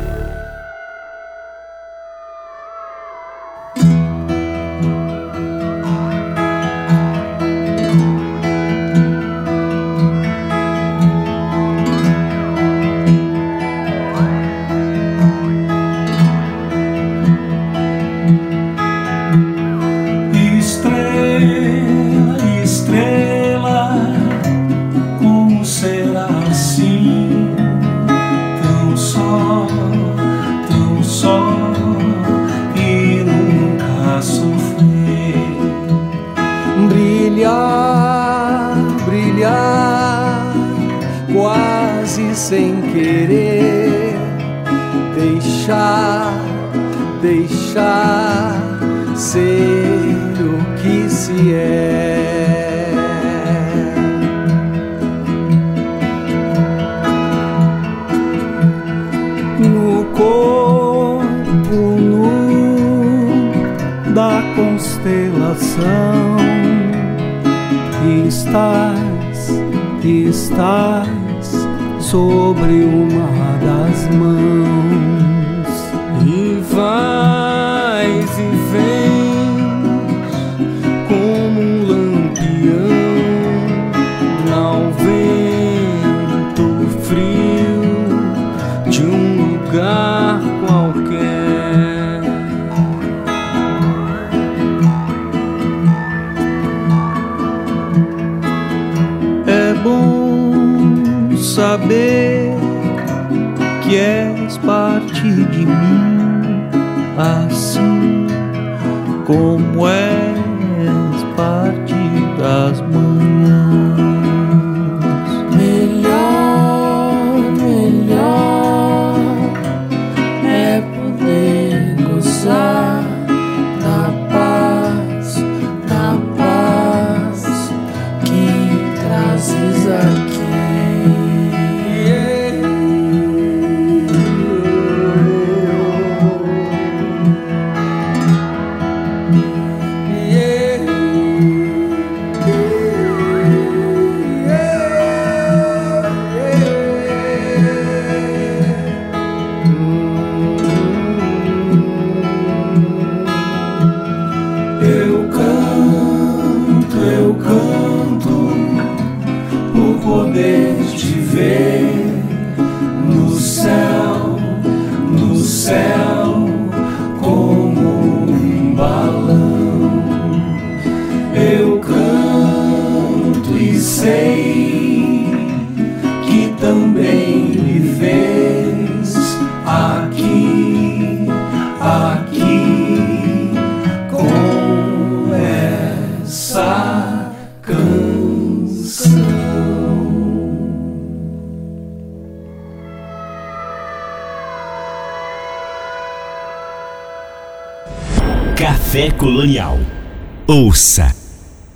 Ouça, 200.54 201.16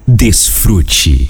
desfrute. 0.08 1.26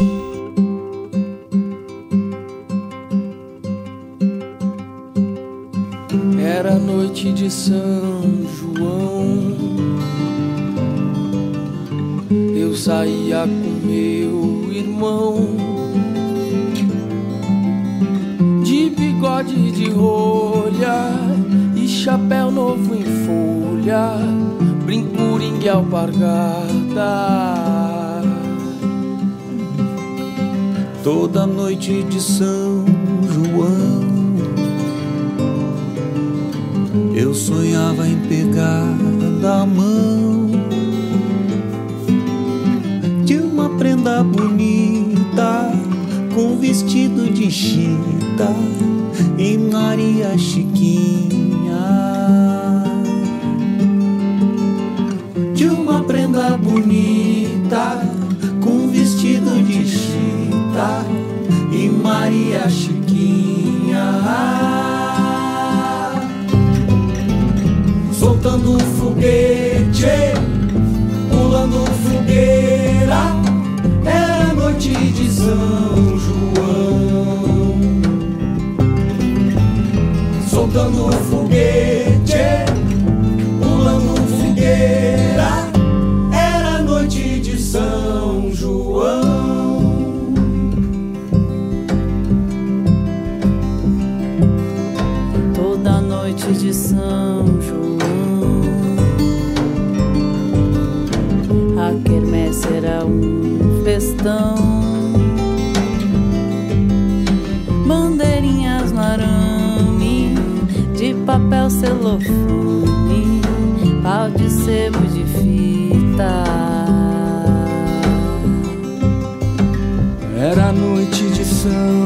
Era 120.58 120.72
noite 120.72 121.30
de 121.30 121.46
São 121.46 121.97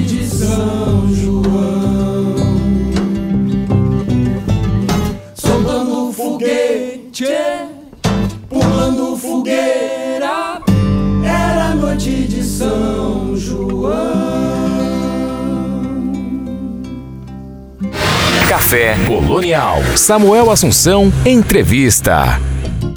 de 0.00 0.26
São 0.26 1.14
João. 1.14 2.34
Soltando 5.34 6.12
foguete, 6.12 7.26
pulando 8.48 9.16
fogueira, 9.16 10.60
era 11.24 11.74
noite 11.74 12.10
de 12.26 12.42
São 12.42 13.36
João. 13.36 13.94
Café 18.48 18.96
Colonial. 19.06 19.82
Samuel 19.96 20.50
Assunção, 20.50 21.12
entrevista. 21.24 22.40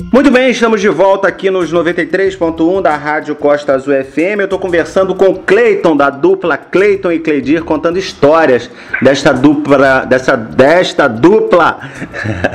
Muito 0.10 0.32
bem, 0.32 0.52
estamos 0.52 0.80
de 0.80 0.88
volta 0.88 1.28
aqui 1.28 1.52
nos 1.52 1.74
93.1 1.74 2.82
da 2.82 2.96
Rádio 2.96 3.36
Costa 3.36 3.74
Azul 3.74 3.94
FM. 3.94 4.40
Eu 4.40 4.44
estou 4.46 4.58
conversando 4.58 5.14
com 5.14 5.36
Cleiton, 5.36 5.98
da 5.98 6.10
dupla 6.10 6.56
Cleiton 6.56 7.12
e 7.12 7.20
Cleidir, 7.20 7.62
contando 7.66 8.00
histórias 8.00 8.72
desta 9.02 9.34
dupla, 9.34 10.06
dessa, 10.06 10.38
desta 10.38 11.10
dupla 11.10 11.80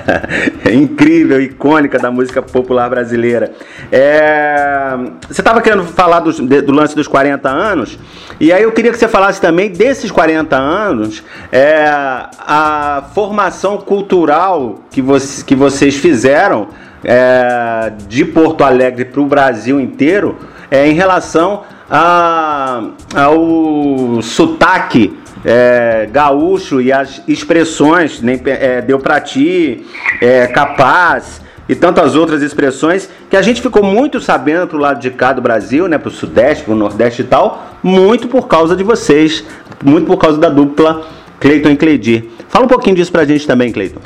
incrível, 0.72 1.42
icônica 1.42 1.98
da 1.98 2.10
música 2.10 2.40
popular 2.40 2.88
brasileira. 2.88 3.52
É, 3.90 4.96
você 5.28 5.42
estava 5.42 5.60
querendo 5.60 5.84
falar 5.84 6.20
do, 6.20 6.32
do, 6.32 6.72
lance 6.72 6.96
dos 6.96 7.06
40 7.06 7.50
anos, 7.50 7.98
e 8.40 8.50
aí 8.50 8.62
eu 8.62 8.72
queria 8.72 8.90
que 8.90 8.98
você 8.98 9.08
falasse 9.08 9.40
também 9.42 9.68
desses 9.68 10.10
40 10.10 10.56
anos, 10.56 11.22
é, 11.52 11.84
a 11.86 13.04
formação 13.14 13.76
cultural 13.76 14.80
que, 14.90 15.02
você, 15.02 15.44
que 15.44 15.54
vocês 15.54 15.96
fizeram 15.96 16.68
é, 17.04 17.92
de 18.08 18.24
Porto 18.24 18.64
Alegre 18.64 19.04
para 19.04 19.20
o 19.20 19.26
Brasil 19.26 19.80
inteiro 19.80 20.38
é, 20.70 20.88
em 20.88 20.94
relação 20.94 21.62
a, 21.90 22.82
ao 23.14 24.22
sotaque 24.22 25.18
é, 25.44 26.08
gaúcho 26.10 26.80
e 26.80 26.92
as 26.92 27.22
expressões, 27.26 28.20
nem, 28.20 28.40
é, 28.46 28.80
deu 28.80 28.98
pra 28.98 29.20
ti, 29.20 29.84
é, 30.20 30.46
capaz 30.46 31.40
e 31.68 31.74
tantas 31.74 32.16
outras 32.16 32.42
expressões 32.42 33.08
que 33.28 33.36
a 33.36 33.42
gente 33.42 33.60
ficou 33.60 33.82
muito 33.82 34.20
sabendo 34.20 34.66
pro 34.66 34.78
lado 34.78 35.00
de 35.00 35.10
cá 35.10 35.32
do 35.32 35.42
Brasil, 35.42 35.88
né, 35.88 35.98
pro 35.98 36.10
Sudeste, 36.10 36.64
pro 36.64 36.74
Nordeste 36.74 37.22
e 37.22 37.24
tal, 37.24 37.66
muito 37.82 38.28
por 38.28 38.46
causa 38.48 38.74
de 38.76 38.82
vocês, 38.82 39.44
muito 39.82 40.06
por 40.06 40.16
causa 40.16 40.38
da 40.38 40.48
dupla 40.48 41.06
Cleiton 41.40 41.70
e 41.70 41.76
Cleidir. 41.76 42.24
Fala 42.48 42.64
um 42.64 42.68
pouquinho 42.68 42.96
disso 42.96 43.10
pra 43.10 43.24
gente 43.24 43.46
também, 43.46 43.72
Cleiton. 43.72 44.00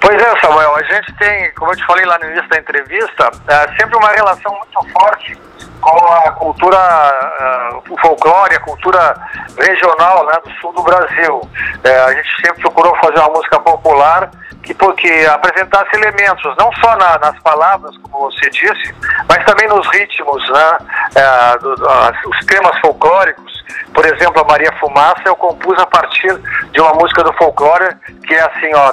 Pois 0.00 0.20
é, 0.20 0.40
Samuel, 0.40 0.74
a 0.76 0.82
gente 0.82 1.12
tem, 1.18 1.52
como 1.54 1.72
eu 1.72 1.76
te 1.76 1.84
falei 1.84 2.06
lá 2.06 2.18
no 2.18 2.24
início 2.26 2.48
da 2.48 2.58
entrevista, 2.58 3.30
é, 3.48 3.76
sempre 3.76 3.96
uma 3.96 4.08
relação 4.08 4.52
muito 4.52 4.92
forte 4.92 5.38
com 5.80 6.12
a 6.12 6.32
cultura, 6.32 6.76
uh, 6.76 7.92
o 7.92 8.00
folclore, 8.00 8.54
a 8.54 8.60
cultura 8.60 9.14
regional 9.58 10.26
né, 10.26 10.34
do 10.44 10.50
sul 10.60 10.72
do 10.72 10.82
Brasil. 10.82 11.40
É, 11.84 11.98
a 12.00 12.12
gente 12.12 12.28
sempre 12.44 12.60
procurou 12.60 12.94
fazer 12.96 13.18
uma 13.18 13.30
música 13.30 13.58
popular 13.60 14.30
que, 14.62 14.74
que 14.74 15.26
apresentasse 15.26 15.96
elementos, 15.96 16.54
não 16.58 16.70
só 16.74 16.96
na, 16.96 17.18
nas 17.18 17.38
palavras, 17.40 17.96
como 17.98 18.30
você 18.30 18.50
disse, 18.50 18.94
mas 19.28 19.44
também 19.44 19.68
nos 19.68 19.86
ritmos, 19.88 20.48
né, 20.50 20.78
é, 21.14 21.58
do, 21.58 21.74
do, 21.74 21.88
os 22.26 22.46
temas 22.46 22.78
folclóricos. 22.80 23.60
Por 23.94 24.04
exemplo, 24.04 24.40
a 24.40 24.44
Maria 24.44 24.72
Fumaça 24.78 25.22
eu 25.24 25.36
compus 25.36 25.78
a 25.78 25.86
partir 25.86 26.36
de 26.72 26.80
uma 26.80 26.92
música 26.94 27.22
do 27.24 27.32
folclore 27.34 27.96
que 28.26 28.34
é 28.34 28.42
assim, 28.42 28.74
ó, 28.74 28.92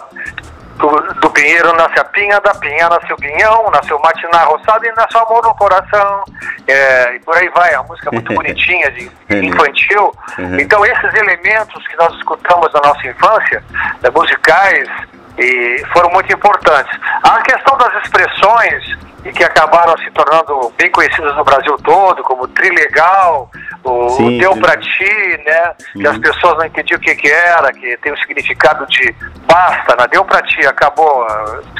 do, 0.77 1.13
do, 1.21 1.29
pinheiro 1.29 1.73
nasce 1.73 1.99
a 1.99 2.03
pinha, 2.05 2.39
da 2.39 2.53
pinha 2.55 2.89
nasce 2.89 3.11
o 3.11 3.17
pinhão, 3.17 3.69
nasceu 3.71 3.99
matiná 3.99 4.43
roçado 4.43 4.85
e 4.85 4.91
nasceu 4.93 5.21
amor 5.21 5.43
no 5.43 5.55
coração. 5.55 6.23
É, 6.67 7.15
e 7.15 7.19
por 7.19 7.35
aí 7.35 7.49
vai, 7.49 7.73
a 7.73 7.83
música 7.83 8.11
muito 8.11 8.31
bonitinha, 8.35 8.91
de 8.91 9.11
infantil. 9.29 10.13
Uhum. 10.37 10.59
Então 10.59 10.85
esses 10.85 11.13
elementos 11.13 11.87
que 11.87 11.95
nós 11.97 12.13
escutamos 12.15 12.71
na 12.73 12.81
nossa 12.81 13.07
infância, 13.07 13.63
né, 14.01 14.09
musicais, 14.09 14.89
e 15.37 15.83
foram 15.93 16.09
muito 16.11 16.33
importantes. 16.33 16.99
A 17.23 17.41
questão 17.41 17.77
das 17.77 18.03
expressões 18.03 18.97
e 19.25 19.31
que 19.31 19.43
acabaram 19.43 19.97
se 19.97 20.09
tornando 20.11 20.71
bem 20.77 20.89
conhecidas 20.91 21.35
no 21.35 21.43
Brasil 21.43 21.75
todo, 21.83 22.23
como 22.23 22.47
Trilegal, 22.47 23.49
o 23.83 24.09
sim, 24.11 24.37
Deu. 24.37 24.55
Pra 24.57 24.77
Ti, 24.77 25.43
né? 25.45 25.73
Uhum. 25.95 26.01
Que 26.01 26.07
as 26.07 26.17
pessoas 26.19 26.57
não 26.57 26.65
entendiam 26.65 26.97
o 26.97 27.01
que, 27.01 27.15
que 27.15 27.29
era, 27.29 27.71
que 27.73 27.97
tem 27.97 28.11
o 28.11 28.17
significado 28.19 28.85
de 28.87 29.13
basta, 29.45 29.95
né? 29.97 30.07
Deu 30.11 30.23
Pra 30.23 30.41
Ti, 30.43 30.65
acabou, 30.65 31.27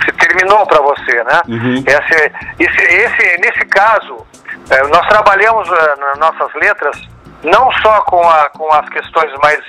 se 0.04 0.12
terminou 0.14 0.66
para 0.68 0.82
você, 0.82 1.24
né? 1.24 1.42
Uhum. 1.48 1.84
Esse, 1.86 2.32
esse, 2.60 2.82
esse, 2.82 3.38
nesse 3.42 3.66
caso, 3.66 4.26
nós 4.92 5.08
trabalhamos 5.08 5.70
nas 5.70 6.20
nossas 6.20 6.54
letras 6.56 6.98
não 7.48 7.72
só 7.82 8.02
com, 8.02 8.22
a, 8.30 8.50
com 8.50 8.72
as 8.74 8.88
questões 8.90 9.32
mais, 9.42 9.60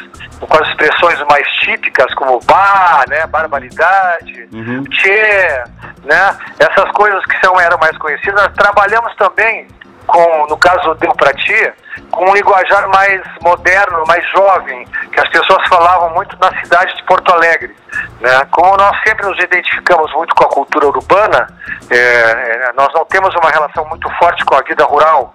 com 0.40 0.62
as 0.62 0.68
expressões 0.68 1.20
mais 1.28 1.46
típicas, 1.60 2.12
como 2.14 2.40
bar, 2.40 3.04
né, 3.08 3.26
barbaridade, 3.26 4.48
uhum. 4.52 4.82
tchê, 4.84 5.64
né, 6.04 6.36
essas 6.58 6.90
coisas 6.92 7.24
que 7.26 7.38
são, 7.44 7.58
eram 7.60 7.78
mais 7.78 7.96
conhecidas, 7.98 8.52
trabalhamos 8.54 9.14
também 9.16 9.68
com, 10.06 10.46
no 10.48 10.56
caso 10.56 10.94
Deu 10.94 11.14
Pra 11.14 11.32
Ti, 11.34 11.72
com 12.10 12.30
um 12.30 12.34
linguajar 12.34 12.88
mais 12.88 13.20
moderno, 13.42 14.02
mais 14.06 14.26
jovem, 14.30 14.86
que 15.12 15.20
as 15.20 15.28
pessoas 15.28 15.68
falavam 15.68 16.14
muito 16.14 16.36
na 16.40 16.50
cidade 16.60 16.96
de 16.96 17.04
Porto 17.04 17.30
Alegre. 17.30 17.76
Né? 18.20 18.44
Como 18.50 18.76
nós 18.76 18.96
sempre 19.06 19.26
nos 19.26 19.38
identificamos 19.38 20.10
muito 20.14 20.34
com 20.34 20.44
a 20.44 20.48
cultura 20.48 20.86
urbana, 20.86 21.46
é, 21.90 22.72
nós 22.74 22.88
não 22.94 23.04
temos 23.04 23.34
uma 23.34 23.50
relação 23.50 23.84
muito 23.86 24.08
forte 24.18 24.44
com 24.46 24.54
a 24.54 24.62
vida 24.62 24.84
rural, 24.84 25.34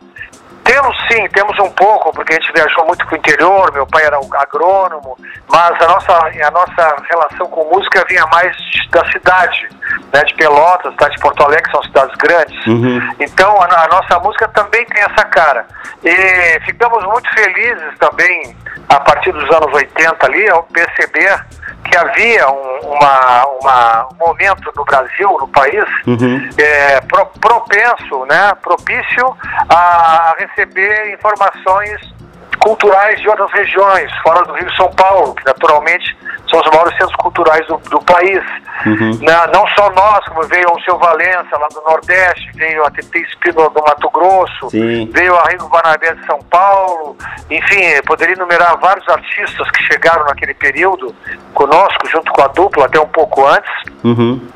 temos 0.64 0.95
sim, 1.11 1.28
temos 1.30 1.57
um 1.59 1.70
pouco, 1.72 2.11
porque 2.14 2.34
a 2.34 2.36
gente 2.36 2.53
viajou 2.53 2.86
muito 2.86 3.05
para 3.05 3.16
o 3.16 3.18
interior, 3.18 3.72
meu 3.74 3.86
pai 3.86 4.05
era 4.05 4.20
um 4.20 4.30
agrônomo, 4.34 5.18
mas 5.49 5.82
a 5.82 5.88
nossa, 5.88 6.14
a 6.14 6.51
nossa 6.51 6.95
relação 7.09 7.47
com 7.47 7.70
música 7.70 8.05
vinha 8.07 8.26
mais 8.28 8.55
da 8.89 9.05
cidade, 9.11 9.70
né, 10.14 10.24
de 10.24 10.34
Pelotas, 10.36 10.93
cidade 10.93 11.16
de 11.16 11.22
Porto 11.22 11.43
Alegre, 11.43 11.72
são 11.72 11.84
cidades 11.84 12.16
grandes. 12.16 12.68
Uhum. 12.68 13.16
Então 13.20 13.61
a, 13.61 13.84
a, 13.84 13.88
nossa 13.88 14.20
música 14.20 14.47
também 14.49 14.86
tem 14.86 15.03
essa 15.03 15.26
cara. 15.26 15.66
E 16.03 16.59
ficamos 16.66 17.03
muito 17.05 17.30
felizes 17.34 17.97
também 17.99 18.55
a 18.90 19.00
partir 19.00 19.32
dos 19.32 19.50
anos 19.50 19.74
80 19.74 20.26
ali, 20.26 20.50
ao 20.50 20.64
perceber 20.64 21.46
que 21.90 21.98
havia 21.98 22.50
um, 22.50 22.80
uma, 22.94 23.46
uma, 23.62 24.08
um 24.14 24.16
momento 24.28 24.72
no 24.76 24.86
Brasil, 24.86 25.30
no 25.40 25.48
país, 25.50 25.84
Uhum. 26.08 26.50
é, 26.58 27.02
pro- 27.02 27.26
propenso, 27.42 28.26
né, 28.26 28.54
propício 28.62 29.36
a 29.70 30.36
receber 30.40 31.14
informações 31.14 32.00
culturais 32.64 33.20
de 33.20 33.28
outras 33.28 33.51
regiões, 33.51 34.09
fora 34.24 34.41
do 34.45 34.53
Rio 34.53 34.70
e 34.70 34.76
São 34.78 34.89
Paulo, 34.91 35.36
que 35.36 35.45
naturalmente 35.45 36.18
são 36.49 36.61
os 36.61 36.68
maiores 36.68 36.95
centros 36.97 37.16
culturais 37.18 37.68
do, 37.68 37.78
do 37.89 37.99
país. 38.05 38.41
Uhum. 38.86 39.20
Né, 39.22 39.47
Não 39.53 39.68
só 39.76 39.89
nós, 39.91 40.26
como 40.30 40.43
veio 40.47 40.72
o 40.72 40.82
seu 40.84 40.97
Valença 40.97 41.57
lá 41.57 41.68
do 41.68 41.82
Nordeste, 41.82 42.51
veio 42.55 42.86
a 42.86 42.91
TT 42.91 43.20
Espino 43.20 43.70
do 43.70 43.82
Mato 43.82 44.09
Grosso, 44.09 44.70
Sim. 44.70 45.09
veio 45.11 45.36
a 45.36 45.43
Rigo 45.49 45.68
Barnabé 45.68 46.14
de 46.14 46.26
São 46.26 46.39
Paulo, 46.43 47.18
enfim, 47.51 48.01
poderia 48.05 48.36
enumerar 48.36 48.80
vários 48.80 49.07
artistas 49.09 49.70
que 49.72 49.84
chegaram 49.84 50.24
naquele 50.26 50.53
período 50.53 51.14
conosco, 51.53 52.07
junto 52.09 52.32
com 52.32 52.43
a 52.43 52.47
dupla, 52.47 52.86
até 52.86 52.99
um 52.99 53.09
pouco 53.09 53.45
antes. 53.45 53.72
Uhum. 54.05 54.47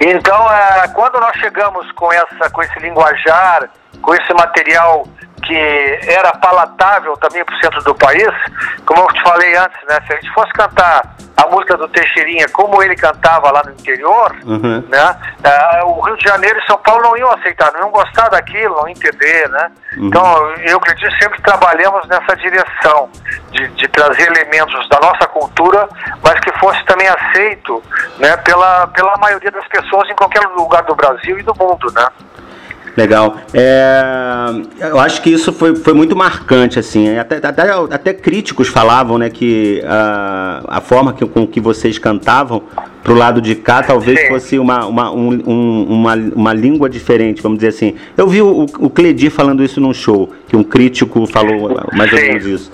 Então, 0.00 0.52
é, 0.52 0.88
quando 0.88 1.20
nós 1.20 1.36
chegamos 1.38 1.90
com, 1.92 2.12
essa, 2.12 2.50
com 2.50 2.62
esse 2.62 2.78
linguajar, 2.80 3.70
com 4.02 4.12
esse 4.12 4.34
material 4.34 5.06
que 5.46 5.56
era 6.08 6.32
palatável 6.32 7.16
também 7.16 7.44
para 7.44 7.54
o 7.54 7.58
centro 7.58 7.82
do 7.82 7.94
país, 7.94 8.28
como 8.86 9.02
eu 9.02 9.06
te 9.08 9.22
falei 9.22 9.56
antes, 9.56 9.78
né, 9.88 9.98
se 10.06 10.12
a 10.12 10.16
gente 10.16 10.32
fosse 10.32 10.52
cantar 10.52 11.14
a 11.36 11.46
música 11.48 11.76
do 11.76 11.88
Teixeirinha 11.88 12.46
como 12.52 12.82
ele 12.82 12.94
cantava 12.94 13.50
lá 13.50 13.62
no 13.64 13.72
interior, 13.72 14.34
Uhum. 14.44 14.84
né, 14.88 15.16
é, 15.42 15.84
o 15.84 16.00
Rio 16.00 16.16
de 16.16 16.24
Janeiro 16.28 16.58
e 16.58 16.66
São 16.66 16.78
Paulo 16.78 17.02
não 17.02 17.16
iam 17.16 17.30
aceitar, 17.32 17.72
não 17.72 17.80
iam 17.80 17.90
gostar 17.90 18.28
daquilo, 18.28 18.74
não 18.76 18.88
iam 18.88 18.90
entender, 18.90 19.48
né? 19.48 19.70
Uhum. 19.96 20.06
Então, 20.06 20.50
eu 20.58 20.76
acredito 20.78 21.10
sempre 21.20 21.40
trabalhamos 21.42 22.06
nessa 22.08 22.36
direção 22.36 23.08
de, 23.50 23.68
de 23.68 23.88
trazer 23.88 24.26
elementos 24.26 24.88
da 24.88 24.98
nossa 25.00 25.26
cultura, 25.26 25.88
mas 26.22 26.38
que 26.40 26.52
fosse 26.58 26.82
também 26.84 27.08
aceito, 27.08 27.82
né, 28.18 28.36
pela, 28.38 28.86
pela 28.88 29.16
maioria 29.18 29.50
das 29.50 29.66
pessoas 29.68 30.08
em 30.08 30.14
qualquer 30.14 30.46
lugar 30.48 30.82
do 30.84 30.94
Brasil 30.94 31.38
e 31.38 31.42
do 31.42 31.54
mundo, 31.58 31.92
né? 31.92 32.06
Legal. 32.96 33.38
É, 33.52 34.88
eu 34.88 34.98
acho 35.00 35.20
que 35.20 35.30
isso 35.30 35.52
foi, 35.52 35.74
foi 35.74 35.92
muito 35.92 36.14
marcante, 36.14 36.78
assim. 36.78 37.18
Até, 37.18 37.36
até, 37.36 37.70
até 37.90 38.14
críticos 38.14 38.68
falavam, 38.68 39.18
né, 39.18 39.28
que 39.30 39.82
a, 39.86 40.62
a 40.68 40.80
forma 40.80 41.12
que, 41.12 41.26
com 41.26 41.44
que 41.46 41.60
vocês 41.60 41.98
cantavam 41.98 42.62
pro 43.02 43.14
lado 43.14 43.40
de 43.40 43.54
cá 43.56 43.82
talvez 43.82 44.18
Sim. 44.20 44.28
fosse 44.28 44.58
uma, 44.58 44.86
uma, 44.86 45.10
um- 45.10 45.42
um- 45.46 45.86
uma, 45.90 46.14
uma 46.14 46.52
língua 46.54 46.88
diferente, 46.88 47.42
vamos 47.42 47.58
dizer 47.58 47.68
assim. 47.68 47.96
Eu 48.16 48.28
vi 48.28 48.40
o, 48.40 48.64
o 48.78 48.88
Cledir 48.88 49.30
falando 49.30 49.62
isso 49.64 49.80
num 49.80 49.92
show, 49.92 50.32
que 50.48 50.56
um 50.56 50.62
crítico 50.64 51.26
falou 51.26 51.76
mais 51.92 52.12
ou 52.12 52.18
menos 52.20 52.46
isso. 52.46 52.72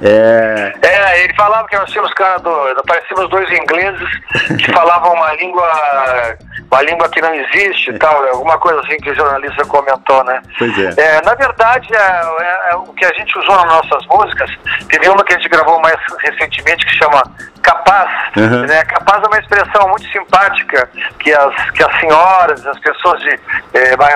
É, 0.00 0.74
É, 0.82 1.24
ele 1.24 1.34
falava 1.34 1.66
que 1.68 1.76
nós 1.76 1.90
tínhamos 1.90 2.12
cara 2.12 2.38
do. 2.38 2.50
Parecíamos 2.86 3.30
dois 3.30 3.48
ingleses 3.50 4.08
que 4.58 4.70
falavam 4.70 5.14
uma 5.14 5.32
língua. 5.34 5.62
Uma 6.70 6.82
língua 6.82 7.08
que 7.08 7.20
não 7.20 7.34
existe 7.34 7.90
e 7.90 7.98
tal, 7.98 8.24
alguma 8.28 8.58
coisa 8.58 8.80
assim 8.80 8.96
que 8.96 9.10
o 9.10 9.14
jornalista 9.14 9.64
comentou, 9.66 10.24
né? 10.24 10.42
pois 10.58 10.76
é. 10.78 10.94
É, 10.96 11.22
na 11.22 11.34
verdade, 11.34 11.88
é, 11.94 11.98
é- 11.98 12.70
é 12.72 12.76
o 12.76 12.92
que 12.92 13.04
a 13.04 13.12
gente 13.14 13.38
usou 13.38 13.56
nas 13.56 13.66
nossas 13.66 14.06
músicas, 14.06 14.50
teve 14.88 15.08
uma 15.08 15.24
que 15.24 15.34
a 15.34 15.36
gente 15.36 15.48
gravou 15.48 15.80
mais 15.80 15.96
recentemente 16.20 16.84
que 16.86 16.94
chama 16.96 17.22
Capaz. 17.62 18.08
Uhum. 18.36 18.64
Né? 18.64 18.84
Capaz 18.84 19.22
é 19.24 19.26
uma 19.26 19.38
expressão 19.38 19.88
muito 19.88 20.06
simpática 20.12 20.88
que 21.18 21.32
as, 21.32 21.70
que 21.72 21.82
as 21.82 22.00
senhoras, 22.00 22.64
as 22.64 22.78
pessoas 22.78 23.20
de, 23.20 23.40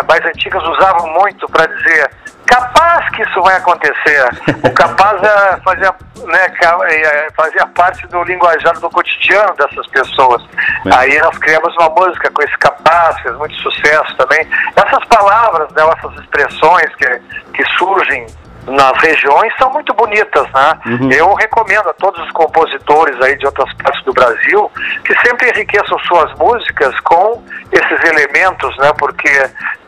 mais 0.07 0.25
antigas 0.25 0.63
usavam 0.63 1.09
muito 1.15 1.49
para 1.49 1.67
dizer 1.67 2.11
capaz 2.51 3.09
que 3.11 3.23
isso 3.23 3.41
vai 3.43 3.57
acontecer. 3.57 4.29
O 4.71 4.73
capaz 4.75 5.23
é, 5.23 5.57
fazia, 5.65 5.95
né, 6.27 6.49
ca- 6.51 6.79
é, 6.91 7.29
fazia 7.37 7.67
parte 7.69 8.07
do 8.09 8.23
linguajar 8.25 8.79
do 8.79 8.89
cotidiano 8.91 9.55
dessas 9.55 9.87
pessoas. 9.89 10.43
É. 10.87 10.95
Aí 10.97 11.19
nós 11.21 11.37
criamos 11.39 11.75
uma 11.77 11.89
música 11.91 12.31
com 12.31 12.43
esse 12.43 12.57
capaz, 12.59 13.19
fez 13.21 13.35
muito 13.37 13.55
sucesso 13.57 14.17
também. 14.17 14.47
Essas 14.77 15.05
palavras, 15.07 15.71
né, 15.73 15.83
essas 15.97 16.19
expressões 16.21 16.95
que, 16.97 17.21
que 17.55 17.65
surgem 17.79 18.27
nas 18.67 18.93
regiões 19.03 19.53
são 19.59 19.73
muito 19.73 19.93
bonitas, 19.95 20.47
né? 20.53 20.79
Uhum. 20.87 21.11
Eu 21.11 21.35
recomendo 21.35 21.89
a 21.89 21.95
todos 21.95 22.23
os 22.25 22.31
compositores 22.33 23.19
aí 23.23 23.37
de 23.39 23.47
outras 23.47 23.73
partes 23.83 24.05
do 24.05 24.13
Brasil 24.13 24.71
que 25.05 25.19
sempre 25.27 25.49
enriqueçam 25.49 25.99
suas 26.01 26.33
músicas 26.39 26.99
com 27.01 27.43
esses 27.73 28.05
elementos, 28.11 28.77
né? 28.77 28.93
Porque 28.99 29.31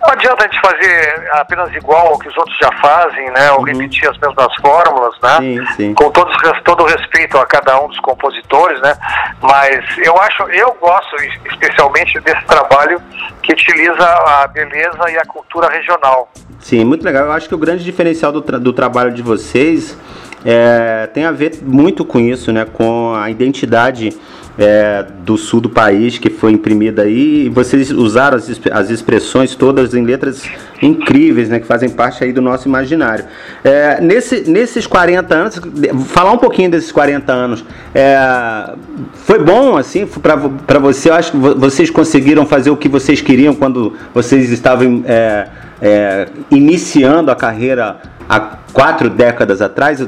não 0.03 0.11
adianta 0.13 0.45
a 0.45 0.49
gente 0.49 0.61
fazer 0.61 1.31
apenas 1.33 1.73
igual 1.75 2.09
ao 2.09 2.19
que 2.19 2.29
os 2.29 2.37
outros 2.37 2.57
já 2.59 2.71
fazem, 2.81 3.31
né? 3.31 3.53
Ou 3.53 3.63
repetir 3.63 4.09
as 4.09 4.19
mesmas 4.19 4.55
fórmulas, 4.61 5.15
né? 5.23 5.37
Sim, 5.39 5.67
sim. 5.77 5.95
Com 5.95 6.11
todos, 6.11 6.37
todo 6.65 6.83
o 6.83 6.87
respeito 6.87 7.39
a 7.39 7.47
cada 7.47 7.81
um 7.81 7.89
dos 7.89 7.99
compositores, 8.01 8.81
né? 8.81 8.95
Mas 9.41 9.85
eu 10.05 10.17
acho, 10.21 10.43
eu 10.45 10.77
gosto 10.81 11.17
es- 11.17 11.39
especialmente 11.53 12.19
desse 12.21 12.45
trabalho 12.47 13.01
que 13.43 13.53
utiliza 13.53 14.05
a 14.05 14.47
beleza 14.49 15.11
e 15.11 15.17
a 15.19 15.25
cultura 15.25 15.69
regional. 15.71 16.29
Sim, 16.61 16.85
muito 16.85 17.05
legal. 17.05 17.25
Eu 17.27 17.33
acho 17.33 17.49
que 17.49 17.55
o 17.55 17.59
grande 17.59 17.85
diferencial 17.85 18.33
do, 18.33 18.41
tra- 18.43 18.59
do 18.59 18.73
trabalho 18.73 19.13
de 19.13 19.23
vocês 19.23 19.97
é, 20.45 21.09
tem 21.15 21.25
a 21.25 21.31
ver 21.33 21.59
muito 21.63 22.05
com 22.05 22.19
isso, 22.19 22.53
né? 22.53 22.65
Com 22.65 23.15
a 23.15 23.31
identidade 23.31 24.11
é, 24.59 25.05
do 25.25 25.37
sul 25.39 25.61
do 25.61 25.69
país 25.69 26.19
que 26.19 26.29
foi 26.29 26.53
imprimida 26.53 27.03
aí. 27.03 27.47
E 27.47 27.49
vocês 27.49 27.91
usaram 27.91 28.37
as, 28.37 28.51
as 28.71 28.91
expressões 28.91 29.55
todas 29.55 29.95
em 29.95 30.05
letras 30.05 30.43
incríveis, 30.81 31.49
né? 31.49 31.59
Que 31.61 31.67
fazem 31.67 31.89
parte 31.89 32.23
aí 32.23 32.33
do 32.33 32.43
nosso 32.43 32.69
imaginário. 32.69 33.25
É, 33.65 34.01
nesse, 34.01 34.49
nesses 34.51 34.87
40 34.87 35.35
anos, 35.35 35.61
falar 36.07 36.33
um 36.33 36.39
pouquinho 36.39 36.71
desses 36.71 36.93
40 36.93 37.33
anos. 37.33 37.65
é, 37.95 38.75
foi 39.15 39.39
bom, 39.39 39.77
assim, 39.77 40.07
para 40.07 40.79
você? 40.79 41.11
Eu 41.11 41.15
acho 41.15 41.33
que 41.33 41.37
vo- 41.39 41.55
vocês 41.55 41.91
conseguiram 41.91 42.45
fazer 42.45 42.71
o 42.71 42.77
que 42.77 42.89
vocês 42.89 43.21
queriam 43.21 43.55
quando 43.55 43.95
vocês 44.13 44.51
estavam 44.51 45.03
é, 45.07 45.49
é, 45.81 46.29
iniciando 46.51 47.31
a 47.31 47.37
carreira 47.37 47.97
há 48.29 48.41
quatro 48.73 49.09
décadas 49.09 49.63
atrás? 49.63 49.99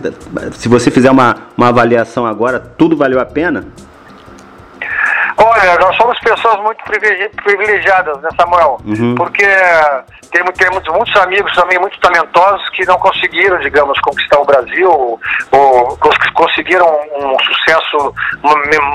Se 0.53 0.69
você 0.69 0.91
fizer 0.91 1.11
uma, 1.11 1.37
uma 1.57 1.69
avaliação 1.69 2.27
agora, 2.27 2.61
tudo 2.61 2.97
valeu 2.97 3.21
a 3.21 3.25
pena? 3.25 3.65
Olha, 5.37 5.77
nós 5.79 5.97
somos 5.97 6.19
pessoas 6.21 6.59
muito 6.61 6.83
privile- 6.85 7.29
privilegiadas, 7.43 8.21
né, 8.21 8.29
Samuel? 8.39 8.79
Uhum. 8.85 9.15
Porque 9.17 9.47
temos, 10.31 10.53
temos 10.57 10.83
muitos 10.89 11.15
amigos 11.21 11.53
também 11.55 11.79
muito 11.79 11.99
talentosos 12.01 12.69
que 12.71 12.85
não 12.87 12.97
conseguiram, 12.99 13.59
digamos, 13.59 13.99
conquistar 14.01 14.39
o 14.39 14.45
Brasil, 14.45 14.91
ou, 14.91 15.21
ou 15.53 15.97
cons- 15.99 16.31
conseguiram 16.35 16.87
um 17.17 17.37
sucesso 17.41 18.15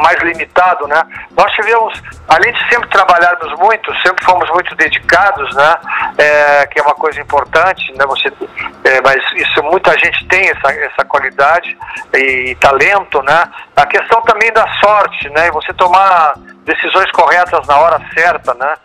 mais 0.04 0.20
limitado, 0.22 0.88
né? 0.88 1.02
Nós 1.38 1.52
tivemos, 1.54 2.02
além 2.28 2.52
de 2.54 2.70
sempre 2.70 2.90
trabalharmos 2.90 3.58
muito, 3.60 3.94
sempre 4.02 4.24
fomos 4.26 4.50
muito 4.52 4.76
dedicados, 4.76 5.56
né? 5.56 5.76
É, 6.18 6.68
que 6.68 6.80
é 6.80 6.84
uma 6.84 6.96
coisa 6.96 7.20
importante, 7.22 7.92
né? 7.98 8.06
Você, 8.06 8.32
é, 8.86 9.02
mas 9.02 9.18
isso 9.36 9.64
muita 9.64 9.98
gente 9.98 10.26
tem 10.28 10.50
essa, 10.50 10.72
essa 10.74 11.06
qualidade 11.06 11.78
e, 12.14 12.56
talento, 12.60 13.22
né? 13.24 13.44
A 13.76 13.86
questão 13.86 14.22
também 14.24 14.52
da 14.52 14.68
sorte, 14.80 15.30
né? 15.30 15.48
E 15.48 15.52
você 15.52 15.74
tomar 15.74 16.29
decisões 16.70 17.12
corretas 17.12 17.66
na 17.68 17.78
hora 17.78 18.00
certa, 18.14 18.54
né? 18.54 18.76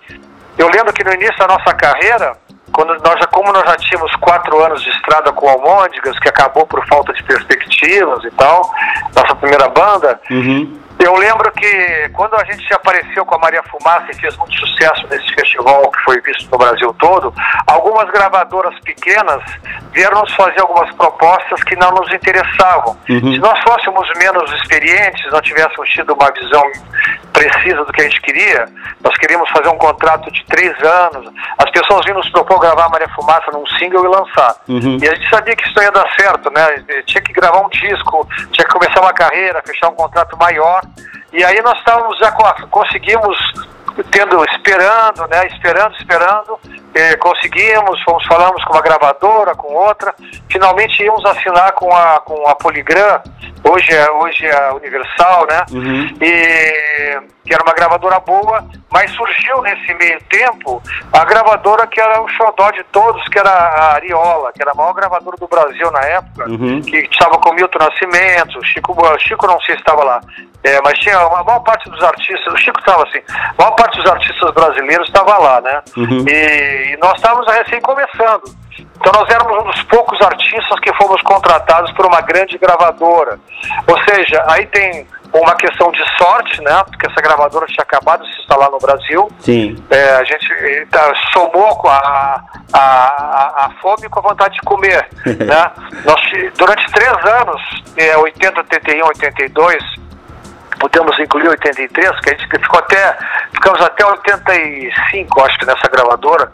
Eu 0.57 0.68
lembro 0.68 0.93
que 0.93 1.05
no 1.05 1.12
início 1.12 1.37
da 1.39 1.49
nossa 1.49 1.74
carreira, 1.74 2.37
quando 2.72 2.95
nós 3.03 3.18
já, 3.18 3.26
como 3.26 3.53
nós 3.53 3.64
já 3.64 3.76
tínhamos 3.76 4.14
quatro 4.16 4.62
anos 4.64 4.82
de 4.82 4.91
estrada 4.91 5.32
com 5.32 5.49
Almôndegas, 5.49 6.18
que 6.18 6.28
acabou 6.28 6.66
por 6.66 6.85
falta 6.87 7.12
de 7.12 7.22
perspectivas 7.24 8.24
e 8.24 8.30
tal, 8.32 8.72
nossa 9.14 9.35
primeira 9.37 9.68
banda, 9.68 10.20
Uhum. 10.30 10.78
Eu 10.99 11.15
lembro 11.17 11.51
que 11.53 12.09
quando 12.13 12.35
a 12.35 12.45
gente 12.45 12.73
apareceu 12.73 13.25
com 13.27 13.35
a 13.35 13.39
Maria 13.39 13.63
Fumaça 13.65 14.07
e 14.11 14.15
fez 14.15 14.37
muito 14.37 14.55
sucesso 14.59 15.07
nesse 15.09 15.35
festival 15.35 15.91
que 15.91 16.01
foi 16.03 16.21
visto 16.21 16.51
no 16.51 16.59
Brasil 16.59 16.95
todo, 16.99 17.33
algumas 17.67 18.11
gravadoras 18.11 18.79
pequenas 18.81 19.43
vieram 19.93 20.21
nos 20.21 20.33
fazer 20.35 20.61
algumas 20.61 20.93
propostas 20.95 21.63
que 21.65 21.77
não 21.77 21.91
nos 21.91 22.13
interessavam. 22.13 22.97
Uhum. 23.09 23.33
Se 23.33 23.39
nós 23.39 23.59
fôssemos 23.61 24.09
menos 24.19 24.51
experientes, 24.53 25.31
não 25.33 25.41
tivéssemos 25.41 25.89
tido 25.91 26.15
uma 26.15 26.31
visão 26.31 26.63
precisa 27.35 27.85
do 27.85 27.93
que 27.93 28.01
a 28.01 28.05
gente 28.05 28.21
queria, 28.21 28.67
nós 29.03 29.17
queríamos 29.17 29.51
fazer 29.51 29.69
um 29.69 29.77
contrato 29.77 30.31
de 30.31 30.45
três 30.47 30.73
anos, 30.83 31.33
as 31.59 31.71
pessoas 31.71 32.05
vinham 32.05 32.19
nos 32.19 32.29
propor 32.31 32.61
gravar 32.61 32.89
Maria 32.89 33.09
Fumaça 33.09 33.51
num 33.53 33.67
single 33.79 34.05
e 34.05 34.09
lançar. 34.09 34.55
Uhum. 34.69 34.99
E 35.03 35.09
a 35.09 35.15
gente 35.15 35.29
sabia 35.29 35.57
que 35.57 35.65
isso 35.65 35.75
não 35.77 35.83
ia 35.83 35.91
dar 35.91 36.09
certo, 36.19 36.51
né? 36.51 37.03
Tinha 37.07 37.21
que 37.21 37.33
gravar 37.33 37.61
um 37.61 37.69
disco, 37.69 38.27
tinha 38.53 38.65
que 38.65 38.73
começar 38.73 39.01
uma 39.01 39.13
carreira, 39.13 39.61
fechar 39.67 39.89
um 39.89 39.95
contrato 39.95 40.37
maior. 40.39 40.81
E 41.32 41.45
aí 41.45 41.61
nós 41.62 41.78
estávamos 41.78 42.18
já 42.18 42.30
co- 42.32 42.66
conseguimos 42.68 43.37
tendo 44.11 44.45
esperando, 44.53 45.26
né? 45.28 45.47
Esperando, 45.47 45.95
esperando. 45.97 46.59
Eh, 46.95 47.17
conseguimos, 47.17 48.03
fomos 48.03 48.25
falamos 48.27 48.63
com 48.65 48.73
uma 48.73 48.83
gravadora, 48.83 49.55
com 49.55 49.73
outra. 49.75 50.15
Finalmente 50.51 51.03
íamos 51.03 51.25
assinar 51.25 51.73
com 51.73 51.95
a 51.95 52.21
com 52.21 52.47
a 52.49 52.55
Poligram. 52.55 53.21
Hoje 53.65 53.93
é 53.93 54.11
hoje 54.11 54.47
é 54.47 54.55
a 54.55 54.75
Universal, 54.75 55.47
né? 55.49 55.65
Uhum. 55.73 56.09
E 56.21 57.35
que 57.45 57.53
era 57.53 57.63
uma 57.63 57.75
gravadora 57.75 58.19
boa, 58.21 58.65
mas 58.91 59.11
surgiu 59.11 59.61
nesse 59.63 59.93
meio 59.95 60.19
tempo 60.31 60.83
a 61.13 61.25
gravadora 61.25 61.87
que 61.87 62.01
era 62.01 62.23
o 62.23 62.29
xodó 62.29 62.71
de 62.71 62.83
todos, 62.85 63.23
que 63.29 63.39
era 63.39 63.51
a 63.51 63.95
Ariola, 63.95 64.51
que 64.53 64.63
era 64.63 64.73
a 64.73 64.75
maior 64.75 64.95
gravadora 64.95 65.37
do 65.37 65.47
Brasil 65.47 65.91
na 65.91 66.01
época, 66.01 66.49
Uhum. 66.49 66.81
que 66.81 66.97
estava 66.97 67.39
com 67.39 67.53
Milton 67.53 67.79
Nascimento, 67.79 68.65
Chico, 68.65 68.97
Chico 69.19 69.47
não 69.47 69.61
sei 69.61 69.75
se 69.75 69.81
estava 69.81 70.03
lá, 70.05 70.21
é, 70.63 70.81
mas 70.83 70.99
tinha 70.99 71.19
a 71.19 71.45
maior 71.45 71.61
parte 71.61 71.89
dos 71.91 72.03
artistas, 72.03 72.53
o 72.53 72.57
Chico 72.57 72.79
estava 72.81 73.03
assim, 73.03 73.21
a 73.29 73.55
maior 73.63 73.73
parte 73.73 73.99
dos 74.01 74.11
artistas 74.11 74.51
brasileiros 74.55 75.07
estava 75.07 75.39
lá, 75.39 75.61
né? 75.61 75.83
Uhum. 75.97 76.25
E, 76.27 76.84
e 76.85 76.97
nós 76.99 77.14
estávamos 77.16 77.47
recém 77.53 77.80
começando. 77.80 78.45
Então 78.78 79.12
nós 79.12 79.28
éramos 79.28 79.62
um 79.62 79.70
dos 79.70 79.82
poucos 79.85 80.20
artistas 80.20 80.80
que 80.80 80.93
fomos 80.95 81.20
contratados 81.22 81.91
por 81.93 82.07
uma 82.07 82.20
grande 82.20 82.59
gravadora. 82.59 83.39
Ou 83.87 83.99
seja, 84.05 84.45
aí 84.49 84.66
tem 84.66 85.07
uma 85.32 85.55
questão 85.57 85.91
de 85.91 86.03
sorte, 86.16 86.62
né? 86.62 86.82
Porque 86.85 87.07
essa 87.07 87.20
gravadora 87.20 87.66
tinha 87.66 87.82
acabado 87.82 88.24
de 88.24 88.32
se 88.35 88.41
instalar 88.41 88.70
no 88.70 88.78
Brasil. 88.78 89.28
Sim. 89.41 89.76
É, 89.91 90.11
a 90.16 90.24
gente 90.24 90.87
tá, 90.91 91.12
somou 91.32 91.76
com 91.76 91.89
a, 91.89 92.45
a, 92.72 92.78
a, 92.78 93.66
a 93.66 93.70
fome 93.80 94.09
com 94.09 94.20
a 94.20 94.22
vontade 94.22 94.55
de 94.55 94.61
comer. 94.61 95.09
né? 95.26 95.72
Nós, 96.05 96.20
durante 96.57 96.87
três 96.93 97.12
anos, 97.24 97.61
é, 97.97 98.16
80, 98.16 98.61
81, 98.61 99.07
82, 99.07 99.85
podemos 100.79 101.18
incluir 101.18 101.49
83, 101.49 102.20
que 102.20 102.31
a 102.31 102.33
gente 102.37 102.49
ficou 102.49 102.79
até, 102.79 103.16
ficamos 103.53 103.81
até 103.81 104.05
85, 104.05 105.43
acho 105.43 105.59
que 105.59 105.66
nessa 105.66 105.89
gravadora. 105.89 106.51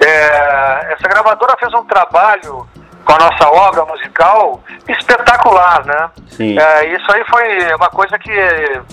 É, 0.00 0.92
essa 0.92 1.08
gravadora 1.08 1.56
fez 1.58 1.72
um 1.74 1.84
trabalho 1.84 2.68
com 3.04 3.14
a 3.14 3.18
nossa 3.18 3.48
obra 3.48 3.86
musical 3.86 4.62
espetacular, 4.86 5.84
né? 5.86 6.10
Sim. 6.28 6.58
É, 6.58 6.94
isso 6.94 7.10
aí 7.10 7.24
foi 7.24 7.74
uma 7.74 7.88
coisa 7.88 8.18
que 8.18 8.30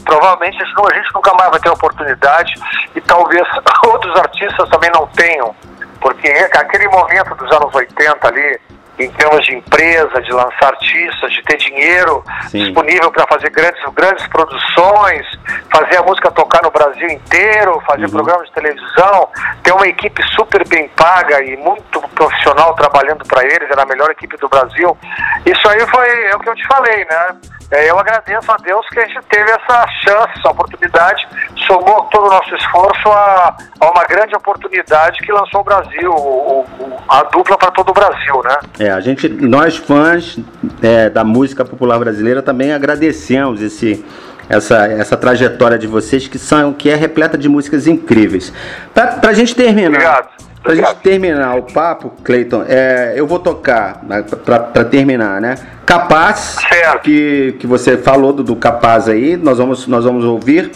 provavelmente 0.06 0.62
a 0.62 0.96
gente 0.96 1.14
nunca 1.14 1.34
mais 1.34 1.52
vai 1.52 1.60
ter 1.60 1.70
oportunidade 1.70 2.54
e 2.96 3.02
talvez 3.02 3.46
outros 3.86 4.16
artistas 4.16 4.70
também 4.70 4.90
não 4.92 5.06
tenham, 5.08 5.54
porque 6.00 6.30
aquele 6.30 6.88
momento 6.88 7.36
dos 7.36 7.52
anos 7.52 7.76
80 7.76 8.28
ali, 8.28 8.60
em 9.00 9.10
termos 9.12 9.46
de 9.46 9.56
empresa, 9.56 10.22
de 10.22 10.32
lançar 10.32 10.68
artistas, 10.68 11.32
de 11.34 11.44
ter 11.44 11.58
dinheiro 11.58 12.24
Sim. 12.50 12.64
disponível 12.64 13.12
para 13.12 13.28
fazer 13.28 13.50
grandes, 13.50 13.82
grandes 13.94 14.26
produções, 14.28 15.26
fazer 15.72 15.98
a 15.98 16.04
música 16.04 16.32
tocar 16.32 16.62
no 16.64 16.72
Brasil 16.72 17.10
inteiro, 17.10 17.82
fazer 17.86 18.10
programas 18.10 18.48
de 18.48 18.54
televisão, 18.54 19.30
ter 19.64 19.72
uma 19.72 19.88
equipe 19.88 20.24
super 20.34 20.68
bem 20.68 20.88
paga 20.90 21.44
e 21.44 21.58
muito 21.58 22.02
profissional 22.10 22.74
trabalhando 22.76 23.26
para 23.26 23.44
eles, 23.44 23.70
era 23.70 23.84
a 23.84 23.86
melhor 23.86 24.10
equipe 24.12 24.38
do 24.38 24.48
Brasil. 24.48 24.98
Isso 25.46 25.68
aí 25.70 25.80
foi 25.88 26.26
é 26.26 26.36
o 26.36 26.40
que 26.40 26.50
eu 26.50 26.56
te 26.56 26.68
falei, 26.68 27.06
né? 27.06 27.36
Eu 27.72 27.98
agradeço 28.00 28.52
a 28.52 28.58
Deus 28.58 28.88
que 28.90 29.00
a 29.00 29.08
gente 29.08 29.22
teve 29.30 29.50
essa 29.52 29.88
chance, 30.04 30.38
essa 30.38 30.50
oportunidade, 30.50 31.28
somou 31.68 32.04
todo 32.12 32.28
o 32.28 32.30
nosso 32.30 32.56
esforço 32.56 33.10
a, 33.10 33.58
a 33.80 33.90
uma 33.92 34.04
grande 34.06 34.36
oportunidade 34.36 35.18
que 35.20 35.32
lançou 35.32 35.62
o 35.62 35.64
Brasil, 35.64 36.12
o- 36.12 36.60
o- 36.80 36.98
a 37.10 37.24
dupla 37.24 37.58
para 37.58 37.72
todo 37.72 37.90
o 37.90 37.94
Brasil, 37.94 38.42
né? 38.44 38.58
É, 38.80 38.92
a 38.92 39.00
gente, 39.00 39.28
nós 39.28 39.78
fãs 39.78 40.38
é, 40.82 41.10
da 41.10 41.24
música 41.24 41.66
popular 41.66 41.98
brasileira 42.00 42.42
também 42.44 42.72
agradecemos 42.72 43.62
esse, 43.62 44.06
essa, 44.48 44.86
essa 44.88 45.18
trajetória 45.18 45.78
de 45.78 45.88
vocês 45.88 46.28
que 46.28 46.38
são 46.38 46.72
que 46.72 46.90
é 46.90 46.96
repleta 46.96 47.38
de 47.38 47.50
músicas 47.50 47.88
incríveis. 47.88 48.54
Pra, 48.94 49.08
pra 49.08 49.34
gente 49.34 49.56
terminar, 49.56 49.90
Obrigado. 49.90 50.30
Pra 50.66 50.76
gente 50.76 50.96
terminar 50.96 51.56
o 51.58 51.64
papo, 51.64 52.12
Cleiton, 52.24 52.64
é, 52.68 53.14
eu 53.16 53.26
vou 53.28 53.40
tocar 53.40 54.02
né, 54.04 54.24
pra, 54.44 54.60
pra 54.60 54.84
terminar, 54.84 55.40
né? 55.40 55.56
Capaz, 55.86 56.58
que, 57.04 57.56
que 57.60 57.68
você 57.68 57.96
falou 57.98 58.34
do, 58.34 58.44
do 58.44 58.56
Capaz 58.56 59.08
aí, 59.08 59.38
nós 59.38 59.60
vamos 59.60 59.86
nós 59.88 60.04
vamos 60.04 60.26
ouvir. 60.26 60.72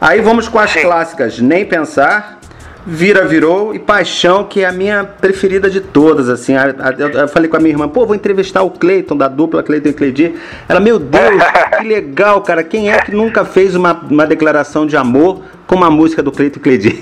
Aí 0.00 0.20
vamos 0.20 0.48
com 0.48 0.58
as 0.58 0.74
clássicas, 0.74 1.38
nem 1.38 1.64
pensar. 1.64 2.38
Vira, 2.86 3.24
virou 3.26 3.74
e 3.74 3.78
Paixão, 3.78 4.44
que 4.44 4.60
é 4.62 4.66
a 4.66 4.72
minha 4.72 5.04
preferida 5.04 5.70
de 5.70 5.80
todas, 5.80 6.28
assim. 6.28 6.54
A- 6.54 6.64
a- 6.64 7.20
Eu, 7.22 7.28
falei 7.28 7.48
com 7.48 7.56
a 7.56 7.58
minha 7.58 7.70
irmã, 7.72 7.88
pô, 7.88 8.04
vou 8.04 8.14
entrevistar 8.14 8.62
o 8.62 8.70
Cleiton, 8.70 9.16
da 9.16 9.26
dupla 9.26 9.62
Cleiton 9.62 9.88
e 9.88 9.92
Cleidir. 9.94 10.34
Ela, 10.68 10.80
meu 10.80 10.98
Deus, 10.98 11.42
que 11.80 11.84
legal, 11.88 12.42
cara. 12.42 12.62
Quem 12.62 12.92
é 12.92 12.98
que 12.98 13.10
nunca 13.14 13.42
fez 13.42 13.74
uma, 13.74 13.94
uma 14.10 14.26
declaração 14.26 14.86
de 14.86 14.98
amor 14.98 15.40
com 15.66 15.74
uma 15.76 15.90
música 15.90 16.22
do 16.22 16.30
Cleiton 16.32 16.58
e 16.60 16.62
Cleidir? 16.62 16.98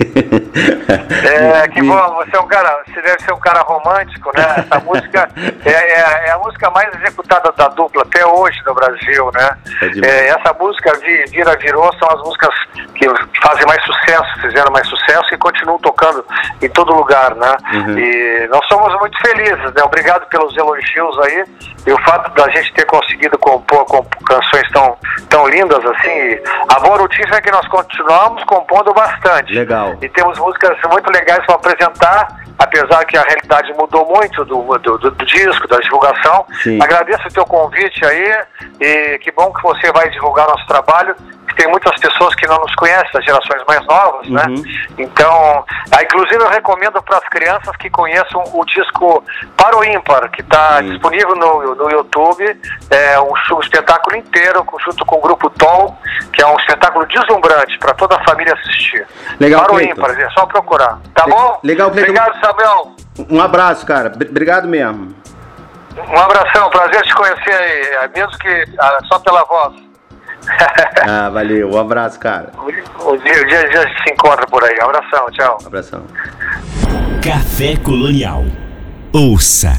É, 1.25 1.69
que 1.69 1.83
bom, 1.83 2.15
você 2.15 2.37
é 2.37 2.41
um 2.41 2.47
cara, 2.47 2.83
você 2.87 3.01
deve 3.03 3.21
ser 3.23 3.33
um 3.33 3.41
cara 3.41 3.61
romântico, 3.63 4.31
né? 4.37 4.43
Essa 4.59 4.81
música 4.81 5.29
é, 5.65 5.71
é- 5.71 6.29
é 6.29 6.31
a 6.33 6.39
música 6.39 6.71
mais 6.71 6.95
executada 6.95 7.53
da 7.53 7.69
dupla 7.69 8.03
até 8.03 8.25
hoje 8.27 8.59
no 8.67 8.75
Brasil, 8.75 9.31
né? 9.35 9.51
É. 9.83 10.07
É, 10.07 10.29
essa 10.29 10.53
música 10.59 10.93
Vi- 11.01 11.25
Vira 11.31 11.57
Virou 11.57 11.93
são 11.99 12.09
as 12.11 12.21
músicas 12.23 12.55
que 12.95 13.07
fazem 13.43 13.67
mais 13.67 13.83
sucesso, 13.85 14.41
fizeram 14.41 14.71
mais 14.73 14.87
sucesso 14.89 15.35
e 15.35 15.39
continuam 15.39 15.79
tocando 15.79 16.25
em 16.61 16.69
todo 16.69 16.93
lugar, 16.95 17.35
né? 17.35 17.57
Uhum. 17.75 17.99
E 17.99 18.49
nós 18.49 18.67
somos 18.69 18.95
muito 19.01 19.19
felizes, 19.21 19.73
né? 19.75 19.83
Obrigado 19.85 20.27
pelos 20.29 20.57
elogios 20.57 21.19
aí 21.21 21.45
e 21.87 21.93
o 21.93 21.99
fato 22.05 22.31
da 22.35 22.49
gente 22.51 22.73
ter 22.75 22.85
conseguido 22.87 23.39
compor 23.39 23.85
com 23.87 24.03
canções 24.27 24.69
tão, 24.73 24.97
tão 25.29 25.49
lindas 25.49 25.85
assim. 25.85 26.39
A 26.69 26.81
boa 26.81 26.99
notícia 26.99 27.35
é 27.35 27.41
que 27.41 27.51
nós 27.51 27.67
continuamos 27.69 28.43
compondo 28.53 28.93
bastante. 28.93 29.53
Legal. 29.55 29.95
E 30.03 30.09
temos 30.11 30.39
músicas 30.39 30.77
muito 30.91 31.11
legais 31.11 31.45
para 31.47 31.55
apresentar, 31.55 32.29
apesar 32.59 33.05
que 33.07 33.17
a 33.17 33.23
realidade 33.23 33.73
mudou 33.75 34.07
muito 34.07 34.45
do, 34.45 34.63
do, 34.79 34.99
do- 34.99 35.25
disco, 35.25 35.67
da 35.69 35.79
divulgação. 35.79 36.45
Sim. 36.63 36.79
Agradeço 36.83 37.27
o 37.29 37.33
teu 37.33 37.45
convite 37.47 38.05
aí 38.05 38.45
e 38.81 39.19
que 39.21 39.33
bom 39.33 39.51
que 39.53 39.63
você 39.63 39.91
vai 39.93 40.11
divulgar 40.11 40.47
nosso 40.49 40.67
trabalho. 40.67 41.15
Tem 41.57 41.69
muitas 41.69 41.99
pessoas 42.01 42.35
que 42.35 42.47
não 42.47 42.59
nos 42.59 42.75
conhecem, 42.75 43.11
das 43.13 43.25
gerações 43.25 43.63
mais 43.69 43.85
novas, 43.87 44.29
né? 44.29 44.43
Então, 44.99 45.65
ah, 45.91 46.03
inclusive 46.03 46.43
eu 46.43 46.49
recomendo 46.49 47.03
para 47.03 47.19
as 47.19 47.29
crianças 47.29 47.77
que 47.77 47.89
conheçam 47.91 48.43
o 48.55 48.65
disco 48.65 49.23
Para 49.57 49.77
o 49.77 49.85
Ímpar, 49.85 50.31
que 50.31 50.41
está 50.41 50.81
disponível 50.81 51.35
no, 51.37 51.75
no 51.75 51.91
YouTube. 51.91 52.45
É 52.91 53.21
um, 53.21 53.35
show- 53.47 53.61
espetáculo 53.61 54.17
inteiro, 54.17 54.65
junto 54.85 55.05
com 55.07 55.17
o 55.17 55.21
grupo 55.21 55.49
Tom, 55.51 55.97
que 56.33 56.43
é 56.43 56.47
um 56.47 56.57
espetáculo 56.59 57.07
deslumbrante 57.07 57.79
para 57.79 57.95
toda 57.95 58.17
a 58.17 58.25
família 58.25 58.53
assistir. 58.55 59.07
Legal, 59.41 59.63
Para 59.65 59.73
o 59.73 59.77
Cleiton. 59.77 60.01
Ímpar, 60.01 60.21
é 60.21 60.31
só 60.31 60.47
procurar. 60.47 60.99
Tá 61.15 61.25
bom? 61.27 61.61
Legal, 61.63 61.91
Cleiton. 61.91 62.11
Obrigado, 62.13 62.41
Samuel. 62.45 62.93
Um 63.31 63.41
abraço, 63.41 63.87
cara. 63.87 64.09
Br- 64.11 64.29
Obrigado 64.31 64.67
mesmo. 64.69 65.15
Um 66.09 66.19
abração, 66.19 66.71
prazer 66.71 67.03
te 67.03 67.15
conhecer 67.15 67.53
aí, 67.53 67.83
é, 67.83 68.09
mesmo 68.09 68.39
que 68.39 68.65
ah, 68.79 68.99
só 69.13 69.19
pela 69.19 69.45
voz. 69.45 69.75
Ah, 71.05 71.29
valeu. 71.31 71.69
Um 71.71 71.79
abraço, 71.79 72.19
cara. 72.21 72.53
O 72.57 72.71
dia, 72.71 73.43
o 73.43 73.47
dia, 73.47 73.83
se 74.05 74.13
encontra 74.13 74.47
por 74.47 74.63
aí. 74.63 74.79
Abração, 74.81 75.27
tchau. 75.33 75.59
abração. 75.67 76.05
Café 77.21 77.77
Colonial. 77.77 78.45
Ouça, 79.13 79.73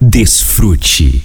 desfrute. 0.00 1.24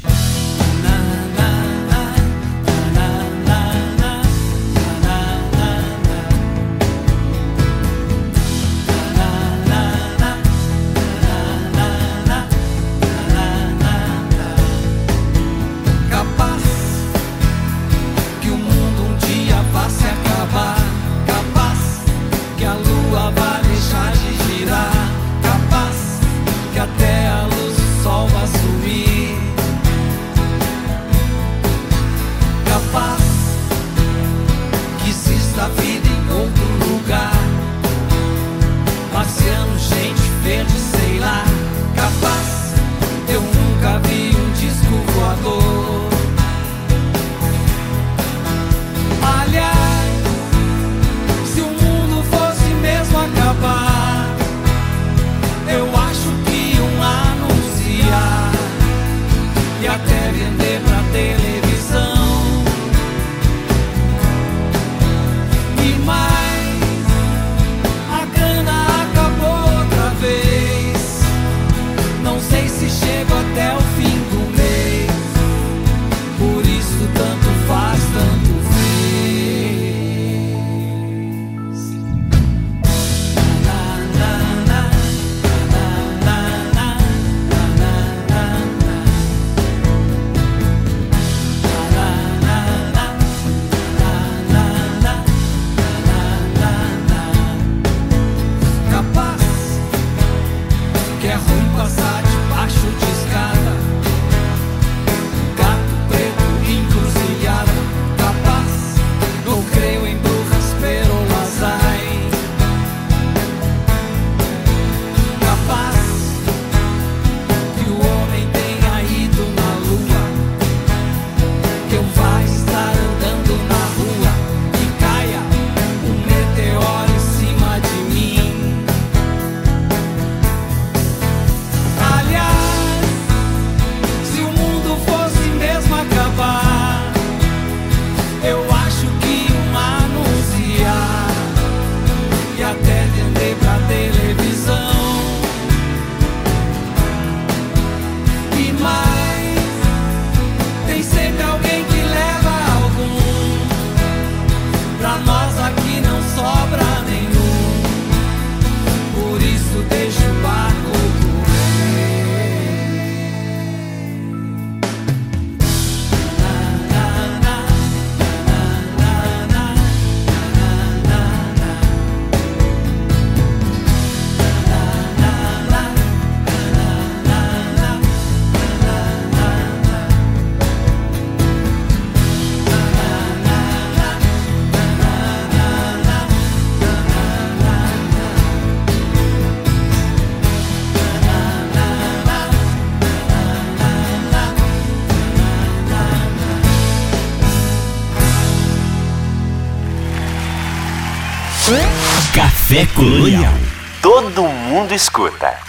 Café 202.70 202.86
Colonial. 202.94 203.52
Todo 204.00 204.44
mundo 204.44 204.94
escuta. 204.94 205.69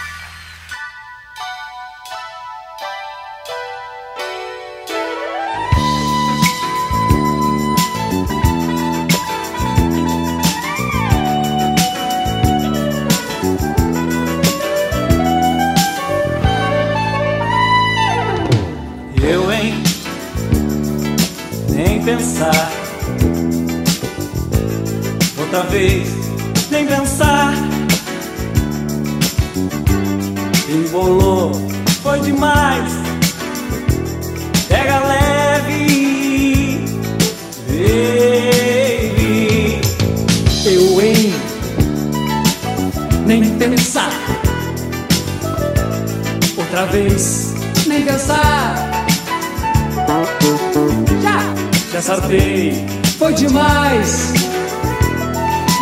pensartei. 52.01 52.73
Foi 53.19 53.31
demais 53.33 54.33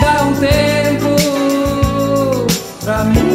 dar 0.02 0.26
um 0.26 0.34
tempo 0.36 1.16
pra 2.84 3.06
mim. 3.06 3.29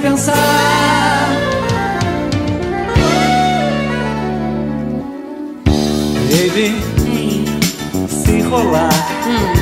pensar. 0.00 1.28
Baby, 6.30 6.76
hum. 7.00 7.44
se 8.08 8.40
rolar, 8.42 8.88
hum. 9.26 9.52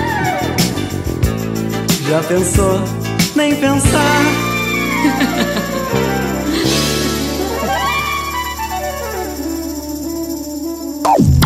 já 2.08 2.22
pensou? 2.22 2.80
Nem 3.34 3.54
pensar. 3.56 4.22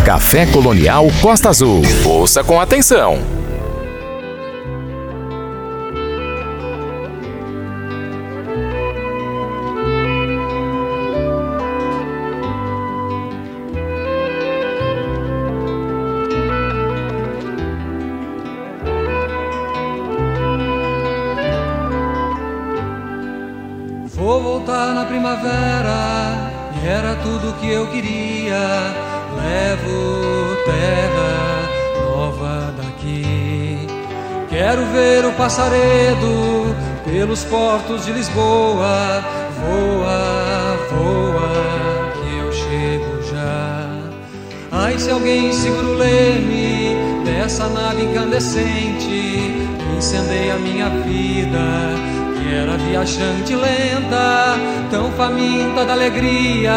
Café 0.04 0.46
Colonial 0.46 1.06
Costa 1.20 1.50
Azul. 1.50 1.82
Ouça 2.04 2.42
com 2.42 2.60
atenção. 2.60 3.18
Portos 37.90 38.06
de 38.06 38.12
Lisboa. 38.12 39.24
Voa, 39.58 40.78
voa, 40.90 42.12
que 42.14 42.38
eu 42.38 42.52
chego 42.52 43.22
já. 43.30 43.88
Ai, 44.70 44.98
se 44.98 45.10
alguém 45.10 45.52
segura 45.52 45.86
o 45.86 45.94
leme 45.94 46.96
dessa 47.24 47.68
nave 47.68 48.04
incandescente 48.04 49.08
que 49.08 49.96
incendeia 49.96 50.56
minha 50.56 50.88
vida, 50.88 51.94
que 52.38 52.54
era 52.54 52.76
viajante 52.76 53.54
lenta, 53.54 54.56
tão 54.90 55.10
faminta 55.12 55.84
da 55.84 55.92
alegria, 55.92 56.72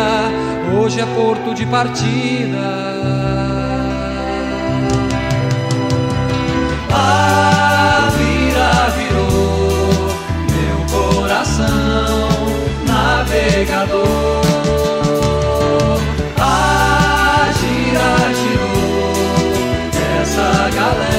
hoje 0.78 1.00
é 1.00 1.06
porto 1.06 1.54
de 1.54 1.66
partida. 1.66 3.63
A 16.38 17.50
gira 17.54 18.34
girou 18.36 19.14
essa 20.22 20.70
galera. 20.76 21.14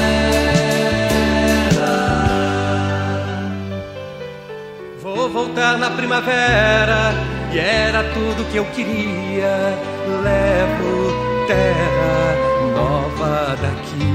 Vou 5.00 5.30
voltar 5.30 5.78
na 5.78 5.90
primavera 5.90 7.14
e 7.50 7.58
era 7.58 8.04
tudo 8.12 8.44
que 8.52 8.58
eu 8.58 8.66
queria. 8.66 9.78
Levo 10.22 11.14
terra 11.46 12.36
nova 12.74 13.56
daqui. 13.56 14.14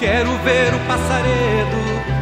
Quero 0.00 0.36
ver 0.38 0.74
o 0.74 0.80
passaredo 0.88 1.78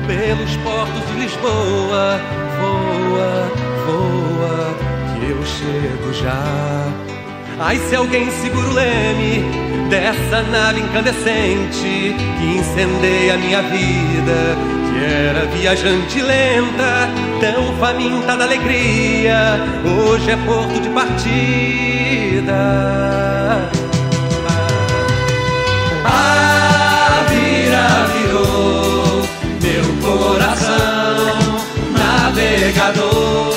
pelos 0.06 0.56
portos 0.56 1.06
de 1.06 1.14
Lisboa. 1.20 2.20
Voa, 2.60 3.48
voa, 3.86 4.89
eu 5.30 5.44
chego 5.44 6.12
já. 6.12 6.86
Ai, 7.58 7.76
se 7.88 7.94
alguém 7.94 8.30
segura 8.30 8.68
o 8.68 8.72
leme 8.72 9.44
dessa 9.88 10.42
nave 10.42 10.80
incandescente 10.80 12.14
que 12.38 12.58
incendeia 12.58 13.36
minha 13.36 13.62
vida, 13.62 14.56
que 14.88 15.04
era 15.04 15.46
viajante 15.46 16.20
lenta, 16.22 17.08
tão 17.40 17.76
faminta 17.78 18.36
da 18.36 18.44
alegria, 18.44 19.60
hoje 19.84 20.30
é 20.30 20.36
porto 20.36 20.80
de 20.80 20.88
partida. 20.88 22.54
A 26.04 27.24
vira 27.28 28.06
virou 28.14 29.22
meu 29.60 29.84
coração 30.02 31.38
navegador. 31.92 33.49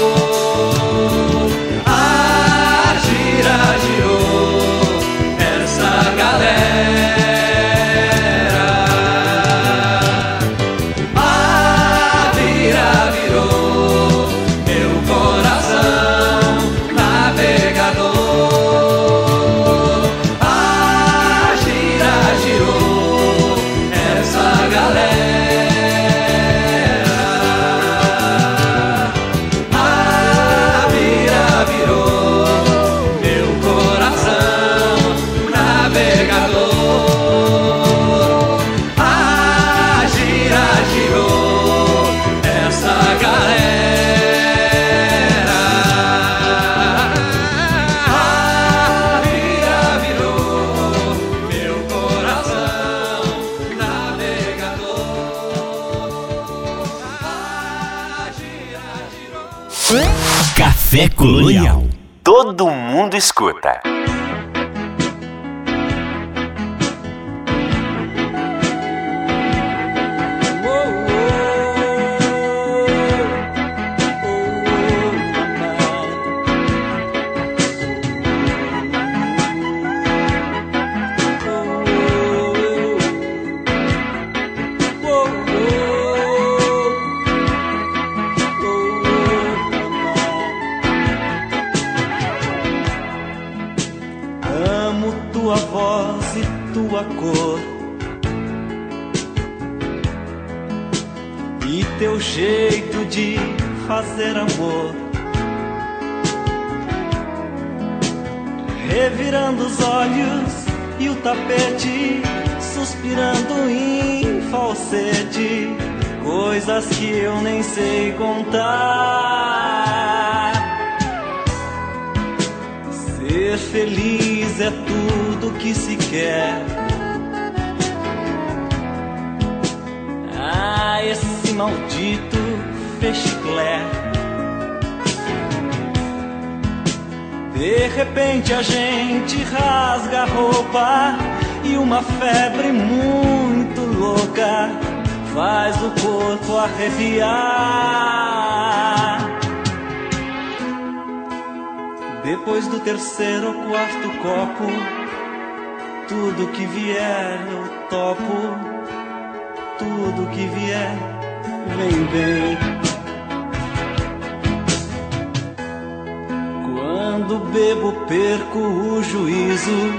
Juízo, 169.64 169.94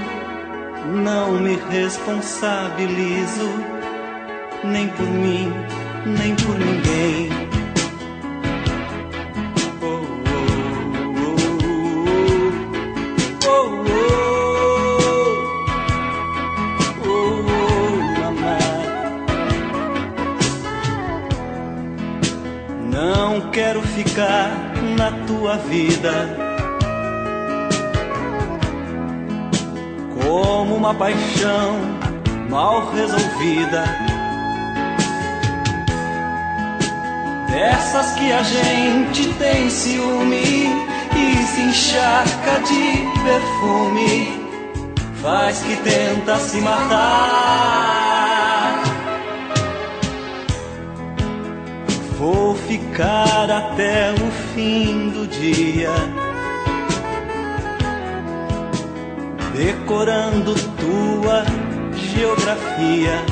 não 1.03 1.31
me 1.33 1.55
responsabilizo, 1.69 3.49
nem 4.63 4.87
por 4.89 5.07
mim, 5.07 5.51
nem 6.05 6.35
por 6.35 6.57
ninguém. 6.57 7.29
Não 22.91 23.51
quero 23.51 23.81
ficar 23.81 24.51
na 24.97 25.11
tua 25.25 25.57
vida 25.57 26.44
uma 30.85 30.93
paixão 30.93 31.79
mal 32.47 32.91
resolvida. 32.91 33.83
Dessas 37.49 38.11
que 38.11 38.31
a 38.31 38.43
gente 38.43 39.33
tem 39.33 39.67
ciúme 39.67 40.69
e 41.15 41.37
se 41.47 41.61
encharca 41.61 42.59
de 42.67 43.01
perfume, 43.23 44.45
faz 45.23 45.63
que 45.63 45.75
tenta 45.77 46.37
se 46.37 46.57
matar. 46.57 47.23
Vou 52.19 52.53
ficar 52.53 53.49
até 53.49 54.11
o 54.11 54.31
fim 54.53 55.09
do 55.09 55.25
dia 55.25 55.89
decorando 59.55 60.53
tua 60.85 61.43
geografia. 61.95 63.25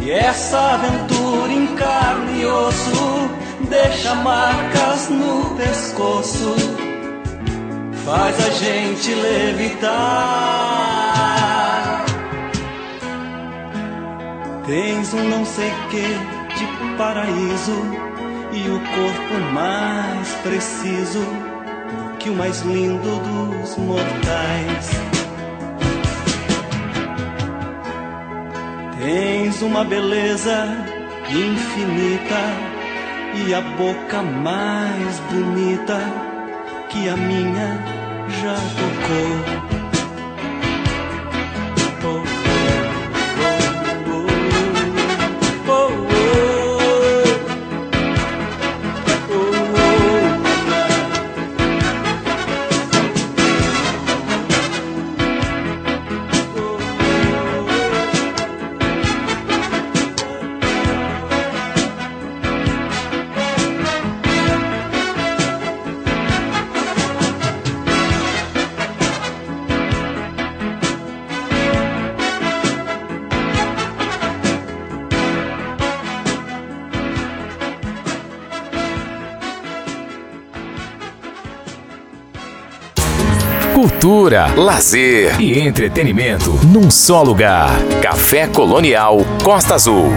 E 0.00 0.10
essa 0.10 0.74
aventura 0.74 1.52
em 1.52 1.66
carne 1.74 2.42
e 2.42 2.46
osso 2.46 3.30
deixa 3.68 4.14
marcas 4.16 5.08
no 5.08 5.56
pescoço, 5.56 6.54
faz 8.04 8.36
a 8.46 8.50
gente 8.50 9.14
levitar. 9.14 9.94
Tens 14.66 15.12
um 15.14 15.28
não 15.28 15.44
sei 15.44 15.72
que 15.90 16.02
de 16.54 16.66
paraíso 16.96 17.82
e 18.52 18.68
o 18.68 18.80
corpo 18.80 19.40
mais 19.52 20.28
preciso 20.42 21.43
que 22.24 22.30
o 22.30 22.34
mais 22.34 22.62
lindo 22.62 23.20
dos 23.20 23.76
mortais. 23.76 24.90
Tens 28.98 29.60
uma 29.60 29.84
beleza 29.84 30.66
infinita 31.28 32.40
e 33.46 33.52
a 33.52 33.60
boca 33.60 34.22
mais 34.22 35.20
bonita 35.30 36.00
que 36.88 37.10
a 37.10 37.16
minha 37.16 37.78
já 38.40 38.54
tocou. 38.54 39.63
Cultura, 84.04 84.52
lazer 84.54 85.40
e 85.40 85.58
entretenimento 85.58 86.60
num 86.66 86.90
só 86.90 87.22
lugar. 87.22 87.70
Café 88.02 88.46
Colonial 88.46 89.24
Costa 89.42 89.76
Azul. 89.76 90.10